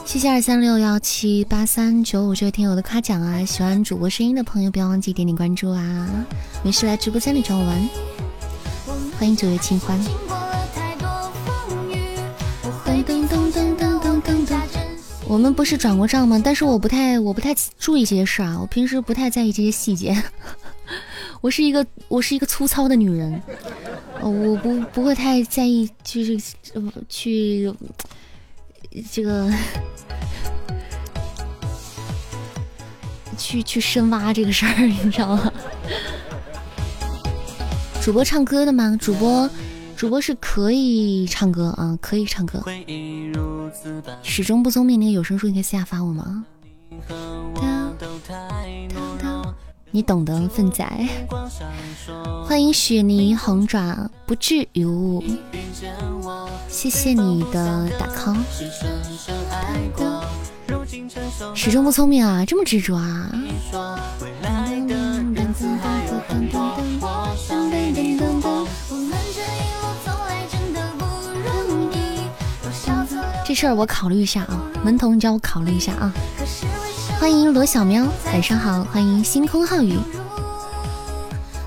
[0.03, 3.45] 谢谢二三六幺七八三九五这位听友的夸奖啊！
[3.45, 6.09] 喜欢主播声音的朋友不要忘记点点关注啊！
[6.63, 7.89] 没事来直播间里找我玩。
[9.19, 10.40] 欢迎九月清欢。
[15.31, 16.41] 我们不是转过账吗？
[16.43, 18.59] 但是我不太，我不太注意这些事儿啊。
[18.59, 20.21] 我平时不太在意这些细节。
[21.39, 23.41] 我是一个，我是一个粗糙的女人。
[24.19, 26.37] 我不不会太在意，就是
[27.07, 27.73] 去
[29.09, 29.49] 这个
[33.37, 35.53] 去去深挖这个事儿，你知道吗？
[38.03, 38.97] 主播唱歌的吗？
[38.99, 39.49] 主播。
[40.01, 42.59] 主播是可以唱歌啊，可以唱歌。
[44.23, 46.43] 始终不聪明，那个有声书你可以私下发我吗？
[49.91, 50.83] 你懂得，粪仔。
[52.43, 55.39] 欢迎雪泥红爪，不至于。
[56.67, 58.35] 谢谢你的打 call。
[61.53, 63.31] 始终不聪明啊，这么执着啊。
[73.51, 76.13] 这事儿我考虑一下啊，门童，你叫我考虑一下啊。
[77.19, 78.81] 欢迎罗小喵，晚上好。
[78.85, 79.99] 欢迎星空浩宇，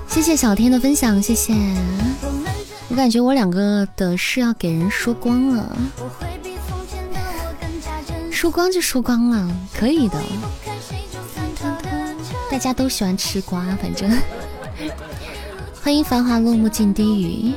[0.07, 1.53] 谢谢小天的分享，谢谢。
[2.89, 5.77] 我感觉我两个的事要给人说光了，
[8.31, 10.19] 说光就说光了，可以的。
[12.49, 14.11] 大家都喜欢吃瓜，反正。
[15.83, 17.53] 欢迎繁华落幕尽低语。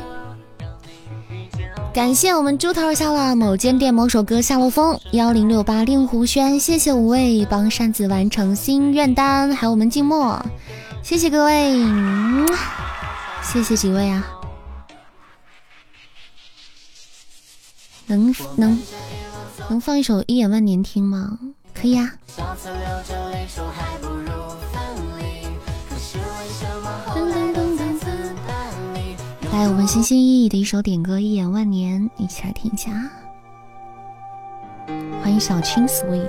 [1.93, 10.41] 感谢我们猪头下了某间店某首歌夏洛风幺零六八令狐轩，谢谢五位帮扇子完成心愿单，还有我们静默，
[11.03, 11.85] 谢谢各位，
[13.43, 14.25] 谢谢几位啊，
[18.07, 18.81] 能能
[19.69, 21.39] 能放一首一眼万年听吗？
[21.75, 22.13] 可以啊。
[29.59, 33.11] 来，我们心心意意的一首点歌《一眼万年》，一起来听一下啊。
[35.21, 36.29] 欢迎小青 sweet，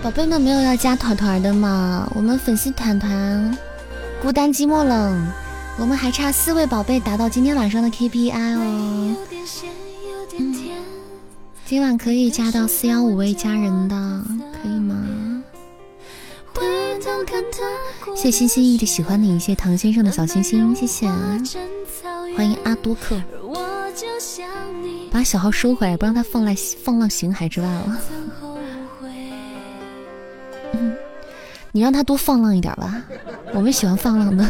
[0.00, 2.08] 宝贝们没有要加团团的吗？
[2.14, 3.58] 我们粉丝团团
[4.22, 5.26] 孤单寂寞冷。
[5.80, 9.16] 我们还差四位宝贝达到今天晚上的 KPI 哦，
[11.64, 14.22] 今晚可以加到四幺五位家人的，
[14.62, 15.42] 可以吗？
[18.14, 21.08] 谢心心一直喜欢你，谢谢唐先生的小心心，谢谢，
[22.36, 23.18] 欢迎阿多克，
[25.10, 26.54] 把小号收回来，不让他放浪
[26.84, 27.98] 放浪形骸之外了。
[31.72, 33.02] 你让他多放浪一点吧，
[33.54, 34.46] 我们喜欢放浪的。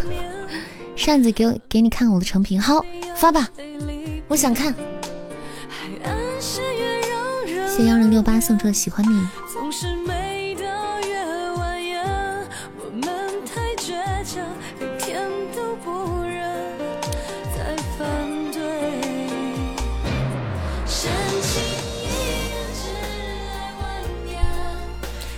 [1.00, 2.84] 扇子给我给你看我的成品，好
[3.16, 3.48] 发吧，
[4.28, 4.74] 我想看。
[7.66, 9.26] 谢幺零六八送出的喜欢你。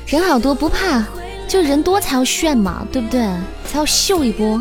[0.06, 1.06] 人好多不怕，
[1.46, 3.20] 就人多才要炫嘛，对不对？
[3.64, 4.60] 才要秀一波。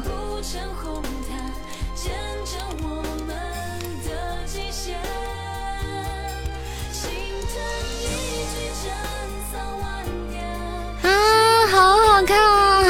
[12.31, 12.83] 看啊，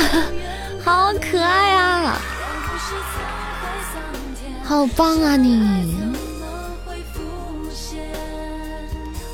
[0.84, 2.22] 好可爱啊，
[4.64, 5.96] 好棒啊你！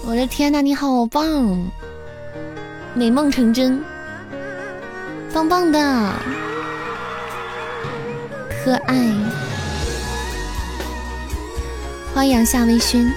[0.06, 1.70] 我的天呐，你好棒！
[2.94, 3.84] 美梦成真，
[5.34, 6.14] 棒棒的，
[8.64, 9.14] 可爱。
[12.16, 13.12] 欢迎夏微醺，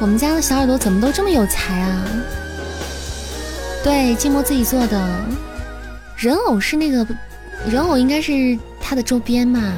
[0.00, 2.02] 我们家的小耳朵怎么都这么有才啊？
[3.84, 4.98] 对，寂寞自己做的
[6.18, 7.06] 人偶是那个
[7.70, 9.72] 人偶，应该是他的周边嘛，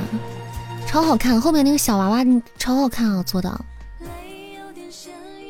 [0.86, 1.38] 超好看。
[1.38, 2.24] 后面那个小娃娃
[2.58, 3.60] 超好看啊，做的。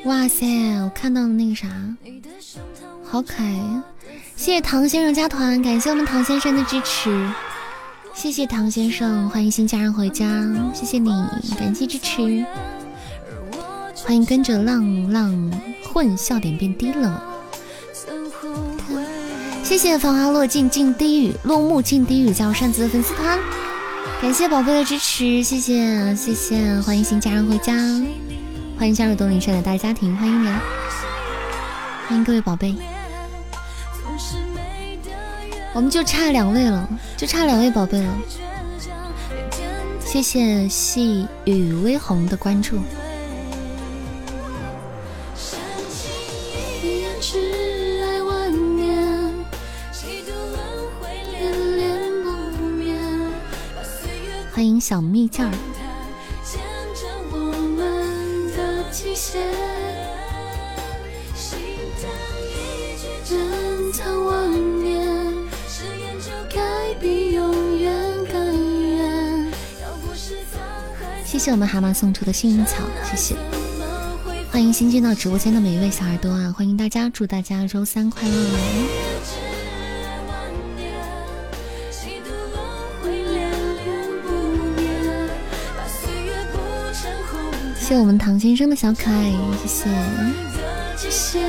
[0.04, 0.46] 哇塞，
[0.82, 1.68] 我看到了那个啥。
[3.04, 3.84] 好可爱呀！
[4.34, 7.28] 谢谢唐先生加团，感谢我们唐先生的支持，
[8.12, 10.26] 谢谢唐先生，欢迎新家人回家，
[10.74, 11.10] 谢谢你，
[11.56, 12.44] 感谢支持，
[14.04, 15.52] 欢迎跟着浪浪
[15.92, 17.22] 混，笑点变低了，
[19.70, 23.38] 谢谢繁花落尽尽低语，落幕尽低语，加入扇子的粉丝团，
[24.20, 27.76] 感谢宝贝的支持，谢谢谢谢，欢迎新家人回家，
[28.76, 30.48] 欢迎加入东林山的大家庭，欢迎你，
[32.09, 32.74] 欢迎各位宝贝。
[35.72, 38.12] 我们就差两位了，就差两位宝贝了。
[40.05, 42.80] 谢谢细雨微红的关注。
[54.61, 55.51] 欢迎小蜜饯儿。
[71.24, 73.37] 谢谢我们蛤蟆送出的幸运草，谢谢！
[74.51, 76.53] 欢迎新进到直播间的每一位小耳朵啊！
[76.55, 79.10] 欢迎大家，祝大家周三快乐！
[87.90, 89.32] 谢我们唐先生的小可爱，
[89.66, 89.66] 谢
[91.10, 91.40] 谢。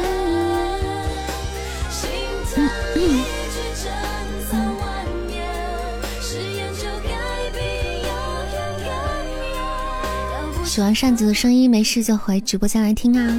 [10.66, 13.38] 喜欢扇子的声音，没事就回直播间来听啊！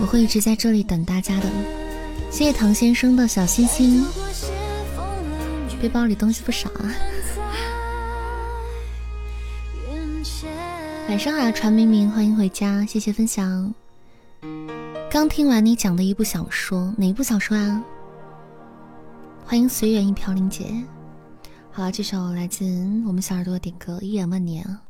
[0.00, 1.46] 我会一直在这里等大家的。
[2.28, 4.04] 谢谢唐先生的小心心，
[5.80, 6.90] 背包里东西不少啊！
[11.08, 13.72] 晚上好，传明明，欢迎回家，谢谢分享。
[15.10, 17.82] 刚听完你讲的一部小说，哪一部小说啊？
[19.46, 20.66] 欢迎随缘一飘零姐。
[21.72, 22.62] 好了，这首来自
[23.06, 24.82] 我们小耳朵点歌，一眼万年啊！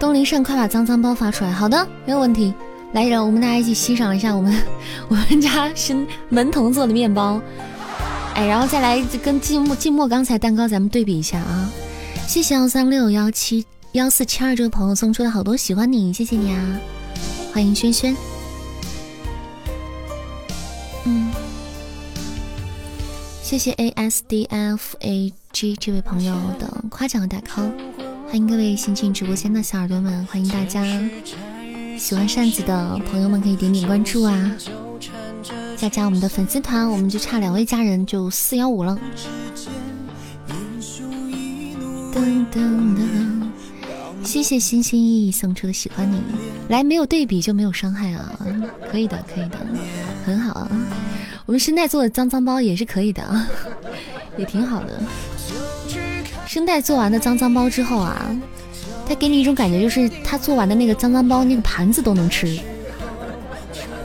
[0.00, 1.52] 东林善，快把脏脏包发出来！
[1.52, 2.52] 好的，没有问题。
[2.92, 4.52] 来人，我们大家一起欣赏一下我们
[5.08, 7.40] 我们家新门童做的面包。
[8.36, 11.72] 哎，然后再来跟寂寞寂寞刚才蛋糕咱们对比一下啊！
[12.28, 16.80] 谢谢幺三六幺七幺四七二这位朋友送出的好多喜欢你，谢谢你啊！
[17.54, 18.14] 欢迎轩轩。
[21.06, 21.32] 嗯，
[23.42, 27.72] 谢谢 A S D F A G 这位朋友的夸奖和打 call。
[28.26, 30.82] 欢迎各位新进直播间的小耳朵们，欢迎大家！
[31.98, 34.52] 喜欢扇子的朋友们可以点点关注啊，
[35.76, 38.98] 加加我们的粉丝团，我们就差两位家人就四幺五了。
[42.12, 42.60] 噔噔
[42.96, 43.48] 噔！
[44.22, 46.20] 谢谢心心意意送出的喜欢你，
[46.68, 48.38] 来没有对比就没有伤害啊，
[48.90, 49.58] 可以的，可以的，
[50.24, 50.70] 很好啊。
[51.46, 53.48] 我们声带做的脏脏包也是可以的啊，
[54.36, 55.00] 也挺好的。
[56.46, 58.24] 声带做完的脏脏包之后啊，
[59.08, 62.58] 他给你一种感觉，就是他做完的那个脏脏包那个盘子都能吃。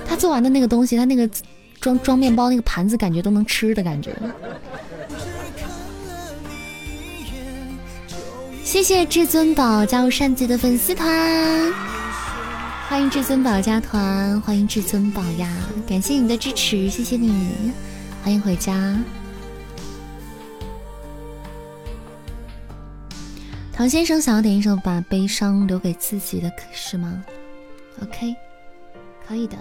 [0.07, 1.27] 他做完的那个东西，他那个
[1.79, 4.15] 装装面包那个盘子，感觉都能吃的感觉。
[8.63, 11.73] 谢谢至尊宝加入扇子的粉丝团，
[12.87, 15.49] 欢迎至尊宝加团，欢迎至尊宝呀！
[15.87, 17.49] 感谢你的支持，谢谢你，
[18.23, 18.95] 欢迎回家。
[23.81, 27.25] 唐先生想要点一首《把悲伤留给自己的》，是吗
[27.99, 28.35] ？OK，
[29.27, 29.57] 可以的。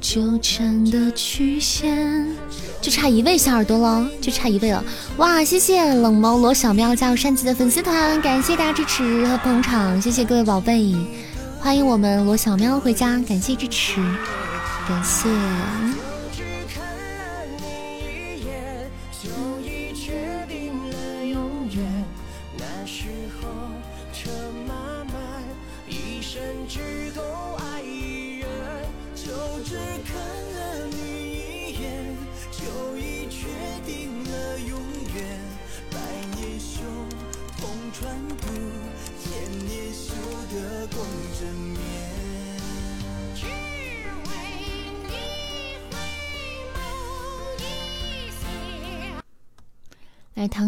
[0.00, 2.01] 纠缠的曲线，
[2.92, 4.84] 差一位小耳朵了，就差一位了。
[5.16, 10.94] 哇，谢谢冷猫罗小喵加入善琪的粉丝团，感谢大家支持和捧场，谢谢各位宝贝，
[11.58, 13.96] 欢迎我们罗小喵回家，感谢支持，
[14.86, 15.30] 感谢。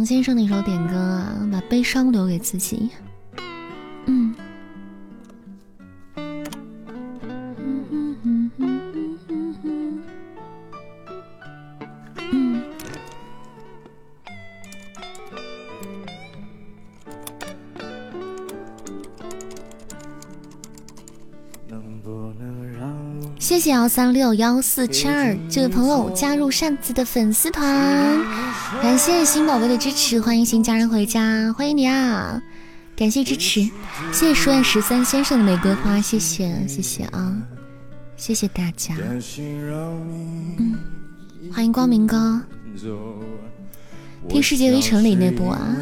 [0.05, 2.91] 先生的一首点歌啊，把悲伤留给自己。
[23.85, 28.19] 幺三六幺四七二这位朋友加入扇子的粉丝团，
[28.81, 32.41] 感谢新宝贝的支持，欢迎新家人回家，欢迎你啊！
[32.97, 33.61] 感谢支持，
[34.11, 37.37] 谢谢书院十三先生的玫瑰花，谢谢谢谢啊，
[38.17, 38.95] 谢谢大家。
[40.57, 40.79] 嗯，
[41.53, 42.41] 欢迎光明哥，
[44.31, 45.77] 听《世界微城》里那部啊，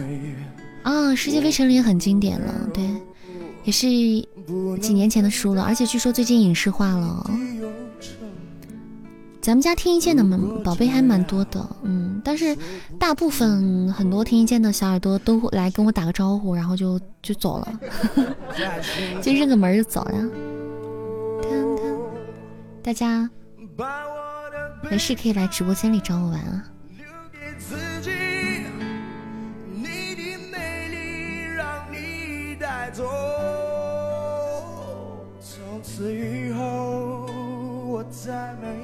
[0.83, 2.83] 啊，《世界微城》里也很经典了，对，
[3.63, 3.87] 也是
[4.81, 7.31] 几年前的书了，而且据说最近影视化了。
[9.43, 10.23] 咱们家听一见的
[10.63, 12.57] 宝贝还蛮多的，嗯，但是
[12.97, 17.81] 大部分很多听一见的小耳朵都会来跟我打个招呼，然后就就走了，
[19.21, 20.31] 就认个门就走了。
[22.85, 23.29] 大家
[24.89, 26.65] 没事可以来直播间里找我玩啊。
[36.05, 37.27] 以后
[37.87, 38.82] 我再没。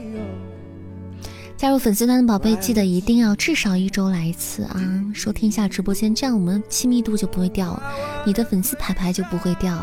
[1.58, 4.80] 加入粉丝团的宝贝，记得一定要至少一周来一次啊！
[5.12, 7.82] 收听一下直播间，这样我们亲密度就不会掉，
[8.24, 9.76] 你的粉丝牌牌就不会掉，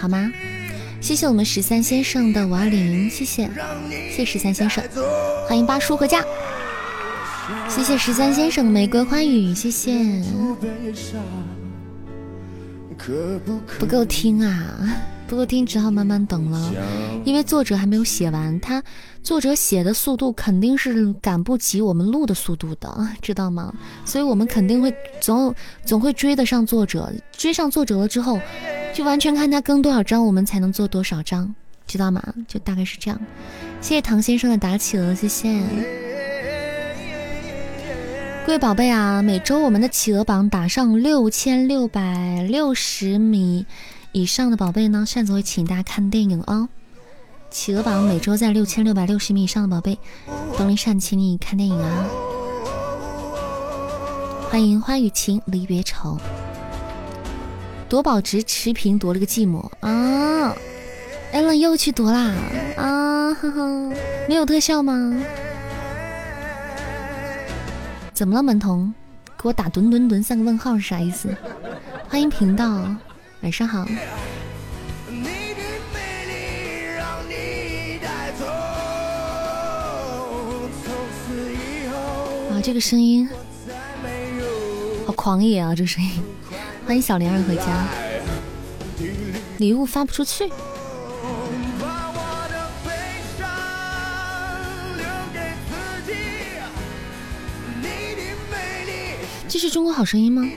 [0.00, 0.30] 好吗？
[1.00, 3.50] 谢谢我们十三先生的五二零，谢谢，
[4.08, 4.84] 谢十三先生，
[5.48, 6.24] 欢迎八叔回家，
[7.68, 10.22] 谢谢十三先生的玫瑰花语，谢谢，
[13.80, 14.64] 不够听啊。
[15.28, 16.74] 不够听，只好慢慢等了，
[17.24, 18.82] 因为作者还没有写完，他
[19.22, 23.72] 作者写的速度肯定是赶不及我们录的速度的，知道吗？
[24.04, 25.54] 所以我们肯定会总
[25.84, 28.40] 总会追得上作者，追上作者了之后，
[28.92, 31.54] 就完全看他更多少章，我们才能做多少章，
[31.86, 32.20] 知道吗？
[32.48, 33.20] 就大概是这样。
[33.80, 35.62] 谢谢唐先生的打企鹅，谢谢
[38.44, 39.22] 各位宝贝啊！
[39.22, 43.64] 每周我们的企鹅榜打上六千六百六十米。
[44.10, 46.68] 以上的宝贝呢，扇子会请大家看电影哦。
[47.52, 49.98] 企鹅榜每周在六千六百六十米以上的宝贝，
[50.56, 52.08] 东林善请你看电影啊！
[54.50, 56.18] 欢迎花雨晴离别愁，
[57.90, 60.56] 夺宝值持平夺了个寂寞啊！
[61.30, 62.32] 艾伦又去夺啦
[62.76, 63.34] 啊！
[63.34, 63.92] 呵呵，
[64.26, 65.22] 没有特效吗？
[68.14, 68.92] 怎么了，门童？
[69.36, 71.28] 给我打吨吨吨三个问号是啥意思？
[72.08, 72.82] 欢迎频道。
[73.42, 73.86] 晚上好。
[82.62, 83.28] 这个声音
[85.04, 85.74] 好狂野啊！
[85.74, 86.10] 这声音，
[86.86, 87.88] 欢迎小灵儿回家。
[89.58, 90.48] 礼物发不出去。
[99.48, 100.48] 这是中国好声音吗？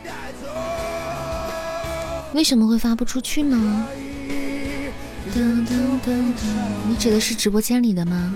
[2.33, 3.87] 为什么会发不出去呢？
[6.87, 8.35] 你指的是直播间里的吗？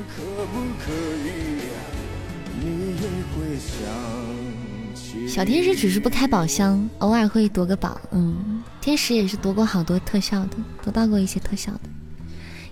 [5.28, 8.00] 小天使只是不开宝箱，偶尔会夺个宝。
[8.12, 11.82] 嗯，天使也是夺过好多特效的，夺到过一些特效的。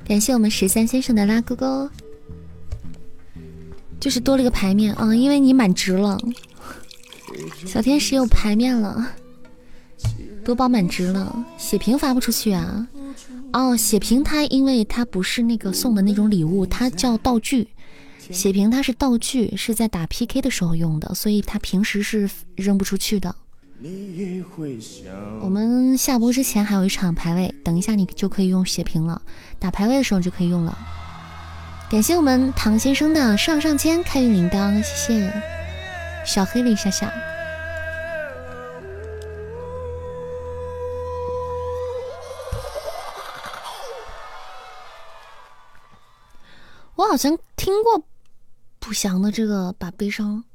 [0.06, 1.90] 感谢我们十三先生的拉勾勾，
[4.00, 6.18] 就是多了个牌面啊，因为你满值了，
[7.66, 9.06] 小天使有牌面了，
[10.44, 12.88] 多包满值了，血瓶发不出去啊。
[13.54, 17.68] 哦，血瓶它因为它不是那个送的那种礼物，它叫道具。
[18.32, 23.36] 血瓶它是道具，是在打 PK 的时候用的，所以它平时是扔不出去的。
[25.42, 29.22] 我们下播之前还有一场排位，等一下你就可以用血瓶了。
[29.60, 30.78] 打排位的时候就可以用了。
[31.90, 35.34] 感谢我们唐先生的上上签开运铃铛，谢谢
[36.26, 37.14] 小黑了一下下。
[46.96, 48.04] 我好像听过
[48.88, 50.46] 不祥的这个把悲伤。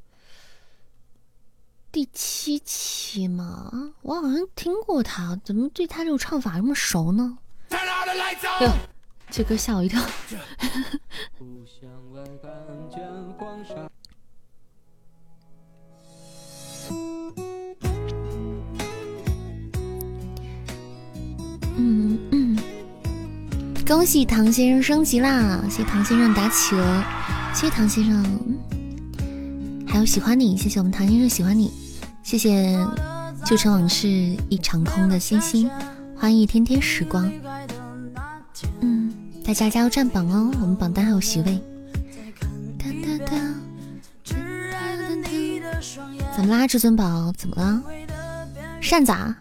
[1.91, 3.93] 第七期嘛？
[4.01, 7.37] 我好像听过他，怎么对他这种唱法这么熟呢？
[8.61, 8.71] 哟，
[9.29, 10.01] 这歌吓我一跳。
[21.75, 22.57] 嗯嗯，
[23.85, 25.61] 恭喜唐先生升级啦！
[25.69, 27.03] 谢谢唐先生打企鹅，
[27.53, 28.25] 谢谢唐先生，
[29.87, 31.71] 还有喜欢你，谢谢我们唐先生喜欢你。
[32.23, 32.75] 谢谢
[33.45, 34.07] 旧城往事
[34.49, 35.69] 一场空的星星，
[36.15, 37.31] 欢迎一天天时光。
[38.81, 39.13] 嗯，
[39.45, 41.61] 大家加油占榜哦，我们榜单还有席位。
[46.35, 47.31] 怎么啦，至尊宝？
[47.37, 47.81] 怎么了？
[48.81, 49.33] 扇咋？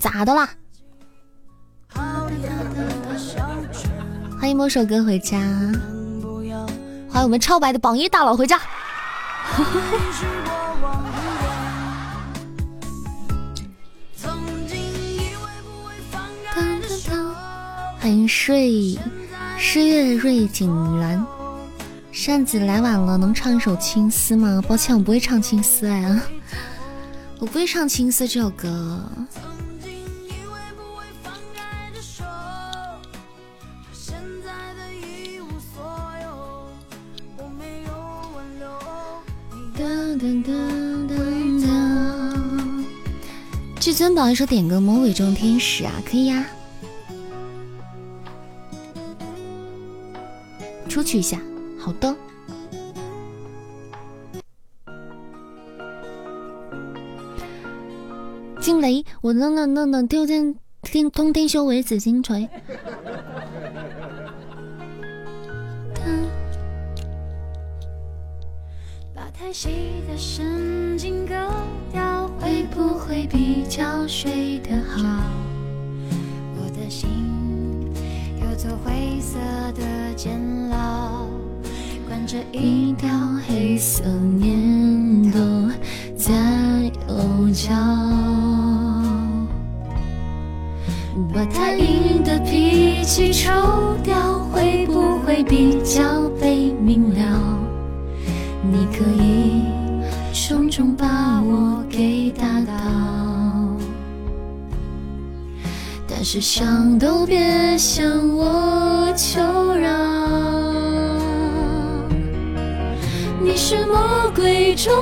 [0.00, 0.50] 咋的啦？
[4.40, 5.40] 欢迎摸手哥回家，
[7.12, 8.58] 欢迎我们超白的榜一大佬回家。
[18.00, 18.98] 欢迎睡
[19.58, 21.22] 诗月瑞景兰，
[22.10, 24.62] 扇子来晚了，能唱一首青丝吗？
[24.66, 26.18] 抱歉，我不会唱青丝哎，
[27.38, 29.02] 我不会唱青丝这首歌。
[43.80, 46.46] 至尊宝，一首点歌《魔鬼中天使》啊，可以呀。
[50.88, 51.40] 出去一下，
[51.78, 52.14] 好的。
[58.60, 62.48] 惊雷，我能能能能丢进天通天修为紫金锤。
[69.34, 69.68] 太细
[70.08, 71.34] 的神经割
[71.90, 75.02] 掉，会不会比较睡得好？
[76.56, 77.08] 我的心
[78.40, 79.38] 有座灰色
[79.72, 80.38] 的监
[80.68, 81.26] 牢，
[82.06, 83.08] 关着一条
[83.46, 84.04] 黑色
[84.38, 85.38] 念头
[86.16, 86.32] 在
[87.08, 87.72] 吼叫。
[91.34, 93.50] 把太硬的脾气抽
[94.04, 97.58] 掉，会不会比较被明了？
[98.64, 99.64] 你可以
[100.32, 102.72] 重重把我给打倒，
[106.08, 108.06] 但是想都别想
[108.36, 109.40] 我求
[109.74, 109.90] 饶。
[113.42, 114.92] 你是魔鬼中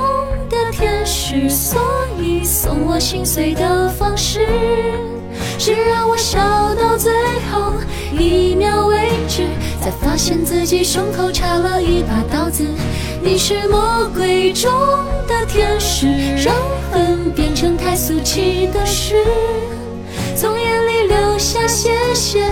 [0.49, 1.79] 的天使，所
[2.19, 4.39] 以送我心碎的方式
[5.59, 7.13] 是让我笑到最
[7.51, 7.73] 后
[8.17, 9.43] 一秒为止，
[9.79, 12.65] 才发现自己胸口插了一把刀子。
[13.23, 14.71] 你是魔鬼中
[15.27, 16.07] 的天使，
[16.43, 16.55] 让
[16.91, 19.15] 恨变成太俗气的事，
[20.35, 22.43] 从眼里流下谢谢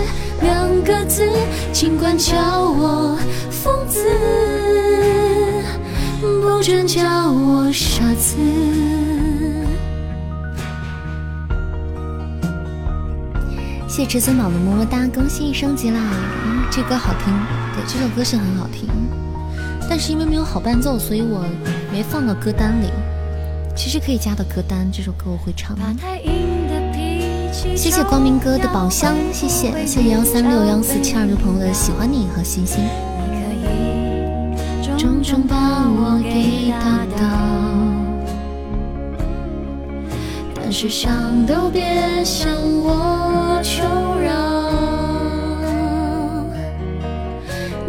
[0.41, 1.27] 两个字，
[1.73, 3.17] 尽管叫我
[3.49, 4.05] 疯子，
[6.21, 8.37] 不准叫我傻子。
[13.87, 15.99] 谢至尊宝的么么哒，更新升级啦！
[16.71, 17.33] 这歌好听，
[17.73, 18.87] 对，这首歌是很好听。
[19.89, 21.43] 但是因为没有好伴奏，所以我
[21.91, 22.91] 没放到歌单里。
[23.75, 25.75] 其实可以加到歌单，这首歌我会唱。
[27.51, 32.79] 谢谢光明哥的宝箱，谢谢谢谢幺三六幺四七二的朋友的喜欢你和星星。
[34.95, 37.25] 重重把我给打倒，
[40.53, 42.47] 但是想都别向
[42.83, 43.83] 我求
[44.19, 44.29] 饶。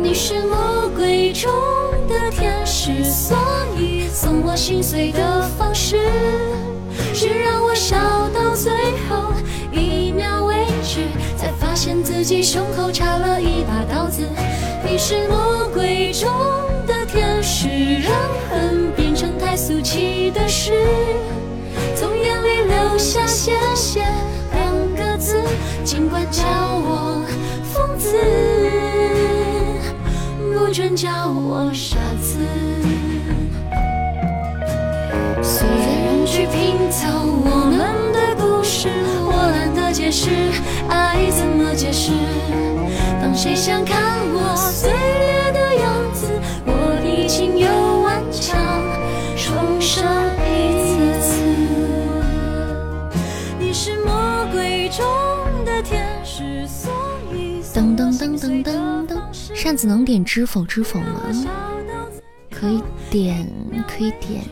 [0.03, 1.51] 你是魔鬼中。
[2.11, 3.39] 的天使，所
[3.79, 5.97] 以送我心碎的方式
[7.15, 7.97] 是让我笑
[8.35, 8.73] 到最
[9.09, 9.33] 后
[9.73, 10.45] 一秒。
[10.45, 11.07] 为止，
[11.39, 14.23] 才发现自己胸口插了一把刀子。
[14.85, 16.29] 你是魔鬼中
[16.85, 17.69] 的天使，
[18.03, 18.13] 让
[18.51, 20.73] 恨变成太俗气的事，
[21.95, 24.01] 从眼里流下谢谢
[24.53, 25.41] 两个字，
[25.85, 27.25] 尽管叫我
[27.63, 28.17] 疯子，
[30.71, 32.39] 不准叫我傻子。
[35.43, 38.89] 随着人去拼凑我们的故事，
[39.27, 40.31] 我懒得解释
[40.89, 42.13] 爱怎么解释。
[43.21, 46.29] 当谁想看我碎裂的样子，
[46.65, 47.67] 我已经又
[48.03, 48.57] 顽强
[49.37, 50.07] 重生
[50.47, 50.79] 一
[51.21, 51.35] 次。
[53.59, 55.05] 你是魔鬼中
[55.65, 56.93] 的天使，所
[57.35, 59.10] 以噔噔噔噔噔，
[59.55, 61.21] 扇子能点知否知否吗？
[62.51, 63.47] 可以点，
[63.87, 64.43] 可以点。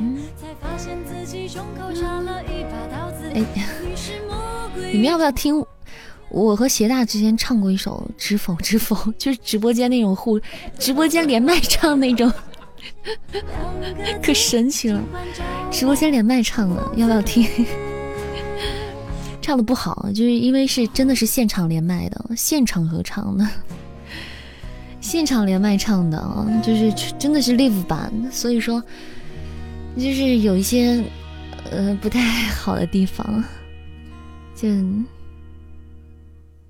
[3.34, 3.42] 哎，
[4.92, 5.64] 你们要不要听？
[6.30, 10.38] 我和鞋大之前唱过一首《知否知否》， 就是直播间那种互
[10.78, 12.30] 直播间连麦唱那种，
[14.22, 15.02] 可神奇了！
[15.70, 17.46] 直播间连麦唱的，要不要听？
[19.40, 23.46] 唱的不好，就是因为是真的是现场连麦的，现场合唱的，
[25.08, 28.78] 现场连麦唱的啊，就是真的是 live 版，所以说
[29.96, 31.02] 就是有一些
[31.70, 32.20] 呃不太
[32.50, 33.42] 好的地方，
[34.54, 34.68] 就。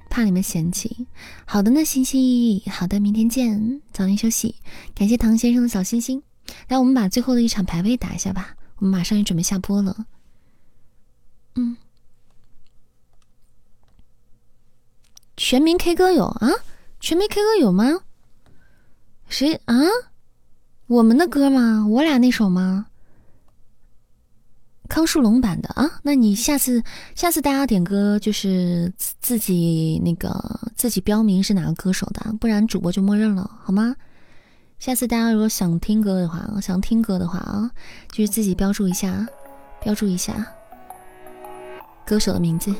[0.08, 1.06] 怕你们嫌弃，
[1.44, 4.54] 好的呢，星星，好的，明天见，早点休息。
[4.94, 6.22] 感谢唐先生的小心心，
[6.68, 10.06] 来，我们把最后的一场排位打一下吧，我们马上也准备下播了。
[11.56, 11.76] 嗯，
[15.36, 16.50] 全民 K 歌有啊？
[17.00, 18.00] 全民 K 歌有吗？
[19.28, 19.74] 谁啊？
[20.86, 21.86] 我们的歌吗？
[21.86, 22.86] 我俩那首吗？
[24.88, 26.82] 康树龙版的啊，那你下次
[27.14, 30.32] 下次大家点歌就是自己那个
[30.76, 33.94] 自己标明是哪个歌手的，不然主播就默认了，好吗？
[34.78, 37.70] 下次大家如果想听歌的话，想听歌的话啊，
[38.10, 39.28] 就是自己标注一下，
[39.82, 40.46] 标注一下
[42.06, 42.74] 歌手的名字。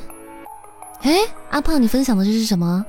[1.01, 1.13] 哎，
[1.51, 2.83] 阿胖，你分享的这是什么？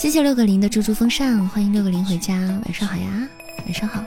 [0.00, 3.28] 谢谢六个零的猪猪风扇，欢迎六个零回家，晚上好呀，
[3.66, 4.02] 晚上好。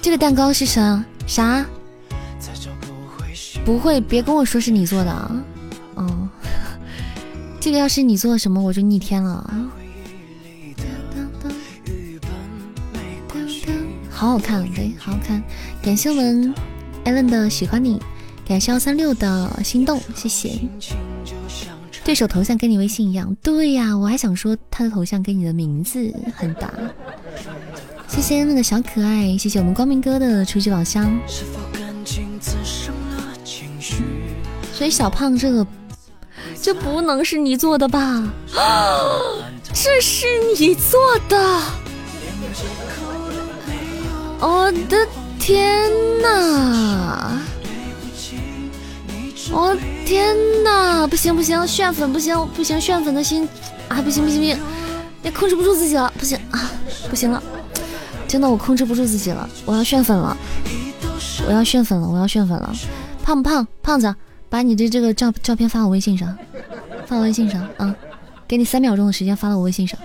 [0.00, 1.04] 这个蛋糕是啥？
[1.28, 1.64] 啥？
[3.64, 5.44] 不会，别跟我说是你做的啊！
[5.94, 6.28] 哦，
[7.60, 9.70] 这个要是你做的什么，我就逆天了。
[14.10, 15.40] 好好看，对，好好看。
[15.80, 16.52] 感谢我们
[17.04, 18.02] Allen 的喜欢你，
[18.44, 20.58] 感谢幺三六的心动，谢谢。
[22.04, 26.68] 对手头像跟你微信一样，对呀，我还想说他的头像跟你的名字很搭。
[28.08, 31.16] 谢谢那个小可爱，谢谢我们光明哥的初级宝箱。
[34.74, 35.66] 所以小胖这个，
[36.60, 38.22] 这不能是你做的吧？
[39.72, 40.26] 这是
[40.58, 40.98] 你做
[41.28, 41.62] 的！
[44.40, 45.06] 我的
[45.38, 47.40] 天哪！
[49.52, 49.76] 我
[50.06, 50.34] 天
[50.64, 51.06] 哪！
[51.06, 53.46] 不行不行，炫粉不行不行，炫粉的心
[53.88, 54.58] 啊不行不行不行，
[55.22, 56.70] 也控制不住自己了，不行啊
[57.10, 57.42] 不行了。
[58.26, 60.34] 真的，我控制不住自己了，我要炫粉了，
[61.46, 62.74] 我要炫粉了，我要炫粉了！
[63.22, 63.66] 胖不胖？
[63.82, 64.14] 胖子，
[64.48, 66.34] 把你的这个照照片发我微信上，
[67.06, 67.94] 发我微信上啊！
[68.48, 69.98] 给你三秒钟的时间发到我微信上。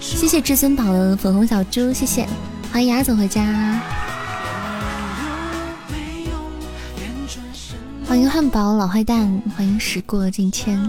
[0.00, 2.26] 谢谢至尊宝的粉红小猪，谢谢，
[2.72, 3.42] 欢迎鸭总回家，
[8.14, 10.80] 欢迎汉堡老坏蛋，欢迎时过境迁。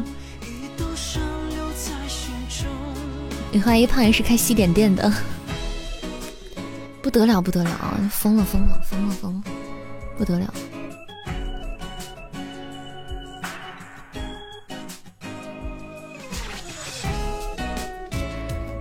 [3.52, 5.12] 你怀疑胖爷是开西点店的，
[7.02, 7.98] 不得了不得了啊！
[8.12, 9.42] 疯了疯了疯了疯了，
[10.20, 10.54] 不得了！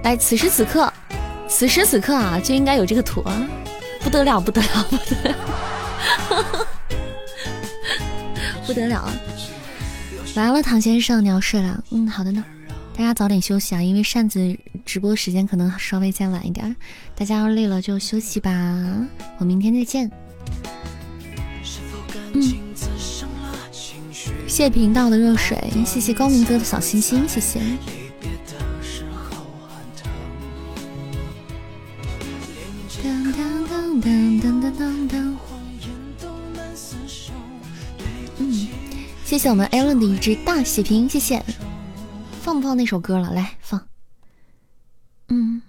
[0.03, 0.93] 来，此时此刻，
[1.49, 3.49] 此时此刻啊，就应该有这个图啊！
[4.03, 6.64] 不得了不得了不得了，
[8.67, 9.13] 不得了啊！
[10.35, 11.85] 来了，唐先生，你要睡了？
[11.91, 12.45] 嗯，好的呢。
[12.97, 16.75] 大家早点休息啊，因为扇子直播时间可能稍微再晚一点，
[17.15, 18.51] 大家要累了就休息吧。
[19.39, 20.11] 我明天再见。
[22.33, 22.55] 嗯，
[24.47, 27.61] 谢频道的热水，谢谢高明哥的小心心，谢谢。
[39.25, 41.43] 谢谢我们 Allen 的一只大血瓶，谢谢。
[42.43, 43.33] 放不放那首歌了？
[43.33, 43.89] 来放。
[45.29, 45.63] 嗯。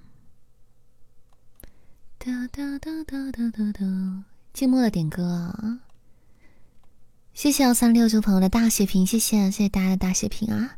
[2.20, 4.24] 哒哒哒哒哒哒哒。
[4.54, 5.80] 静默的点歌啊。
[7.34, 10.78] 谢谢幺三六九朋友的大血瓶，谢谢谢谢大家的大血瓶啊！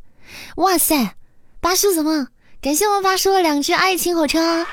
[0.58, 1.16] 哇塞，
[1.60, 2.30] 八叔怎么？
[2.62, 4.66] 感谢我们八叔的两只爱情火车，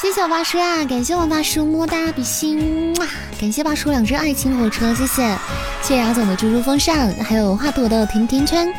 [0.00, 0.82] 谢谢我八叔啊！
[0.86, 3.06] 感谢我八叔么么哒比心，哇！
[3.38, 5.22] 感谢八叔两只爱情火车，谢谢
[5.82, 8.72] 谢谢牙总的猪猪风扇，还有花朵的甜甜圈，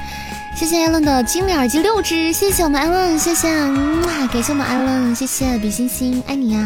[0.56, 4.28] 谢谢艾伦的精灵耳机六只，谢谢我们艾伦，谢谢，哇！
[4.34, 6.66] 感谢我们艾伦，谢谢比心心，爱你呀！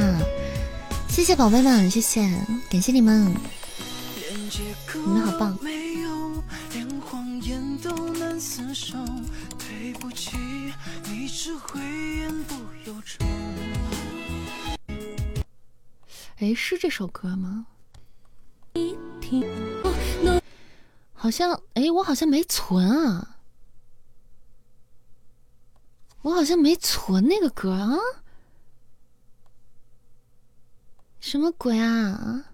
[1.10, 2.22] 谢谢宝贝们，谢谢，
[2.72, 3.36] 感谢你们，
[4.94, 5.58] 你们好棒。
[16.46, 17.66] 哎，是这首歌吗？
[21.16, 23.38] 好像，哎，我好像没存啊，
[26.22, 27.98] 我好像没存那个歌啊。
[31.20, 32.46] 什么鬼啊！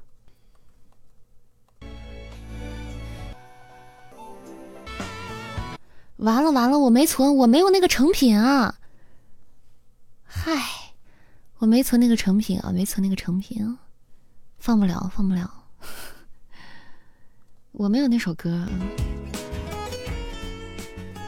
[6.16, 8.80] 完了完了，我没存，我没有那个成品啊！
[10.24, 10.81] 嗨，
[11.62, 13.78] 我没存那个成品啊，没存那个成品，
[14.58, 15.48] 放不了，放不了。
[17.72, 18.68] 我没有那首歌，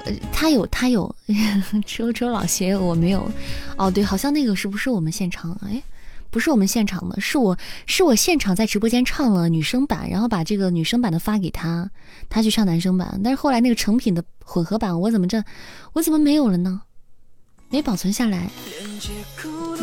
[0.06, 1.16] 呃，他有，他有，
[1.86, 3.32] 周周老邪，我没有。
[3.78, 5.56] 哦，对，好像那个是不是我们现场？
[5.62, 5.84] 哎。
[6.32, 7.56] 不是我们现场的，是我
[7.86, 11.88] 是我现场在直播间唱了女生版，然后把这个女生版的发给他，
[12.28, 13.22] 他去唱男生版。
[13.24, 15.44] 但是后来那个成品的混合版，我怎么这
[15.94, 16.82] 我怎么没有了呢？
[17.70, 18.50] 没保存下来，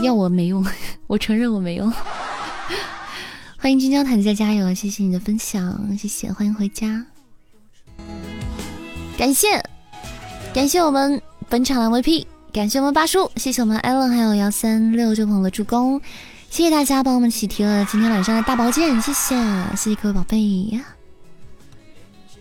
[0.02, 0.64] 要我没用，
[1.06, 1.93] 我承认我没用。
[3.59, 7.05] 欢迎金交毯子加油，谢谢你的分享，谢谢，欢迎回家，
[9.18, 9.62] 感谢
[10.55, 16.01] 感谢我们本场 MVP，感谢我们八叔，谢谢我们 Allen，还有幺三六九朋友的助攻。
[16.48, 19.36] 谢谢大家帮我们喜提了今天晚上的大宝剑，谢谢
[19.77, 20.81] 谢谢各位宝贝！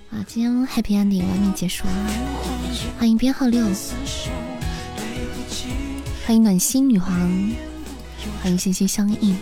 [0.09, 1.93] 啊，今天 Happy Ending 完美结束了，
[2.97, 3.63] 欢迎编号六，
[6.29, 7.11] 欢迎暖心女皇，
[8.39, 9.35] 欢迎心心相印。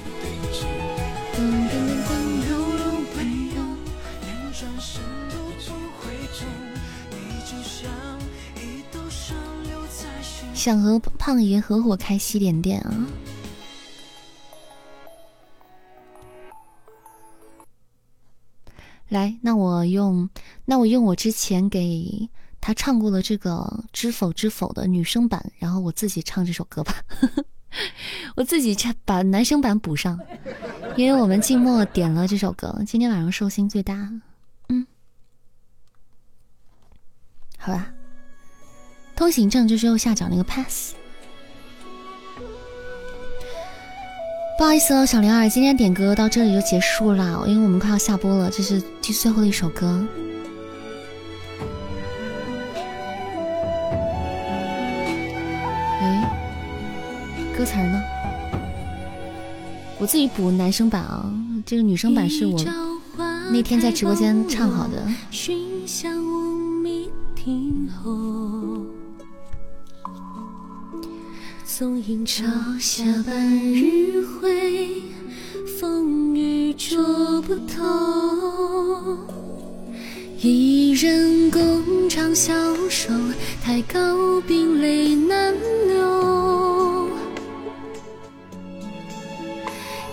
[10.54, 13.08] 想和胖爷合伙开西点店啊！
[19.10, 20.30] 来，那我用，
[20.64, 22.30] 那我用我之前给
[22.68, 23.52] 他唱过了这个
[23.94, 26.94] 《知否知否》的女生版，然后我自己唱这首歌吧。
[28.36, 30.20] 我自己唱，把男生版补上，
[30.98, 34.12] 因为我们静默点了这首歌，今天晚上寿星最大。
[34.68, 34.86] 嗯，
[37.58, 37.90] 好吧。
[39.16, 40.94] 通行证就是右下角那个 pass。
[44.58, 50.06] 不好意思哦，小灵儿，今天点歌到这里就结束了，因为我们快要下播了，这是第最后的一首歌。
[57.68, 58.02] 歌词呢？
[60.00, 61.30] 我自己补男生版啊，
[61.66, 62.58] 这个女生版是我
[63.52, 65.06] 那天在直播间唱好的。
[71.66, 72.44] 纵阴朝
[72.80, 73.36] 下，半
[73.74, 74.90] 日晖，
[75.80, 79.18] 风雨捉不透。
[80.42, 82.54] 一人共长消
[82.90, 83.12] 瘦，
[83.62, 85.54] 太高冰泪难
[85.88, 86.77] 流。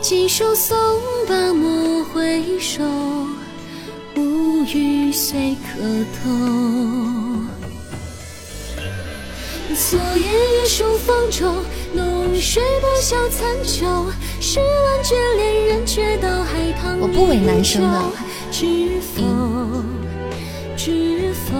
[0.04, 0.76] 几首松
[1.26, 2.84] 罢莫回首，
[4.14, 5.80] 无语随客
[6.12, 6.28] 透。
[9.74, 11.50] 昨夜月数方舟，
[11.94, 13.86] 浓睡不消残酒。
[14.42, 17.80] 十万卷恋人，却道海棠 依旧。
[18.52, 19.22] 知否？
[20.76, 21.56] 知否？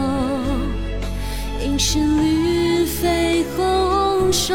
[1.65, 4.55] 应是绿肥红瘦。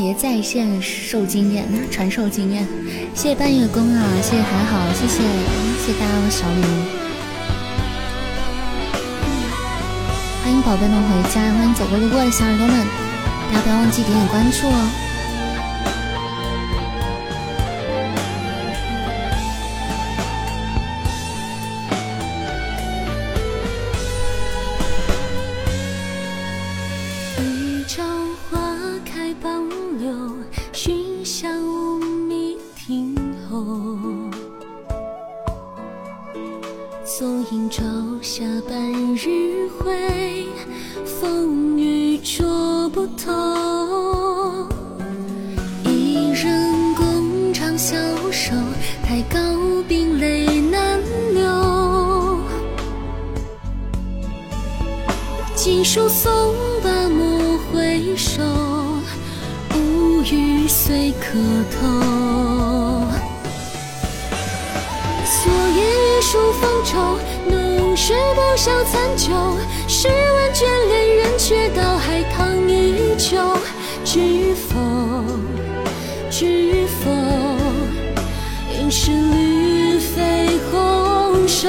[0.00, 2.66] 别在线受经验，传授经验。
[3.14, 6.64] 谢谢半月工啊，谢谢还好，谢谢谢谢大家的小礼物。
[10.42, 12.86] 欢迎宝贝们回家，欢迎走过路过的小耳朵们，
[13.52, 15.09] 大家不要忘记点点关注哦。
[55.90, 56.54] 锦书送
[56.84, 58.44] 罢莫回首，
[59.74, 61.36] 无语随客
[61.72, 61.88] 透。
[65.24, 67.18] 昨夜雨疏风骤，
[67.48, 69.32] 浓睡不消残酒。
[69.88, 73.36] 试问卷帘人，却道海棠依旧。
[74.04, 74.78] 知否？
[76.30, 77.10] 知否？
[78.80, 81.68] 应是绿肥红瘦。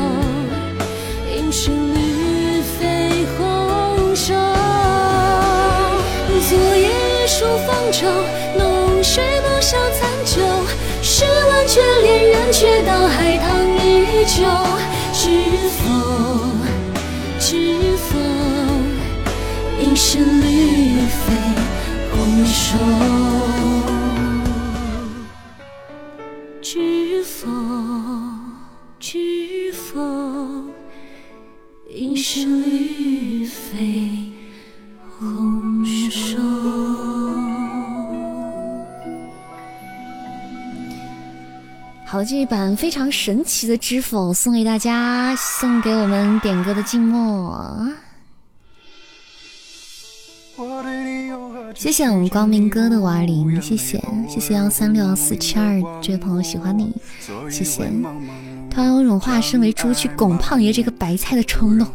[9.71, 10.41] 笑残酒。
[11.01, 14.43] 试问卷帘人，却道海棠依旧。
[15.13, 15.29] 知
[15.77, 15.87] 否？
[17.39, 18.19] 知否？
[19.79, 21.31] 应是绿肥
[22.11, 23.20] 红瘦。
[42.23, 47.91] 这一版非常神奇的《知否》送给大家，送给我们点歌的静默。
[51.73, 53.99] 谢谢我们光明哥的五二零，谢谢
[54.29, 56.93] 谢谢幺三六幺四七二这位朋友喜欢你，
[57.49, 57.89] 谢谢。
[58.69, 61.87] 突然有种化身为猪去拱胖爷这个白菜的冲动，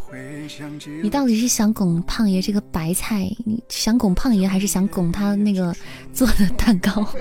[1.03, 3.31] 你到底是想拱胖爷这个白菜？
[3.45, 5.75] 你想拱胖爷，还是想拱他那个
[6.13, 7.07] 做的蛋糕？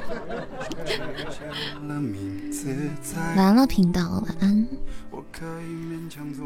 [3.35, 4.67] 晚安了，频道，晚安。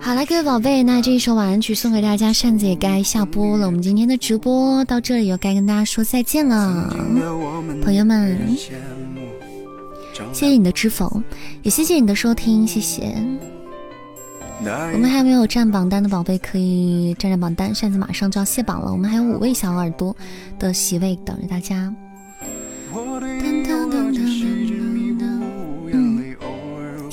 [0.01, 3.65] 好了，各位宝贝，那这一首晚安曲送给大家，扇子也该下播了。
[3.65, 6.93] 我们今天的直播到这里，又该跟大家说再见了，
[7.83, 8.37] 朋友们。
[10.33, 11.21] 谢谢你的知否，
[11.63, 13.15] 也谢谢你的收听，谢谢。
[14.93, 17.73] 我们还没有占榜单的宝贝，可以占占榜单。
[17.73, 20.13] 扇子马上就要卸榜了，我们还有五位小耳朵
[20.59, 21.93] 的席位等着大家。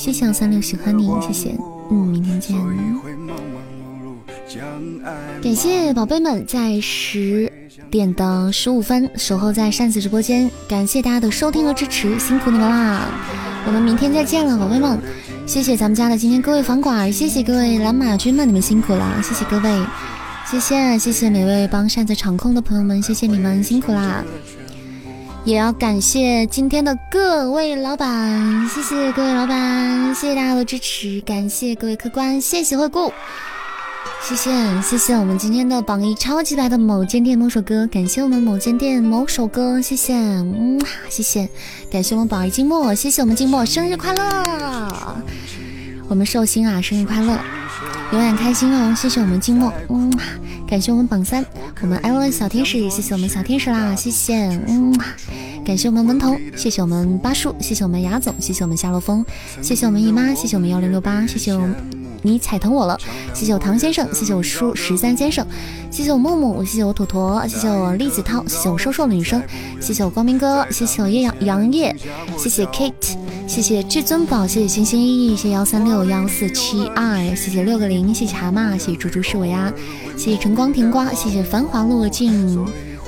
[0.07, 1.59] 谢谢三六喜欢你，谢谢，
[1.91, 2.57] 嗯，明天见。
[5.43, 7.53] 感谢宝贝们在十
[7.91, 13.09] 点的十五分守候在扇子直播间，感谢大家的收听和支持，辛苦你们啦！
[13.67, 14.97] 我们明天再见了，宝贝们，
[15.45, 19.87] 谢谢咱们家的今天各位房管，谢谢各位蓝马军们，你们辛苦了，谢谢各位，
[20.49, 24.25] 谢谢谢谢每位帮扇子场控的朋友们，谢谢你们辛苦啦！
[25.47, 33.13] 也要感谢今天的各位老板，谢谢各位老板，谢谢大家的支持，感谢各位客官，谢谢惠顾，
[34.21, 34.51] 谢谢
[34.83, 41.49] 谢谢我们今天的榜一超级白的某间店某首歌，感谢我们某间店某首歌，谢谢，嗯，谢谢，
[41.89, 44.43] 感谢我们榜一静默，谢谢我们静默生日快乐，
[46.09, 47.39] 我们寿星啊生日快乐，
[48.13, 50.13] 永远开心哦，谢谢我们静默，嗯，
[50.67, 51.45] 感谢我们榜三，
[51.83, 54.99] 我们艾文小天使，谢谢我们小天使啦，谢谢，嗯。
[55.65, 59.25] 感谢我们门童，谢谢我们八叔，谢谢我们雅总，谢谢我们夏洛风，
[59.61, 61.75] 谢谢我们姨妈，谢谢我们幺零六八，谢谢我们
[62.27, 62.99] 你踩疼我了，
[63.33, 65.47] 谢谢我唐先生，谢谢我叔十三先生，
[65.91, 69.41] 谢谢我木木，谢谢我坨坨，谢谢我栗子涛，谢谢我瘦瘦的女生，
[69.81, 71.95] 谢谢我光明哥，谢谢我叶阳杨叶，
[72.37, 73.15] 谢谢 Kate，
[73.47, 79.73] 谢谢至尊宝，谢谢星星依依，谢谢幺三六幺四七二，谢谢六个零，谢谢蛤蟆，谢谢猪猪是我呀，
[80.17, 82.59] 谢谢晨光甜瓜，谢谢繁华落尽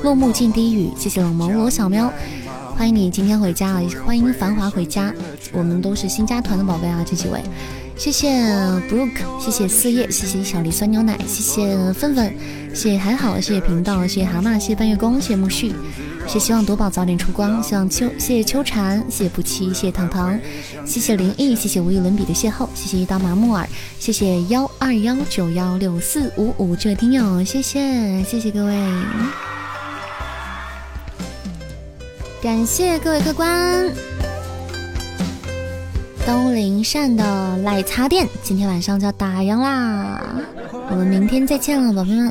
[0.03, 2.13] 落幕尽低语，谢谢冷眸罗小喵。
[2.77, 3.83] 欢迎你今天回家啊！
[4.07, 5.13] 欢迎繁华回家，
[5.53, 7.05] 我们都是新加团的宝贝啊！
[7.05, 7.43] 这几位，
[7.99, 8.31] 谢谢
[8.89, 9.11] Brook，
[9.41, 12.33] 谢谢四叶，谢谢小梨酸牛奶，谢谢芬芬，
[12.73, 15.73] 谢谢还好，谢谢频道，谢谢蛤蟆，谢谢半月宫，谢谢木絮，
[16.27, 20.39] 谢谢希望夺宝早点出光，希望秋，谢谢秋蝉，谢谢不期，谢谢糖糖，
[20.87, 23.69] 谢谢灵异，谢谢无与伦比的邂逅，谢谢一刀麻木耳，
[23.99, 28.75] 谢谢幺二幺九幺六四五五这位听友，谢谢谢谢各位，
[32.41, 33.93] 感谢各位客官。
[36.29, 40.23] 东林善的奶茶店，今天晚上就要打烊啦，
[40.91, 42.31] 我们明天再见了，宝贝们，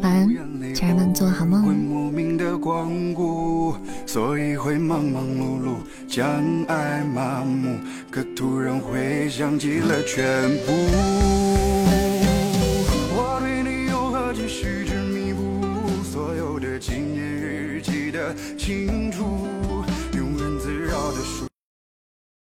[0.00, 1.62] 晚安，家人们做好梦。
[1.62, 3.74] 会莫名的光顾，
[4.06, 5.74] 所以会忙忙碌碌，
[6.08, 7.76] 将爱麻木，
[8.10, 8.80] 可突然
[9.28, 10.72] 想起了全部。
[13.12, 14.32] 我对你何
[15.34, 16.02] 不？
[16.02, 18.10] 所有的纪念日记
[18.56, 19.65] 清楚。